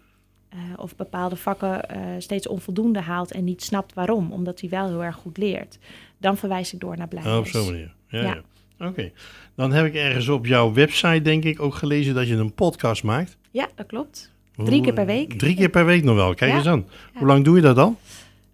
Eh, 0.48 0.58
of 0.76 0.96
bepaalde 0.96 1.36
vakken 1.36 1.88
eh, 1.88 2.00
steeds 2.18 2.48
onvoldoende 2.48 3.00
haalt 3.00 3.32
en 3.32 3.44
niet 3.44 3.62
snapt 3.62 3.94
waarom, 3.94 4.32
omdat 4.32 4.60
hij 4.60 4.70
wel 4.70 4.86
heel 4.88 5.04
erg 5.04 5.16
goed 5.16 5.36
leert. 5.36 5.78
Dan 6.18 6.36
verwijs 6.36 6.72
ik 6.74 6.80
door 6.80 6.96
naar. 6.96 7.08
Oh, 7.26 7.36
op 7.36 7.46
zo'n 7.46 7.64
manier. 7.64 7.94
Ja, 8.08 8.20
ja. 8.20 8.40
Ja. 8.78 8.86
Oké. 8.86 9.10
Dan 9.54 9.72
heb 9.72 9.86
ik 9.86 9.94
ergens 9.94 10.28
op 10.28 10.46
jouw 10.46 10.72
website, 10.72 11.22
denk 11.22 11.44
ik, 11.44 11.60
ook 11.60 11.74
gelezen 11.74 12.14
dat 12.14 12.28
je 12.28 12.34
een 12.34 12.52
podcast 12.54 13.02
maakt. 13.02 13.36
Ja, 13.50 13.68
dat 13.74 13.86
klopt. 13.86 14.32
Drie 14.56 14.82
keer 14.82 14.92
per 14.92 15.06
week. 15.06 15.32
Drie 15.38 15.54
keer 15.54 15.68
per 15.68 15.84
week 15.84 16.04
nog 16.04 16.14
wel, 16.14 16.34
kijk 16.34 16.50
Ja. 16.50 16.56
eens 16.56 16.66
aan. 16.66 16.86
Hoe 17.14 17.26
lang 17.26 17.44
doe 17.44 17.56
je 17.56 17.62
dat 17.62 17.78
al? 17.78 17.96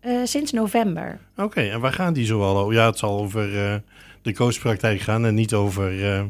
Eh, 0.00 0.12
sinds 0.24 0.52
november. 0.52 1.18
Oké, 1.36 1.60
en 1.60 1.80
waar 1.80 1.92
gaan 1.92 2.12
die 2.12 2.26
zoal 2.26 2.58
over? 2.58 2.74
Ja, 2.74 2.86
het 2.86 2.98
zal 2.98 3.18
over 3.18 3.58
eh, 3.66 3.74
de 4.22 4.34
coachpraktijk 4.34 5.00
gaan 5.00 5.24
en 5.26 5.34
niet 5.34 5.54
over 5.54 6.04
eh, 6.14 6.22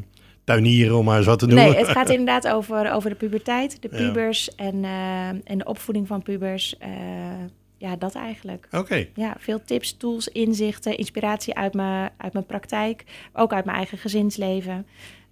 tuinieren, 0.51 0.97
om 0.97 1.05
maar 1.05 1.17
eens 1.17 1.25
wat 1.25 1.39
te 1.39 1.45
noemen. 1.45 1.65
Nee, 1.65 1.75
het 1.77 1.87
gaat 1.87 2.09
inderdaad 2.19 2.47
over, 2.47 2.91
over 2.91 3.09
de 3.09 3.15
puberteit, 3.15 3.81
de 3.81 3.87
Ja. 3.91 3.97
pubers 3.97 4.55
en, 4.55 4.83
eh, 4.83 5.27
en 5.27 5.57
de 5.57 5.65
opvoeding 5.65 6.07
van 6.07 6.21
pubers. 6.21 6.77
Eh, 6.77 6.89
ja, 7.77 7.95
dat 7.95 8.15
eigenlijk. 8.15 8.67
Oké, 8.71 9.07
Ja, 9.15 9.35
veel 9.39 9.63
tips, 9.65 9.97
tools, 9.97 10.27
inzichten, 10.27 10.97
inspiratie 10.97 11.55
uit 11.55 11.73
mijn, 11.73 12.09
uit 12.17 12.33
mijn 12.33 12.45
praktijk, 12.45 13.03
ook 13.33 13.53
uit 13.53 13.65
mijn 13.65 13.77
eigen 13.77 13.97
gezinsleven. 13.97 14.85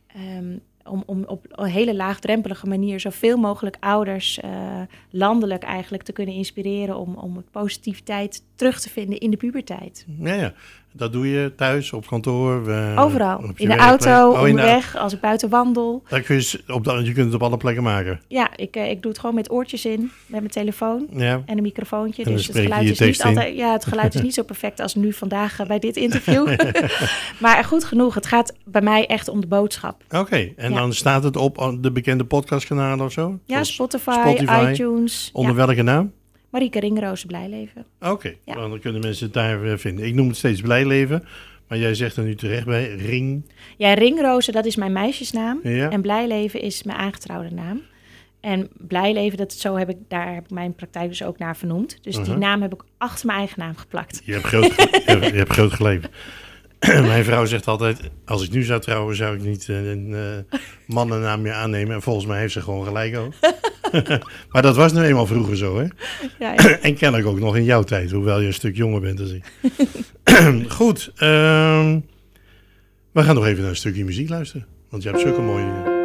Ehm, 0.07 0.57
om, 0.83 1.03
om 1.05 1.23
op 1.23 1.45
een 1.49 1.69
hele 1.69 1.95
laagdrempelige 1.95 2.67
manier 2.67 2.99
zoveel 2.99 3.37
mogelijk 3.37 3.77
ouders 3.79 4.39
eh, 4.39 4.81
landelijk 5.09 5.63
eigenlijk 5.63 6.03
te 6.03 6.11
kunnen 6.11 6.35
inspireren 6.35 6.97
om, 6.97 7.15
om 7.15 7.43
positiviteit 7.51 8.43
terug 8.55 8.79
te 8.79 8.89
vinden 8.89 9.19
in 9.19 9.31
de 9.31 9.37
puberteit. 9.37 10.05
ja, 10.19 10.33
ja. 10.33 10.53
Dat 10.99 11.11
doe 11.13 11.29
je 11.29 11.53
thuis, 11.55 11.93
op 11.93 12.07
kantoor? 12.07 12.69
eh, 12.69 12.99
Overal. 13.03 13.37
op 13.37 13.51
In 13.59 13.69
de 13.69 13.75
auto, 13.75 14.29
Oh, 14.31 14.41
onderweg, 14.41 14.95
als 14.97 15.13
ik 15.13 15.19
buiten 15.19 15.49
wandel. 15.49 16.03
Daar 16.09 16.21
kun 16.21 16.35
je, 16.35 16.59
op 16.67 16.85
je 16.85 17.13
kunt 17.13 17.25
het 17.25 17.33
op 17.33 17.43
alle 17.43 17.57
plekken 17.57 17.83
maken. 17.83 18.19
Ja, 18.27 18.49
ik, 18.55 18.75
eh, 18.75 18.89
ik 18.89 19.01
doe 19.01 19.11
het 19.11 19.19
gewoon 19.19 19.35
met 19.35 19.51
oortjes 19.51 19.85
in, 19.85 19.99
met 20.25 20.39
mijn 20.39 20.47
telefoon. 20.51 21.07
Ja. 21.11 21.41
En 21.45 21.57
een 21.57 21.63
microfoontje. 21.63 22.23
En 22.23 22.31
dus 22.31 22.47
het 22.47 22.57
geluid, 22.57 22.89
is 22.89 22.99
niet 22.99 23.19
in. 23.19 23.25
altijd, 23.25 23.55
ja, 23.57 23.71
het 23.71 23.85
geluid 23.85 24.15
is 24.15 24.21
niet 24.21 24.33
zo 24.33 24.43
perfect 24.43 24.79
als 24.79 24.95
nu 24.95 25.13
vandaag 25.13 25.59
eh, 25.59 25.67
bij 25.67 25.79
dit 25.79 25.95
interview. 25.95 26.47
maar 27.39 27.63
goed 27.63 27.83
genoeg. 27.83 28.13
Het 28.15 28.25
gaat 28.25 28.53
bij 28.65 28.81
mij 28.81 29.05
echt 29.07 29.27
om 29.27 29.39
de 29.41 29.47
boodschap. 29.47 30.03
Oké, 30.09 30.49
en 30.55 30.71
Ja. 30.71 30.77
dan 30.79 30.93
staat 30.93 31.23
het 31.23 31.35
op 31.37 31.77
de 31.81 31.91
bekende 31.91 32.25
podcastkanalen 32.25 33.05
of 33.05 33.11
zo? 33.11 33.29
Ja, 33.45 33.53
Zoals 33.53 33.73
Spotify, 33.73 34.11
Spotify. 34.23 34.69
iTunes. 34.71 35.29
Onder 35.33 35.55
ja. 35.55 35.65
welke 35.65 35.81
naam? 35.81 36.11
Marieke 36.49 36.79
Ringroos 36.79 37.25
Blijleven. 37.25 37.85
Oké, 38.01 38.33
Ja. 38.45 38.53
dan 38.53 38.79
kunnen 38.79 39.01
mensen 39.01 39.25
het 39.25 39.33
daar 39.33 39.63
eh, 39.63 39.77
vinden. 39.77 40.05
Ik 40.05 40.13
noem 40.13 40.27
het 40.27 40.37
steeds 40.37 40.61
Blijleven, 40.61 41.23
maar 41.67 41.77
jij 41.77 41.93
zegt 41.95 42.15
er 42.17 42.23
nu 42.23 42.35
terecht 42.35 42.65
bij 42.65 42.95
Ring. 42.95 43.45
Ja, 43.77 43.93
Ringrozen, 43.93 44.53
dat 44.53 44.65
is 44.65 44.75
mijn 44.75 44.91
meisjesnaam. 44.91 45.59
Ja. 45.63 45.89
En 45.89 46.01
Blijleven 46.01 46.61
is 46.61 46.83
mijn 46.83 46.97
aangetrouwde 46.97 47.53
naam. 47.55 47.81
En 48.39 48.69
Blijleven, 48.87 49.37
dat, 49.37 49.53
zo 49.53 49.75
heb 49.75 49.89
ik, 49.89 49.97
daar 50.07 50.33
heb 50.33 50.43
ik 50.43 50.49
mijn 50.49 50.73
praktijk 50.75 51.09
dus 51.09 51.23
ook 51.23 51.37
naar 51.37 51.57
vernoemd. 51.57 51.97
Dus 52.01 52.13
die 52.15 52.23
Uh-huh. 52.23 52.37
naam 52.39 52.61
heb 52.61 52.73
ik 52.73 52.83
achter 52.97 53.25
mijn 53.25 53.37
eigen 53.37 53.59
naam 53.59 53.75
geplakt. 53.77 54.21
Je 54.25 54.31
hebt 54.33 54.45
groot, 54.45 54.71
ge- 54.73 55.01
je 55.05 55.11
hebt, 55.11 55.25
je 55.25 55.37
hebt 55.37 55.51
groot 55.53 55.73
geleefd. 55.73 56.09
Mijn 57.11 57.23
vrouw 57.23 57.45
zegt 57.45 57.67
altijd, 57.67 57.99
als 58.25 58.43
ik 58.43 58.51
nu 58.51 58.63
zou 58.63 58.81
trouwen, 58.81 59.15
zou 59.15 59.35
ik 59.35 59.41
niet 59.43 59.69
eh, 59.69 59.89
een 59.89 60.13
eh, 60.13 60.57
mannennaam 60.87 61.41
meer 61.41 61.53
aannemen. 61.53 61.95
En 61.95 62.01
volgens 62.01 62.25
mij 62.25 62.39
heeft 62.39 62.53
ze 62.53 62.61
gewoon 62.61 62.85
gelijk 62.85 63.17
ook. 63.17 63.33
maar 64.51 64.61
dat 64.61 64.75
was 64.75 64.93
nu 64.93 65.01
eenmaal 65.01 65.25
vroeger 65.25 65.57
zo, 65.57 65.77
hè? 65.77 65.85
Ja, 66.39 66.53
ja. 66.53 66.77
En 66.87 66.95
kennelijk 66.95 67.29
ook 67.29 67.39
nog 67.39 67.55
in 67.55 67.63
jouw 67.63 67.83
tijd, 67.83 68.11
hoewel 68.11 68.39
je 68.39 68.47
een 68.47 68.53
stuk 68.53 68.75
jonger 68.75 69.01
bent 69.01 69.17
dan 69.17 69.27
ik. 69.33 69.43
Goed, 70.77 71.11
ehm, 71.15 71.99
we 73.11 73.23
gaan 73.23 73.35
nog 73.35 73.45
even 73.45 73.61
naar 73.61 73.69
een 73.69 73.75
stukje 73.75 74.05
muziek 74.05 74.29
luisteren. 74.29 74.65
Want 74.89 75.03
je 75.03 75.09
hebt 75.09 75.21
zulke 75.21 75.41
mooie... 75.41 75.97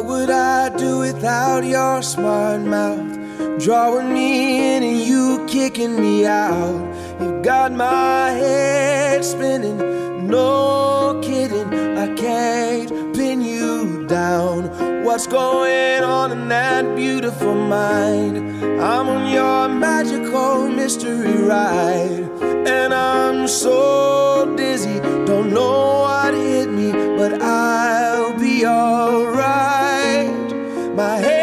What 0.00 0.04
would 0.04 0.30
I 0.30 0.70
do 0.76 1.00
without 1.00 1.64
your 1.64 2.02
smart 2.02 2.64
mouth? 2.64 3.18
Drawing 3.58 4.12
me 4.12 4.76
in 4.76 4.82
and 4.82 5.06
you 5.06 5.44
kicking 5.46 6.00
me 6.00 6.26
out. 6.26 6.99
You 7.20 7.42
got 7.42 7.72
my 7.72 8.30
head 8.30 9.24
spinning, 9.24 9.78
no 10.26 11.20
kidding. 11.22 11.72
I 11.98 12.14
can't 12.14 13.14
pin 13.14 13.42
you 13.42 14.06
down. 14.06 15.04
What's 15.04 15.26
going 15.26 16.02
on 16.02 16.32
in 16.32 16.48
that 16.48 16.96
beautiful 16.96 17.54
mind? 17.54 18.38
I'm 18.80 19.08
on 19.08 19.30
your 19.30 19.68
magical 19.68 20.68
mystery 20.68 21.42
ride. 21.42 22.28
And 22.66 22.94
I'm 22.94 23.46
so 23.48 24.54
dizzy, 24.56 25.00
don't 25.26 25.52
know 25.52 26.00
what 26.00 26.32
hit 26.32 26.70
me, 26.70 26.92
but 26.92 27.42
I'll 27.42 28.38
be 28.38 28.64
alright. 28.66 30.52
My 30.94 31.16
head's 31.16 31.39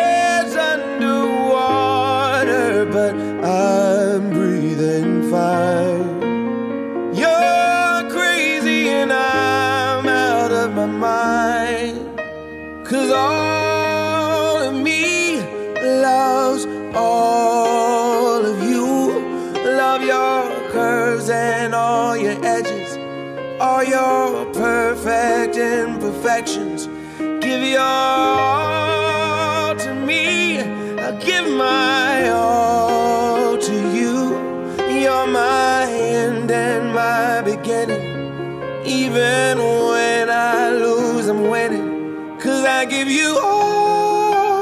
all 23.77 23.83
your 23.83 24.45
perfect 24.53 25.55
imperfections. 25.55 26.87
Give 27.45 27.61
your 27.61 27.79
all 27.79 29.75
to 29.75 29.93
me. 29.93 30.59
I 30.59 31.11
give 31.19 31.47
my 31.51 32.29
all 32.29 33.55
to 33.55 33.75
you. 33.95 34.35
You're 34.99 35.27
my 35.27 35.85
end 35.91 36.49
and 36.49 36.91
my 36.91 37.43
beginning. 37.43 38.05
Even 38.83 39.59
when 39.59 40.29
I 40.31 40.71
lose, 40.71 41.27
I'm 41.27 41.47
winning. 41.47 42.39
Cause 42.39 42.65
I 42.65 42.85
give 42.85 43.07
you 43.07 43.37
all 43.39 44.57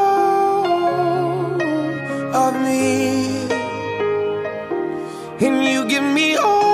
of 2.44 2.54
me. 2.68 3.48
And 5.40 5.64
you 5.64 5.86
give 5.88 6.04
me 6.04 6.36
all 6.36 6.65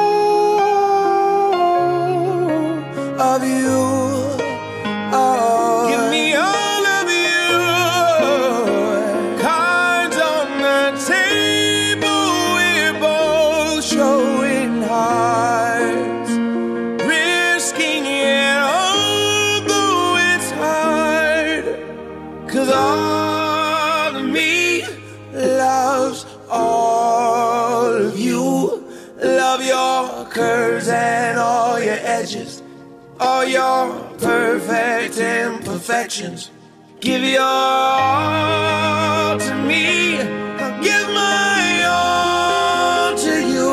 imperfections 35.81 36.51
give 36.99 37.23
your 37.23 37.41
all 37.41 39.39
to 39.39 39.55
me 39.65 40.19
I'll 40.19 40.83
give 40.83 41.07
my 41.09 41.83
all 41.89 43.17
to 43.17 43.33
you 43.53 43.71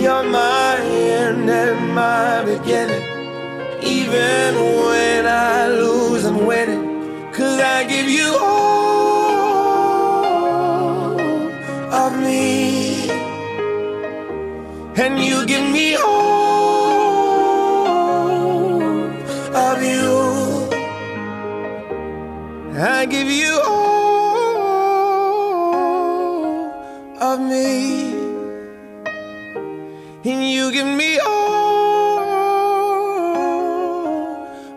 you're 0.00 0.22
my 0.22 0.76
end 0.80 1.50
and 1.50 1.92
my 1.92 2.44
beginning. 2.44 3.02
Even 3.82 4.54
when 4.54 5.26
I 5.26 5.66
lose, 5.66 6.24
I'm 6.24 6.46
winning. 6.46 7.32
Cause 7.32 7.58
I 7.58 7.82
give 7.82 8.08
you 8.08 8.36
all 8.40 9.58
of 12.04 12.12
me. 12.20 13.10
And 15.02 15.18
you 15.18 15.44
give 15.46 15.68
me 15.68 15.96
all 15.96 16.27
give 23.08 23.30
you 23.30 23.60
all 23.66 24.98
of 27.20 27.40
me. 27.40 28.16
And 30.24 30.50
you 30.50 30.70
give 30.72 30.86
me 30.86 31.18
all 31.20 32.18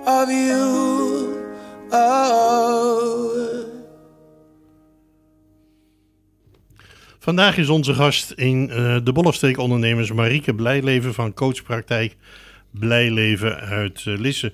of 0.05 0.29
you. 0.29 1.39
Oh. 1.91 2.51
Vandaag 7.19 7.57
is 7.57 7.69
onze 7.69 7.93
gast 7.93 8.31
in 8.31 8.69
eh, 8.69 8.97
de 9.03 9.11
Bollesteek 9.11 9.57
ondernemers 9.57 10.11
Marieke 10.11 10.55
Blijleven 10.55 11.13
van 11.13 11.33
coachpraktijk 11.33 12.15
Blijleven 12.71 13.59
uit 13.59 14.03
eh, 14.05 14.17
Lisse. 14.17 14.53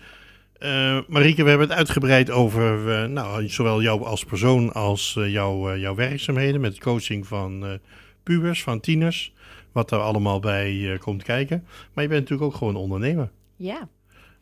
Eh, 0.59 0.99
Marieke, 1.07 1.43
we 1.43 1.49
hebben 1.49 1.67
het 1.67 1.77
uitgebreid 1.77 2.29
over 2.29 2.91
eh, 2.91 3.09
nou, 3.09 3.49
zowel 3.49 3.81
jou 3.81 4.03
als 4.03 4.23
persoon 4.23 4.73
als 4.73 5.15
eh, 5.15 5.31
jouw, 5.31 5.77
jouw 5.77 5.95
werkzaamheden 5.95 6.61
met 6.61 6.79
coaching 6.79 7.27
van 7.27 7.79
pubers, 8.23 8.63
van 8.63 8.79
tieners. 8.79 9.33
Wat 9.71 9.91
er 9.91 9.99
allemaal 9.99 10.39
bij 10.39 10.97
komt 10.99 11.23
kijken. 11.23 11.65
Maar 11.93 12.03
je 12.03 12.09
bent 12.09 12.21
natuurlijk 12.21 12.51
ook 12.51 12.57
gewoon 12.57 12.75
ondernemer. 12.75 13.31
Ja. 13.55 13.87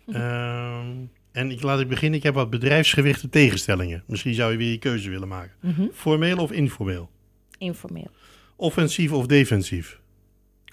Ehm, 0.06 0.88
en 1.32 1.52
ik 1.52 1.62
laat 1.62 1.80
ik 1.80 1.88
beginnen. 1.88 2.18
Ik 2.18 2.24
heb 2.24 2.34
wat 2.34 2.50
bedrijfsgewichte 2.50 3.30
tegenstellingen. 3.30 4.04
Misschien 4.08 4.34
zou 4.34 4.52
je 4.52 4.58
weer 4.58 4.72
je 4.72 4.78
keuze 4.78 5.10
willen 5.10 5.28
maken. 5.28 5.54
Mhm. 5.60 5.88
Formeel 5.94 6.38
of 6.38 6.52
informeel? 6.52 7.10
Informeel. 7.58 8.12
Offensief 8.56 9.12
of 9.12 9.26
defensief? 9.26 10.00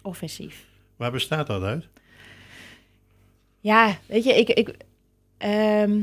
Offensief. 0.02 0.64
Waar 0.96 1.10
bestaat 1.10 1.46
dat 1.46 1.62
uit? 1.62 1.88
Ja, 3.60 3.98
weet 4.06 4.24
je, 4.24 4.34
ik, 4.34 4.48
ik, 4.48 4.76
ehm, 5.42 6.00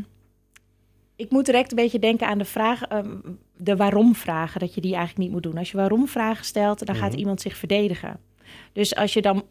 ik 1.16 1.30
moet 1.32 1.46
direct 1.46 1.70
een 1.72 1.76
beetje 1.78 2.00
denken 2.00 2.28
aan 2.28 2.38
de 2.38 2.46
vraag, 2.46 2.82
ehm, 2.84 3.16
de 3.58 3.76
waarom-vragen, 3.76 4.60
dat 4.60 4.74
je 4.74 4.82
die 4.82 4.96
eigenlijk 4.96 5.20
niet 5.24 5.32
moet 5.32 5.44
doen. 5.44 5.58
Als 5.58 5.72
je 5.72 5.78
waarom-vragen 5.78 6.46
stelt, 6.46 6.86
dan 6.86 6.96
gaat 6.96 7.10
Mhm. 7.12 7.20
iemand 7.20 7.42
zich 7.42 7.58
verdedigen. 7.58 8.20
Dus 8.74 8.96
als 8.96 9.14
je 9.14 9.22
dan 9.22 9.44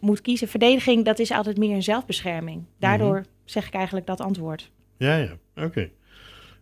moet 0.00 0.20
kiezen, 0.20 0.48
verdediging, 0.48 1.04
dat 1.04 1.18
is 1.18 1.30
altijd 1.30 1.56
meer 1.58 1.74
een 1.74 1.82
zelfbescherming. 1.82 2.64
Daardoor 2.78 3.14
Mhm. 3.14 3.24
zeg 3.44 3.66
ik 3.66 3.74
eigenlijk 3.74 4.06
dat 4.06 4.20
antwoord. 4.20 4.70
Ja, 4.96 5.16
ja. 5.16 5.32
Oké. 5.64 5.88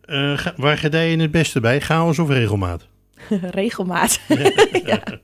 Eh, 0.05 0.37
ga- 0.37 0.53
waar 0.57 0.77
gedij 0.77 1.11
je 1.11 1.17
het 1.17 1.31
beste 1.31 1.59
bij? 1.59 1.79
Chaos 1.81 2.19
of 2.19 2.29
regelmaat? 2.29 2.87
Regelmaat. 3.61 4.19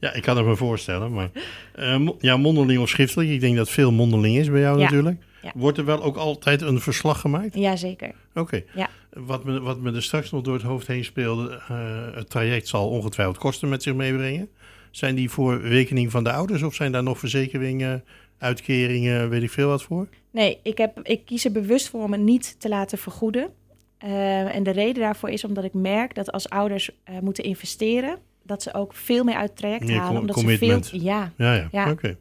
Ja, 0.00 0.12
ik 0.12 0.22
kan 0.22 0.36
het 0.36 0.46
me 0.46 0.56
voorstellen. 0.56 1.12
Maar 1.12 1.30
eh, 1.74 2.08
ja, 2.18 2.36
mondeling 2.36 2.80
of 2.80 2.88
schriftelijk. 2.88 3.30
Ik 3.30 3.40
denk 3.40 3.56
dat 3.56 3.70
veel 3.70 3.92
mondeling 3.92 4.36
is 4.36 4.50
bij 4.50 4.60
jou 4.60 4.76
Ja. 4.78 4.82
natuurlijk. 4.84 5.22
Ja. 5.42 5.52
Wordt 5.54 5.78
er 5.78 5.84
wel 5.84 6.02
ook 6.02 6.16
altijd 6.16 6.62
een 6.62 6.80
verslag 6.80 7.20
gemaakt? 7.20 7.54
Jazeker. 7.54 8.14
Oké. 8.34 8.62
Ja. 8.74 8.88
Wat, 9.12 9.44
me, 9.44 9.60
wat 9.60 9.78
me 9.80 9.92
er 9.92 10.02
straks 10.02 10.30
nog 10.30 10.42
door 10.42 10.54
het 10.54 10.62
hoofd 10.62 10.86
heen 10.86 11.04
speelde, 11.04 11.60
eh, 11.68 12.14
het 12.14 12.30
traject 12.30 12.68
zal 12.68 12.88
ongetwijfeld 12.88 13.38
kosten 13.38 13.68
met 13.68 13.82
zich 13.82 13.94
meebrengen. 13.94 14.48
Zijn 14.90 15.14
die 15.14 15.30
voor 15.30 15.60
rekening 15.60 16.10
van 16.10 16.24
de 16.24 16.32
ouders 16.32 16.62
of 16.62 16.74
zijn 16.74 16.92
daar 16.92 17.02
nog 17.02 17.18
verzekeringen, 17.18 18.04
uitkeringen, 18.38 19.28
weet 19.28 19.42
ik 19.42 19.50
veel 19.50 19.68
wat 19.68 19.82
voor? 19.82 20.08
Nee, 20.30 20.58
ik, 20.62 20.78
heb, 20.78 21.00
ik 21.02 21.24
kies 21.24 21.44
er 21.44 21.52
bewust 21.52 21.88
voor 21.88 22.02
om 22.02 22.12
het 22.12 22.20
niet 22.20 22.60
te 22.60 22.68
laten 22.68 22.98
vergoeden. 22.98 23.50
Eh, 23.98 24.54
en 24.54 24.62
de 24.62 24.70
reden 24.70 25.02
daarvoor 25.02 25.28
is 25.28 25.44
omdat 25.44 25.64
ik 25.64 25.74
merk 25.74 26.14
dat 26.14 26.32
als 26.32 26.48
ouders 26.48 26.90
eh, 27.04 27.18
moeten 27.18 27.44
investeren, 27.44 28.18
dat 28.42 28.62
ze 28.62 28.74
ook 28.74 28.94
veel 28.94 29.24
meer 29.24 29.34
uit 29.34 29.48
het 29.48 29.58
traject 29.58 29.84
Meer 29.84 29.98
halen. 29.98 30.20
omdat. 30.20 30.38
Ze 30.38 30.58
veel, 30.58 30.80
ja, 31.00 31.32
Ja, 31.36 31.54
ja. 31.54 31.68
Ja. 31.72 31.90
Oké. 31.90 32.16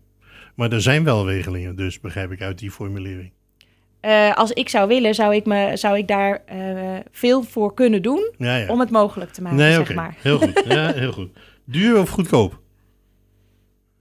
Maar 0.62 0.72
er 0.72 0.82
zijn 0.82 1.04
wel 1.04 1.28
regelingen, 1.30 1.76
dus 1.76 2.00
begrijp 2.00 2.32
ik 2.32 2.42
uit 2.42 2.60
die 2.60 2.72
formulering. 2.72 3.32
Eh, 4.00 4.34
als 4.36 4.52
ik 4.52 4.70
zou 4.70 4.88
willen, 4.88 5.16
zou 5.16 5.36
ik, 5.36 5.46
me, 5.46 5.72
zou 5.78 5.98
ik 5.98 6.08
daar 6.08 6.44
eh, 6.46 6.60
veel 7.12 7.44
voor 7.44 7.74
kunnen 7.74 8.02
doen 8.02 8.32
Ja, 8.38 8.56
ja. 8.56 8.68
om 8.68 8.80
het 8.80 8.90
mogelijk 8.90 9.32
te 9.32 9.42
maken, 9.42 9.58
nee, 9.58 9.74
zeg 9.74 9.94
maar. 9.94 10.16
Heel 10.22 10.38
goed. 10.38 10.64
Ja, 10.68 10.92
heel 10.94 11.12
goed. 11.12 11.30
Duur 11.66 12.00
of 12.00 12.10
goedkoop? 12.10 12.60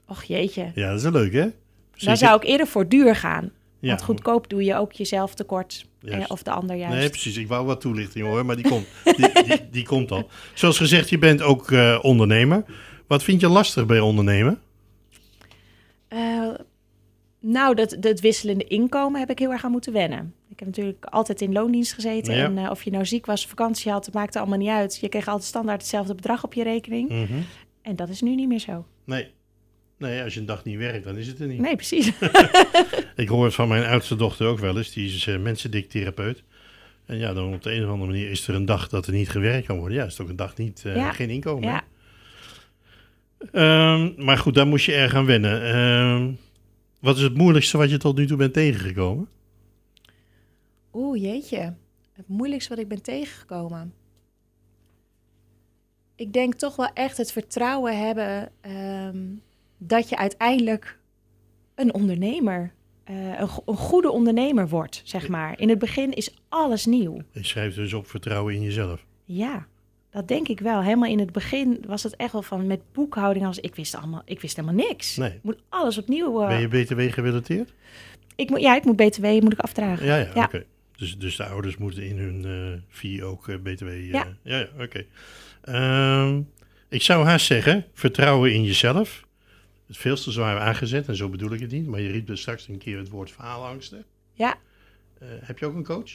Och 0.07 0.23
jeetje, 0.25 0.71
Ja, 0.75 0.89
dat 0.89 0.97
is 0.97 1.03
wel 1.03 1.13
leuk, 1.13 1.33
hè? 1.33 1.41
dan 1.43 1.53
Zeker- 1.93 2.17
zou 2.17 2.37
ik 2.37 2.45
eerder 2.49 2.67
voor 2.67 2.89
duur 2.89 3.17
gaan. 3.17 3.51
Ja. 3.79 3.89
Want 3.89 4.03
goedkoop 4.03 4.49
doe 4.51 4.65
je 4.65 4.75
ook 4.77 4.93
jezelf 4.93 5.35
tekort. 5.35 5.87
eh, 6.05 6.25
of 6.29 6.43
de 6.43 6.51
ander 6.51 6.77
juist. 6.77 6.97
Nee, 6.97 7.11
precies. 7.11 7.37
Ik 7.37 7.49
wou 7.49 7.67
wat 7.67 7.81
toelichting 7.81 8.25
hoor, 8.27 8.47
maar 8.47 8.57
die 8.57 8.69
komt, 8.69 8.87
die, 9.17 9.45
die, 9.45 9.69
die 9.71 9.85
komt 9.87 10.11
al. 10.11 10.29
Zoals 10.55 10.77
gezegd, 10.77 11.09
je 11.09 11.19
bent 11.19 11.43
ook 11.43 11.71
eh, 11.71 11.99
ondernemer. 12.03 12.65
Wat 13.07 13.23
vind 13.23 13.41
je 13.41 13.49
lastig 13.49 13.87
bij 13.87 14.01
ondernemen? 14.01 14.59
Eh, 16.11 16.49
nou, 17.41 17.75
dat, 17.75 17.97
dat 18.01 18.21
wisselende 18.21 18.65
inkomen 18.65 19.21
heb 19.21 19.31
ik 19.31 19.39
heel 19.39 19.51
erg 19.53 19.65
aan 19.65 19.71
moeten 19.71 19.93
wennen. 19.93 20.35
Ik 20.49 20.59
heb 20.59 20.69
natuurlijk 20.69 21.05
altijd 21.05 21.41
in 21.41 21.53
loondienst 21.53 21.93
gezeten. 21.93 22.35
Ja. 22.35 22.45
En 22.45 22.59
eh, 22.59 22.71
of 22.71 22.83
je 22.83 22.91
nou 22.91 23.07
ziek 23.07 23.27
was, 23.27 23.47
vakantie 23.47 23.91
had, 23.91 24.05
het 24.05 24.15
maakte 24.15 24.39
allemaal 24.39 24.59
niet 24.59 24.69
uit. 24.69 24.99
Je 25.01 25.09
kreeg 25.09 25.29
altijd 25.29 25.49
standaard 25.49 25.81
hetzelfde 25.81 26.15
bedrag 26.15 26.45
op 26.45 26.55
je 26.55 26.63
rekening. 26.63 27.09
Mhm. 27.09 27.41
En 27.83 27.97
dat 27.97 28.09
is 28.09 28.21
nu 28.21 28.35
niet 28.35 28.49
meer 28.49 28.59
zo. 28.59 28.87
Nee. 29.05 29.31
Nee, 29.99 30.23
als 30.23 30.35
je 30.35 30.41
een 30.41 30.47
dag 30.47 30.65
niet 30.65 30.79
werkt, 30.79 31.05
dan 31.05 31.17
is 31.17 31.27
het 31.27 31.41
er 31.41 31.47
niet. 31.47 31.61
Nee, 31.61 31.77
precies. 31.77 32.13
Ik 33.17 33.29
hoor 33.29 33.45
het 33.45 33.55
van 33.55 33.69
mijn 33.69 33.85
oudste 33.85 34.17
dochter 34.17 34.47
ook 34.47 34.59
wel 34.59 34.77
eens. 34.77 34.93
Die 34.93 35.07
is 35.07 35.27
uh, 35.27 35.39
mensendik-therapeut. 35.39 36.43
En 37.07 37.19
ja, 37.19 37.33
dan 37.33 37.55
op 37.55 37.63
de 37.63 37.73
een 37.75 37.85
of 37.85 37.91
andere 37.91 38.11
manier 38.11 38.31
is 38.31 38.49
er 38.49 38.55
een 38.55 38.65
dag 38.65 38.89
dat 38.89 39.07
er 39.07 39.13
niet 39.13 39.29
gewerkt 39.29 39.67
kan 39.67 39.79
worden. 39.79 39.97
Ja, 39.99 40.05
is 40.05 40.13
het 40.13 40.23
ook 40.23 40.29
een 40.29 40.37
dag 40.37 40.57
niet, 40.57 40.81
Ja. 40.85 41.13
geen 41.13 41.31
inkomen. 41.31 41.69
ja. 41.69 41.83
Ehm, 43.53 44.25
maar 44.25 44.39
goed, 44.39 44.55
daar 44.55 44.67
moest 44.67 44.87
je 44.87 44.93
erg 44.95 45.15
aan 45.15 45.27
wennen. 45.27 45.63
Ehm, 45.63 46.33
wat 47.01 47.17
is 47.17 47.23
het 47.23 47.35
moeilijkste 47.35 47.79
wat 47.79 47.91
je 47.91 47.97
tot 47.99 48.17
nu 48.17 48.27
toe 48.27 48.37
bent 48.37 48.53
tegengekomen? 48.53 49.29
Oeh, 50.93 51.21
jeetje. 51.23 51.75
Het 52.13 52.29
moeilijkste 52.29 52.71
wat 52.71 52.79
ik 52.79 52.89
ben 52.89 53.03
tegengekomen. 53.03 53.95
Ik 56.17 56.33
denk 56.33 56.55
toch 56.55 56.77
wel 56.77 56.91
echt 56.95 57.17
het 57.17 57.33
vertrouwen 57.33 58.07
hebben 58.07 58.53
ehm, 58.61 59.19
dat 59.79 60.09
je 60.09 60.17
uiteindelijk 60.17 60.99
een 61.75 61.95
ondernemer, 61.95 62.73
eh, 63.05 63.39
een, 63.41 63.49
go- 63.49 63.63
een 63.67 63.77
goede 63.77 64.11
ondernemer 64.11 64.69
wordt, 64.69 65.01
zeg 65.05 65.29
maar. 65.29 65.59
In 65.61 65.69
het 65.69 65.79
begin 65.79 66.13
is 66.13 66.35
alles 66.49 66.87
nieuw. 66.87 67.23
Je 67.33 67.45
schrijft 67.45 67.77
dus 67.77 67.93
op 67.93 68.07
vertrouwen 68.07 68.55
in 68.55 68.63
jezelf. 68.63 69.07
Ja, 69.25 69.67
dat 70.11 70.29
denk 70.29 70.49
ik 70.49 70.61
wel. 70.61 70.83
Helemaal 70.83 71.11
in 71.11 71.19
het 71.19 71.33
begin 71.33 71.85
was 71.87 72.03
het 72.03 72.17
echt 72.17 72.33
wel 72.33 72.43
van 72.43 72.67
met 72.67 72.81
boekhouding 72.93 73.47
als 73.47 73.59
ik 73.59 73.75
wist 73.75 73.95
allemaal, 73.95 74.23
ik 74.25 74.41
wist 74.41 74.57
helemaal 74.57 74.87
niks. 74.89 75.17
Nee. 75.17 75.31
Ik 75.33 75.43
moet 75.43 75.59
alles 75.69 75.99
opnieuw. 75.99 76.41
eh, 76.43 76.49
Ben 76.49 76.61
je 76.61 76.69
BTW 76.69 77.01
gerelateerd? 77.15 77.73
ik 78.37 78.51
moet, 78.51 78.61
ja, 78.61 78.77
ik 78.77 78.85
moet 78.85 78.97
BTW 78.97 79.25
moet 79.25 79.53
ik 79.53 79.59
afdragen. 79.59 80.07
Ja, 80.07 80.17
ja, 80.17 80.31
Ja. 80.35 80.45
oké. 80.45 80.65
Dus, 80.97 81.19
dus 81.19 81.37
de 81.37 81.45
ouders 81.45 81.77
moeten 81.77 82.03
in 82.03 82.19
hun 82.19 82.83
fee 82.89 83.25
ook 83.25 83.49
eh, 83.49 83.57
BTW... 83.57 83.89
Ja. 83.89 84.27
ja, 84.43 84.59
ja 84.59 84.69
oké. 84.85 85.05
Ehm, 85.63 86.41
ik 86.89 87.03
zou 87.03 87.25
haast 87.25 87.47
zeggen, 87.47 87.85
vertrouwen 87.95 88.53
in 88.55 88.63
jezelf. 88.65 89.27
Het 89.87 89.97
veel 89.97 90.17
te 90.17 90.31
zwaar 90.31 90.59
aangezet, 90.61 91.09
en 91.09 91.17
zo 91.17 91.29
bedoel 91.29 91.53
ik 91.53 91.61
het 91.61 91.71
niet. 91.71 91.87
Maar 91.87 92.01
je 92.01 92.11
riep 92.11 92.27
dus 92.27 92.41
straks 92.41 92.69
een 92.69 92.79
keer 92.79 92.99
het 92.99 93.09
woord 93.09 93.31
faalangsten. 93.31 94.05
Ja, 94.33 94.55
heb 95.25 95.59
je 95.59 95.67
ook 95.67 95.75
een 95.75 95.85
coach? 95.85 96.11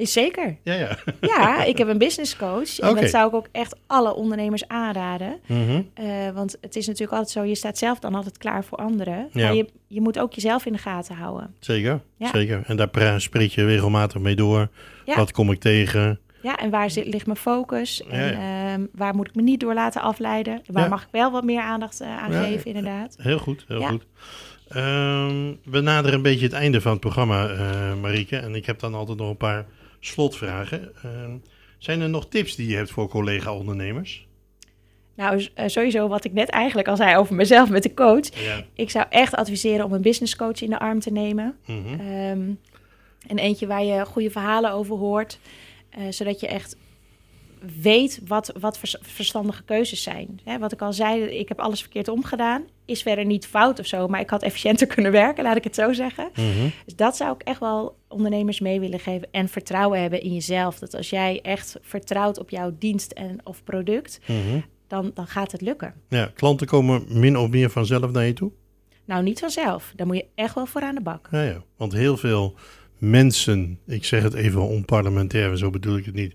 Is 0.00 0.12
zeker. 0.12 0.56
Ja, 0.62 0.74
ja. 0.74 0.98
Ja, 1.20 1.64
ik 1.64 1.78
heb 1.78 1.88
een 1.88 1.98
business 1.98 2.36
coach. 2.36 2.78
En 2.78 2.94
dat 2.94 3.10
zou 3.10 3.28
ik 3.28 3.34
ook 3.34 3.46
echt 3.52 3.76
alle 3.86 4.14
ondernemers 4.14 4.68
aanraden. 4.68 5.38
Mhm. 5.46 5.82
Eh, 5.94 6.06
want 6.34 6.56
het 6.60 6.76
is 6.76 6.86
natuurlijk 6.86 7.12
altijd 7.12 7.30
zo, 7.30 7.42
je 7.42 7.54
staat 7.54 7.78
zelf 7.78 7.98
dan 7.98 8.14
altijd 8.14 8.38
klaar 8.38 8.64
voor 8.64 8.78
anderen. 8.78 9.28
Ja. 9.32 9.44
Maar 9.46 9.54
je, 9.54 9.66
je 9.86 10.00
moet 10.00 10.18
ook 10.18 10.32
jezelf 10.32 10.66
in 10.66 10.72
de 10.72 10.78
gaten 10.78 11.14
houden. 11.14 11.54
Zeker, 11.58 12.00
Ja. 12.16 12.28
zeker. 12.32 12.62
En 12.66 12.76
daar 12.76 13.20
spreek 13.20 13.50
je 13.50 13.64
regelmatig 13.64 14.20
mee 14.20 14.34
door. 14.36 14.68
Ja. 15.04 15.16
Wat 15.16 15.32
kom 15.32 15.50
ik 15.50 15.60
tegen? 15.60 16.20
Ja, 16.42 16.56
en 16.56 16.70
waar 16.70 16.90
zit, 16.90 17.06
ligt 17.06 17.26
mijn 17.26 17.38
focus? 17.38 18.02
Ja, 18.10 18.12
En 18.16 18.34
ehm, 18.34 18.86
waar 18.92 19.14
moet 19.14 19.28
ik 19.28 19.34
me 19.34 19.42
niet 19.42 19.60
door 19.60 19.74
laten 19.74 20.00
afleiden? 20.00 20.62
Waar 20.66 20.82
Ja. 20.82 20.88
mag 20.88 21.02
ik 21.02 21.08
wel 21.10 21.30
wat 21.30 21.44
meer 21.44 21.60
aandacht 21.60 22.00
eh, 22.00 22.16
aan 22.22 22.32
Ja. 22.32 22.42
geven, 22.42 22.66
inderdaad? 22.66 23.16
Heel 23.18 23.38
goed, 23.38 23.64
heel 23.68 23.80
Ja. 23.80 23.88
goed. 23.88 24.06
Ehm, 24.68 25.52
we 25.64 25.80
naderen 25.80 26.16
een 26.16 26.22
beetje 26.22 26.44
het 26.44 26.54
einde 26.54 26.80
van 26.80 26.90
het 26.90 27.00
programma, 27.00 27.48
eh 27.48 27.94
Marieke. 28.00 28.36
En 28.36 28.54
ik 28.54 28.66
heb 28.66 28.78
dan 28.78 28.94
altijd 28.94 29.18
nog 29.18 29.28
een 29.28 29.36
paar 29.36 29.64
slotvragen. 30.00 30.92
Ehm, 31.02 31.36
zijn 31.78 32.00
er 32.00 32.08
nog 32.08 32.28
tips 32.28 32.54
die 32.56 32.68
je 32.68 32.76
hebt 32.76 32.90
voor 32.90 33.08
collega-ondernemers? 33.08 34.28
Nou, 35.14 35.48
eh, 35.54 35.68
sowieso 35.68 36.08
wat 36.08 36.24
ik 36.24 36.32
net 36.32 36.48
eigenlijk 36.48 36.88
al 36.88 36.96
zei 36.96 37.16
over 37.16 37.34
mezelf 37.34 37.70
met 37.70 37.82
de 37.82 37.94
coach. 37.94 38.40
Ja. 38.44 38.64
Ik 38.74 38.90
zou 38.90 39.06
echt 39.10 39.34
adviseren 39.34 39.84
om 39.84 39.92
een 39.92 40.02
business 40.02 40.36
coach 40.36 40.60
in 40.62 40.70
de 40.70 40.78
arm 40.78 41.00
te 41.00 41.10
nemen. 41.12 41.56
Ehm, 41.66 42.50
en 43.26 43.38
eentje 43.38 43.66
waar 43.66 43.84
je 43.84 44.04
goede 44.06 44.30
verhalen 44.30 44.72
over 44.72 44.96
hoort. 44.96 45.38
eh, 45.90 46.02
zodat 46.10 46.40
je 46.40 46.46
echt 46.46 46.76
weet 47.80 48.20
wat, 48.26 48.52
wat 48.60 48.78
vers- 48.78 48.96
verstandige 49.00 49.62
keuzes 49.64 50.02
zijn. 50.02 50.40
Hè, 50.44 50.58
wat 50.58 50.72
ik 50.72 50.82
al 50.82 50.92
zei, 50.92 51.22
ik 51.24 51.48
heb 51.48 51.60
alles 51.60 51.80
verkeerd 51.80 52.08
omgedaan. 52.08 52.62
Is 52.84 53.02
verder 53.02 53.24
niet 53.24 53.46
fout 53.46 53.78
of 53.78 53.86
zo, 53.86 54.08
maar 54.08 54.20
ik 54.20 54.30
had 54.30 54.42
efficiënter 54.42 54.86
kunnen 54.94 55.12
werken, 55.12 55.44
laat 55.44 55.56
ik 55.56 55.64
het 55.64 55.74
zo 55.74 55.92
zeggen. 55.92 56.30
Mhm. 56.34 56.68
Dus 56.84 56.96
dat 56.96 57.16
zou 57.16 57.34
ik 57.34 57.42
echt 57.42 57.60
wel 57.60 57.96
ondernemers 58.08 58.60
mee 58.60 58.80
willen 58.80 59.00
geven. 59.00 59.28
En 59.30 59.48
vertrouwen 59.48 60.00
hebben 60.00 60.22
in 60.22 60.34
jezelf. 60.34 60.78
Dat 60.78 60.94
als 60.96 61.10
jij 61.10 61.40
echt 61.42 61.78
vertrouwt 61.82 62.38
op 62.38 62.50
jouw 62.50 62.74
dienst 62.78 63.12
en 63.12 63.38
of 63.44 63.64
product, 63.64 64.20
Mhm. 64.26 64.60
dan, 64.86 65.10
dan 65.14 65.26
gaat 65.26 65.52
het 65.52 65.60
lukken. 65.60 65.94
Ja, 66.08 66.30
klanten 66.34 66.66
komen 66.66 67.04
min 67.08 67.36
of 67.38 67.48
meer 67.48 67.70
vanzelf 67.70 68.10
naar 68.10 68.26
je 68.26 68.32
toe? 68.32 68.50
Nou, 69.04 69.22
niet 69.22 69.38
vanzelf. 69.40 69.92
Daar 69.96 70.06
moet 70.06 70.16
je 70.16 70.26
echt 70.34 70.54
wel 70.54 70.66
voor 70.66 70.80
aan 70.82 70.94
de 70.94 71.00
bak. 71.00 71.28
Ja, 71.30 71.42
ja. 71.42 71.62
Want 71.76 71.92
heel 71.92 72.16
veel 72.16 72.54
mensen, 72.98 73.78
ik 73.86 74.04
zeg 74.04 74.22
het 74.22 74.34
even 74.34 74.60
onparlementair, 74.68 75.56
zo 75.56 75.70
bedoel 75.70 75.96
ik 75.96 76.04
het 76.04 76.14
niet, 76.14 76.34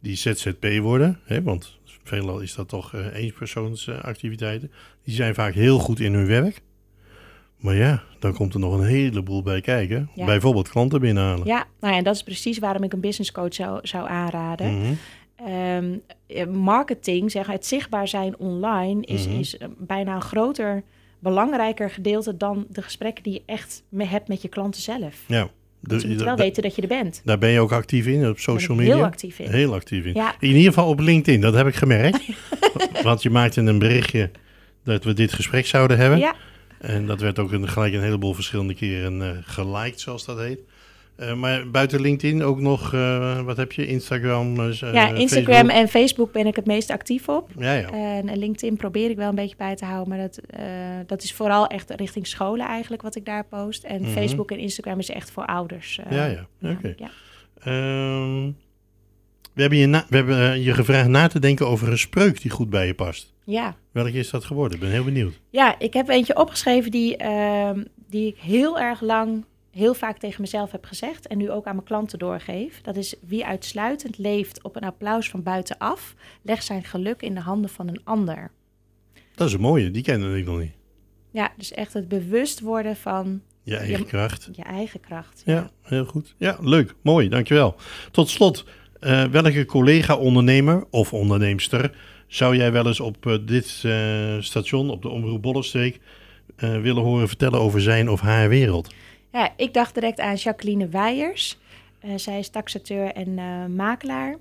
die 0.00 0.16
ZZP 0.16 0.66
worden. 0.80 1.20
Hè, 1.24 1.42
want 1.42 1.78
veelal 2.04 2.40
is 2.40 2.54
dat 2.54 2.68
toch 2.68 2.94
eh 2.94 3.14
eenpersoonsactiviteiten. 3.14 4.70
die 5.04 5.14
zijn 5.14 5.34
vaak 5.34 5.54
heel 5.54 5.78
goed 5.78 6.00
in 6.00 6.14
hun 6.14 6.26
werk. 6.26 6.60
Maar 7.56 7.74
ja, 7.74 8.02
dan 8.18 8.34
komt 8.34 8.54
er 8.54 8.60
nog 8.60 8.78
een 8.78 8.86
heleboel 8.86 9.42
bij 9.42 9.60
kijken. 9.60 10.10
Ja. 10.14 10.24
Bijvoorbeeld 10.24 10.68
klanten 10.68 11.00
binnenhalen. 11.00 11.46
Ja, 11.46 11.66
nou 11.80 11.92
ja, 11.92 11.98
en 11.98 12.04
dat 12.04 12.14
is 12.14 12.22
precies 12.22 12.58
waarom 12.58 12.82
ik 12.82 12.92
een 12.92 13.00
business 13.00 13.32
coach 13.32 13.54
zou, 13.54 13.78
zou 13.82 14.08
aanraden. 14.08 14.78
Mhm. 14.80 14.92
Ehm, 15.36 15.96
eh, 16.26 16.46
marketing, 16.46 17.30
zeg, 17.30 17.46
het 17.46 17.66
zichtbaar 17.66 18.08
zijn 18.08 18.38
online, 18.38 19.02
is, 19.06 19.26
Mhm. 19.26 19.38
is 19.38 19.56
eh, 19.58 19.68
bijna 19.78 20.14
een 20.14 20.22
groter, 20.22 20.82
belangrijker 21.18 21.90
gedeelte 21.90 22.36
dan 22.36 22.66
de 22.68 22.82
gesprekken 22.82 23.22
die 23.22 23.32
je 23.32 23.42
echt 23.46 23.82
me 23.88 24.04
hebt 24.04 24.28
met 24.28 24.42
je 24.42 24.48
klanten 24.48 24.82
zelf. 24.82 25.24
Ja. 25.26 25.48
Dus 25.80 26.02
je 26.02 26.08
moet 26.08 26.22
wel 26.22 26.36
weten 26.36 26.62
dat 26.62 26.74
je 26.74 26.82
er 26.82 26.88
bent. 26.88 27.20
Daar 27.24 27.38
ben 27.38 27.50
je 27.50 27.60
ook 27.60 27.72
actief 27.72 28.06
in, 28.06 28.28
op 28.28 28.38
social 28.38 28.78
ik 28.78 28.84
heel 28.84 28.92
media? 28.92 29.06
actief 29.06 29.38
in. 29.38 29.50
Heel 29.50 29.74
actief 29.74 30.04
in. 30.04 30.14
Ja. 30.14 30.34
In 30.40 30.48
ieder 30.48 30.72
geval 30.72 30.88
op 30.88 31.00
LinkedIn, 31.00 31.40
dat 31.40 31.54
heb 31.54 31.66
ik 31.66 31.74
gemerkt. 31.74 32.20
Want 33.02 33.22
je 33.22 33.30
maakte 33.30 33.60
een 33.60 33.78
berichtje 33.78 34.30
dat 34.84 35.04
we 35.04 35.12
dit 35.12 35.32
gesprek 35.32 35.66
zouden 35.66 35.98
hebben. 35.98 36.18
Ja, 36.18 36.34
En 36.78 37.06
dat 37.06 37.20
werd 37.20 37.38
ook 37.38 37.52
een, 37.52 37.68
gelijk 37.68 37.94
een 37.94 38.02
heleboel 38.02 38.34
verschillende 38.34 38.74
keren 38.74 39.22
eh, 39.22 39.36
geliked, 39.42 40.00
zoals 40.00 40.24
dat 40.24 40.38
heet. 40.38 40.58
Eh, 41.20 41.34
maar 41.34 41.70
buiten 41.70 42.00
LinkedIn 42.00 42.42
ook 42.42 42.60
nog, 42.60 42.94
eh, 42.94 43.40
wat 43.42 43.56
heb 43.56 43.72
je? 43.72 43.86
Instagram? 43.86 44.60
eh, 44.60 44.92
ja, 44.92 45.08
Instagram 45.08 45.54
Facebook? 45.54 45.70
en 45.70 45.88
Facebook 45.88 46.32
ben 46.32 46.46
ik 46.46 46.56
het 46.56 46.66
meest 46.66 46.90
actief 46.90 47.28
op. 47.28 47.48
Ja, 47.58 47.72
ja. 47.72 47.90
En 47.90 48.38
LinkedIn 48.38 48.76
probeer 48.76 49.10
ik 49.10 49.16
wel 49.16 49.28
een 49.28 49.34
beetje 49.34 49.56
bij 49.56 49.76
te 49.76 49.84
houden. 49.84 50.08
Maar 50.08 50.18
dat, 50.18 50.40
dat 51.08 51.22
is 51.22 51.32
vooral 51.32 51.66
echt 51.66 51.90
richting 51.96 52.26
scholen 52.26 52.66
eigenlijk 52.66 53.02
wat 53.02 53.16
ik 53.16 53.24
daar 53.24 53.44
post. 53.44 53.84
En 53.84 54.00
Mhm. 54.00 54.10
Facebook 54.10 54.50
en 54.50 54.58
Instagram 54.58 54.98
is 54.98 55.10
echt 55.10 55.30
voor 55.30 55.44
ouders. 55.46 56.00
Ja, 56.10 56.24
ja. 56.26 56.46
Oké. 56.70 56.94
ja. 56.96 57.10
Ehm, 57.58 58.50
we 59.54 59.60
hebben, 59.60 59.78
je, 59.78 59.86
na- 59.86 60.06
we 60.08 60.16
hebben 60.16 60.62
je 60.62 60.74
gevraagd 60.74 61.08
na 61.08 61.26
te 61.26 61.38
denken 61.40 61.66
over 61.68 61.88
een 61.90 61.98
spreuk 61.98 62.42
die 62.42 62.50
goed 62.50 62.70
bij 62.70 62.86
je 62.86 62.94
past. 62.94 63.34
Ja. 63.44 63.76
Welke 63.92 64.12
is 64.12 64.30
dat 64.30 64.44
geworden? 64.44 64.74
Ik 64.74 64.82
ben 64.82 64.90
heel 64.92 65.04
benieuwd. 65.04 65.40
ja, 65.50 65.78
ik 65.78 65.92
heb 65.92 66.08
eentje 66.08 66.36
opgeschreven 66.36 66.90
die, 66.90 67.16
ehm, 67.16 67.84
die 68.08 68.26
ik 68.26 68.36
heel 68.38 68.78
erg 68.78 69.00
lang, 69.00 69.44
heel 69.80 69.94
vaak 69.94 70.18
tegen 70.18 70.40
mezelf 70.40 70.70
heb 70.72 70.84
gezegd. 70.84 71.26
En 71.26 71.38
nu 71.38 71.50
ook 71.50 71.66
aan 71.66 71.74
mijn 71.74 71.86
klanten 71.86 72.18
doorgeef. 72.18 72.80
Dat 72.80 72.96
is 72.96 73.14
wie 73.26 73.46
uitsluitend 73.46 74.18
leeft 74.18 74.62
op 74.62 74.76
een 74.76 74.84
applaus 74.84 75.28
van 75.30 75.42
buitenaf, 75.42 76.14
legt 76.42 76.64
zijn 76.64 76.84
geluk 76.84 77.22
in 77.22 77.34
de 77.34 77.40
handen 77.40 77.70
van 77.70 77.88
een 77.88 78.00
ander. 78.04 78.50
Dat 79.34 79.48
is 79.48 79.54
een 79.54 79.60
mooie, 79.60 79.90
die 79.90 80.02
kende 80.02 80.38
ik 80.38 80.44
nog 80.44 80.58
niet. 80.58 80.72
Ja, 81.30 81.52
dus 81.56 81.72
echt 81.72 81.92
het 81.92 82.08
bewust 82.08 82.60
worden 82.60 82.96
van 82.96 83.42
Je 83.62 83.76
eigen 83.76 84.06
kracht. 84.06 84.48
je 84.52 84.62
eigen 84.62 85.00
kracht. 85.00 85.42
Ja, 85.44 85.70
heel 85.82 86.04
goed. 86.04 86.34
Ja, 86.36 86.58
leuk. 86.60 86.94
Mooi, 87.02 87.28
dankjewel. 87.28 87.76
Tot 88.10 88.28
slot, 88.28 88.64
eh, 89.00 89.24
welke 89.24 89.64
collega-ondernemer 89.64 90.84
of 90.90 91.12
onderneemster 91.12 91.94
zou 92.26 92.56
jij 92.56 92.72
wel 92.72 92.86
eens 92.86 93.00
op 93.00 93.26
eh, 93.26 93.36
dit 93.46 93.82
eh, 93.84 94.36
station, 94.40 94.90
op 94.90 95.02
de 95.02 95.08
Omroep 95.08 95.42
Bollenstreek, 95.42 96.00
willen 96.56 97.02
horen 97.02 97.28
vertellen 97.28 97.60
over 97.60 97.80
zijn 97.80 98.10
of 98.10 98.20
haar 98.20 98.48
wereld? 98.48 98.94
Ja, 99.32 99.52
ik 99.56 99.74
dacht 99.74 99.94
direct 99.94 100.20
aan 100.20 100.34
Jacqueline 100.34 100.88
Weijers. 100.88 101.58
Eh, 102.00 102.10
zij 102.16 102.38
is 102.38 102.48
taxateur 102.48 103.12
en 103.12 103.38
eh, 103.38 103.66
makelaar. 103.66 104.36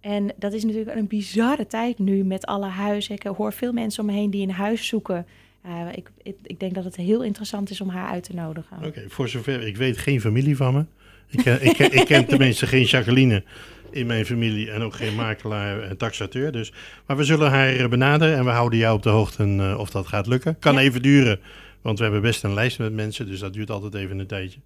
En 0.00 0.32
dat 0.36 0.52
is 0.52 0.64
natuurlijk 0.64 0.96
een 0.96 1.06
bizarre 1.06 1.66
tijd 1.66 1.98
nu 1.98 2.24
met 2.24 2.46
alle 2.46 2.66
huizen. 2.66 3.14
Ik 3.14 3.22
hoor 3.22 3.52
veel 3.52 3.72
mensen 3.72 4.00
om 4.00 4.06
me 4.06 4.12
heen 4.16 4.30
die 4.30 4.42
een 4.46 4.52
huis 4.54 4.86
zoeken. 4.86 5.26
Eh, 5.62 5.80
ik, 5.94 6.10
ik, 6.22 6.36
ik 6.42 6.60
denk 6.60 6.74
dat 6.74 6.84
het 6.84 6.96
heel 6.96 7.22
interessant 7.22 7.70
is 7.70 7.80
om 7.80 7.88
haar 7.88 8.08
uit 8.08 8.22
te 8.24 8.34
nodigen. 8.34 8.76
Oké, 8.84 9.04
voor 9.08 9.28
zover 9.28 9.66
ik 9.66 9.76
weet 9.76 9.98
geen 9.98 10.20
familie 10.20 10.56
van 10.56 10.74
me. 10.74 10.84
Ik, 11.30 11.42
ken- 11.44 11.62
ik, 11.64 11.76
ken- 11.76 11.92
ik 11.92 12.04
ken 12.06 12.26
tenminste 12.26 12.66
geen 12.66 12.84
Jacqueline 12.84 13.44
in 13.90 14.06
mijn 14.06 14.24
familie 14.26 14.70
en 14.70 14.82
ook 14.82 14.94
geen 14.94 15.14
makelaar 15.14 15.82
en 15.82 15.96
taxateur. 15.96 16.52
Dus. 16.52 16.72
Maar 17.06 17.16
we 17.16 17.24
zullen 17.24 17.50
haar 17.50 17.68
eh, 17.76 17.88
benaderen 17.88 18.36
en 18.36 18.44
we 18.44 18.50
houden 18.50 18.78
jou 18.78 18.96
op 18.96 19.02
de 19.02 19.08
hoogte 19.08 19.44
eh, 19.44 19.78
of 19.78 19.90
dat 19.90 20.06
gaat 20.06 20.26
lukken. 20.26 20.58
Kan 20.58 20.74
Ja. 20.74 20.80
even 20.80 21.02
duren, 21.02 21.40
want 21.82 21.98
we 21.98 22.04
hebben 22.04 22.22
best 22.22 22.44
een 22.44 22.54
lijst 22.54 22.78
met 22.78 22.92
mensen, 22.92 23.26
dus 23.26 23.40
dat 23.40 23.52
duurt 23.52 23.70
altijd 23.70 23.94
even 23.94 24.18
een 24.18 24.26
tijdje. 24.26 24.58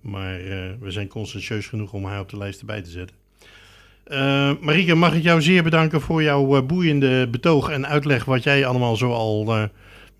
Maar 0.00 0.34
eh, 0.34 0.56
we 0.80 0.90
zijn 0.90 1.08
conscientieus 1.08 1.66
genoeg 1.66 1.92
om 1.92 2.04
haar 2.04 2.20
op 2.20 2.28
de 2.28 2.36
lijst 2.36 2.60
erbij 2.60 2.82
te 2.82 2.90
zetten. 2.90 3.16
Eh 4.04 4.52
Marieke, 4.60 4.94
mag 4.94 5.14
ik 5.14 5.22
jou 5.22 5.42
zeer 5.42 5.62
bedanken 5.62 6.00
voor 6.00 6.22
jouw 6.22 6.56
eh, 6.56 6.62
boeiende 6.62 7.28
betoog 7.28 7.70
en 7.70 7.86
uitleg 7.86 8.24
wat 8.24 8.42
jij 8.42 8.66
allemaal 8.66 8.96
zo 8.96 9.12
al 9.12 9.70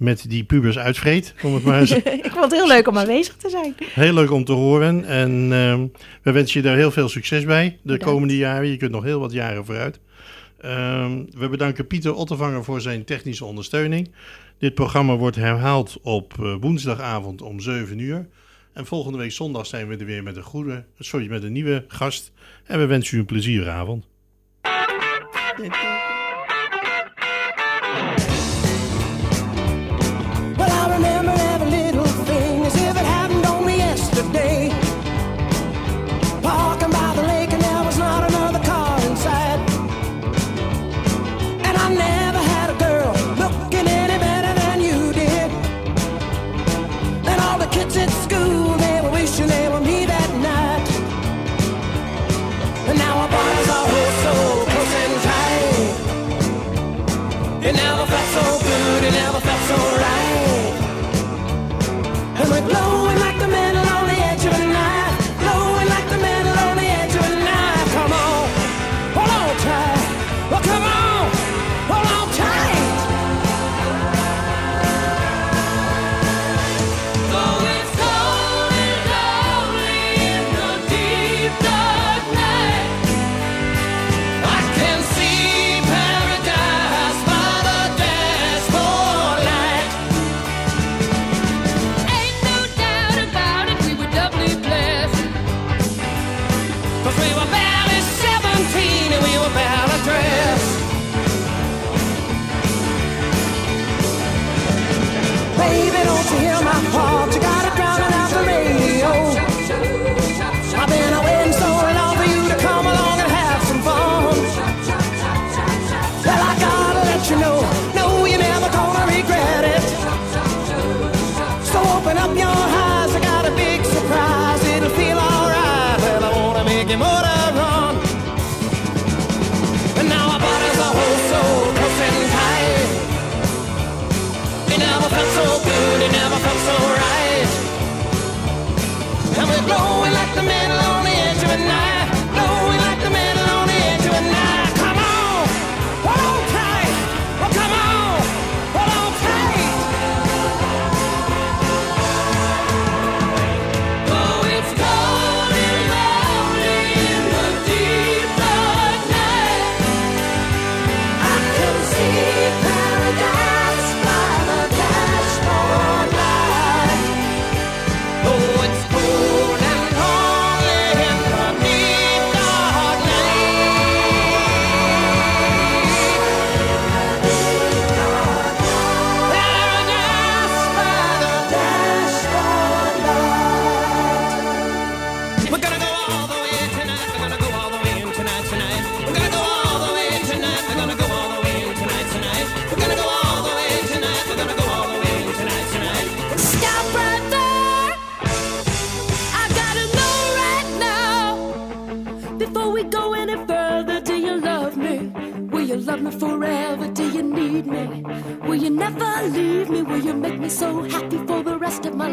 met 0.01 0.25
die 0.29 0.45
pubers 0.45 0.79
uitvreet, 0.79 1.35
om 1.43 1.55
het 1.55 1.65
maar 1.65 1.81
eens 1.81 1.91
ik 2.27 2.31
vond 2.31 2.45
het 2.45 2.53
heel 2.53 2.67
leuk 2.67 2.89
om 2.89 2.99
aanwezig 2.99 3.37
te 3.37 3.49
zijn. 3.49 3.75
Heel 3.85 4.13
leuk 4.13 4.31
om 4.31 4.45
te 4.45 4.53
horen. 4.53 5.05
En 5.05 5.53
ehm, 5.53 5.87
we 6.23 6.33
wensen 6.33 6.61
je 6.63 6.67
daar 6.67 6.77
heel 6.77 6.91
veel 6.91 7.09
succes 7.09 7.45
bij 7.45 7.69
de 7.69 7.79
Bedankt. 7.83 8.05
komende 8.05 8.37
jaren. 8.37 8.69
Je 8.69 8.77
kunt 8.77 8.91
nog 8.91 9.05
heel 9.05 9.21
wat 9.21 9.33
jaren 9.33 9.65
vooruit. 9.65 10.01
Ehm, 10.61 11.25
we 11.39 11.49
bedanken 11.49 11.87
Pieter 11.87 12.15
Ottervanger 12.15 12.65
voor 12.65 12.81
zijn 12.81 13.05
technische 13.05 13.45
ondersteuning. 13.45 14.11
Dit 14.59 14.75
programma 14.75 15.17
wordt 15.17 15.37
herhaald 15.37 15.99
op 16.03 16.35
eh, 16.39 16.55
woensdagavond 16.61 17.43
om 17.43 17.61
7 17.61 17.99
uur. 17.99 18.29
En 18.73 18.87
volgende 18.87 19.19
week 19.19 19.33
zondag 19.33 19.67
zijn 19.67 19.89
we 19.89 19.97
er 19.97 20.05
weer 20.05 20.23
met 20.23 20.37
een, 20.37 20.43
goede, 20.43 20.85
sorry, 20.99 21.29
met 21.29 21.43
een 21.43 21.53
nieuwe 21.53 21.85
gast. 21.89 22.33
En 22.65 22.79
we 22.79 22.87
wensen 22.87 23.17
u 23.17 23.21
een 23.21 23.27
plezierige 23.27 23.71
avond. 23.71 24.09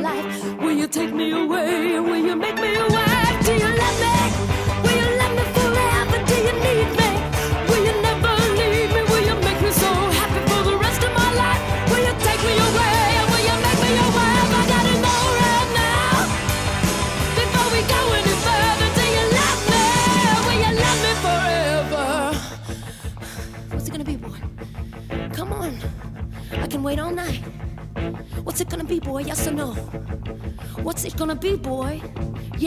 life. 0.01 0.36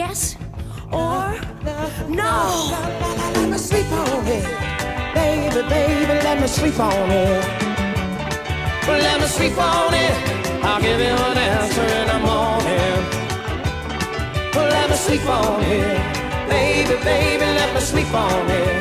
yes 0.00 0.36
or 0.90 1.24
no. 2.08 2.36
Let 3.34 3.48
me 3.52 3.58
sleep 3.58 3.90
on 3.92 4.26
it, 4.36 4.46
baby, 5.14 5.60
baby. 5.68 6.14
Let 6.26 6.36
me 6.40 6.46
sleep 6.58 6.78
on 6.80 7.10
it. 7.10 7.44
Let 9.06 9.16
me 9.22 9.26
sleep 9.38 9.56
on 9.58 9.92
it. 10.04 10.14
I'll 10.68 10.80
give 10.86 11.00
you 11.08 11.16
an 11.30 11.38
answer 11.52 11.88
in 12.00 12.06
the 12.12 12.20
morning. 12.30 13.00
Let 14.74 14.86
me 14.90 14.96
sleep 15.06 15.26
on 15.38 15.62
it, 15.78 15.98
baby, 16.48 16.96
baby. 17.10 17.46
Let 17.60 17.70
me 17.74 17.80
sleep 17.92 18.12
on 18.14 18.44
it. 18.60 18.76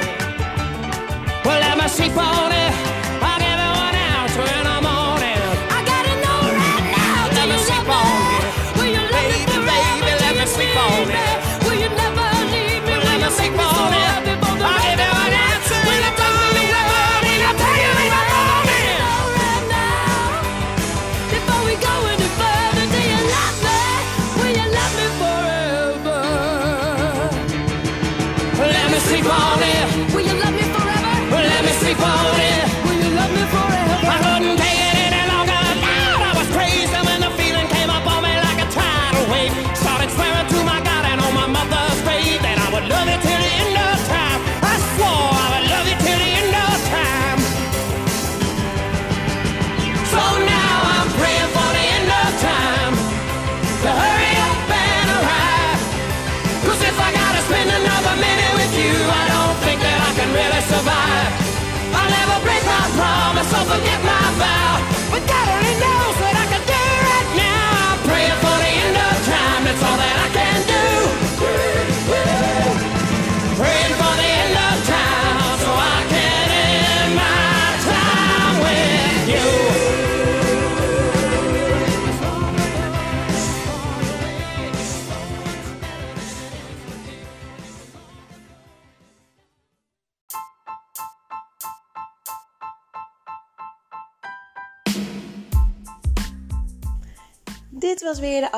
Well, 1.46 1.60
let 1.66 1.76
me 1.80 1.88
sleep 1.98 2.18
on 2.18 2.46
it. 2.46 2.49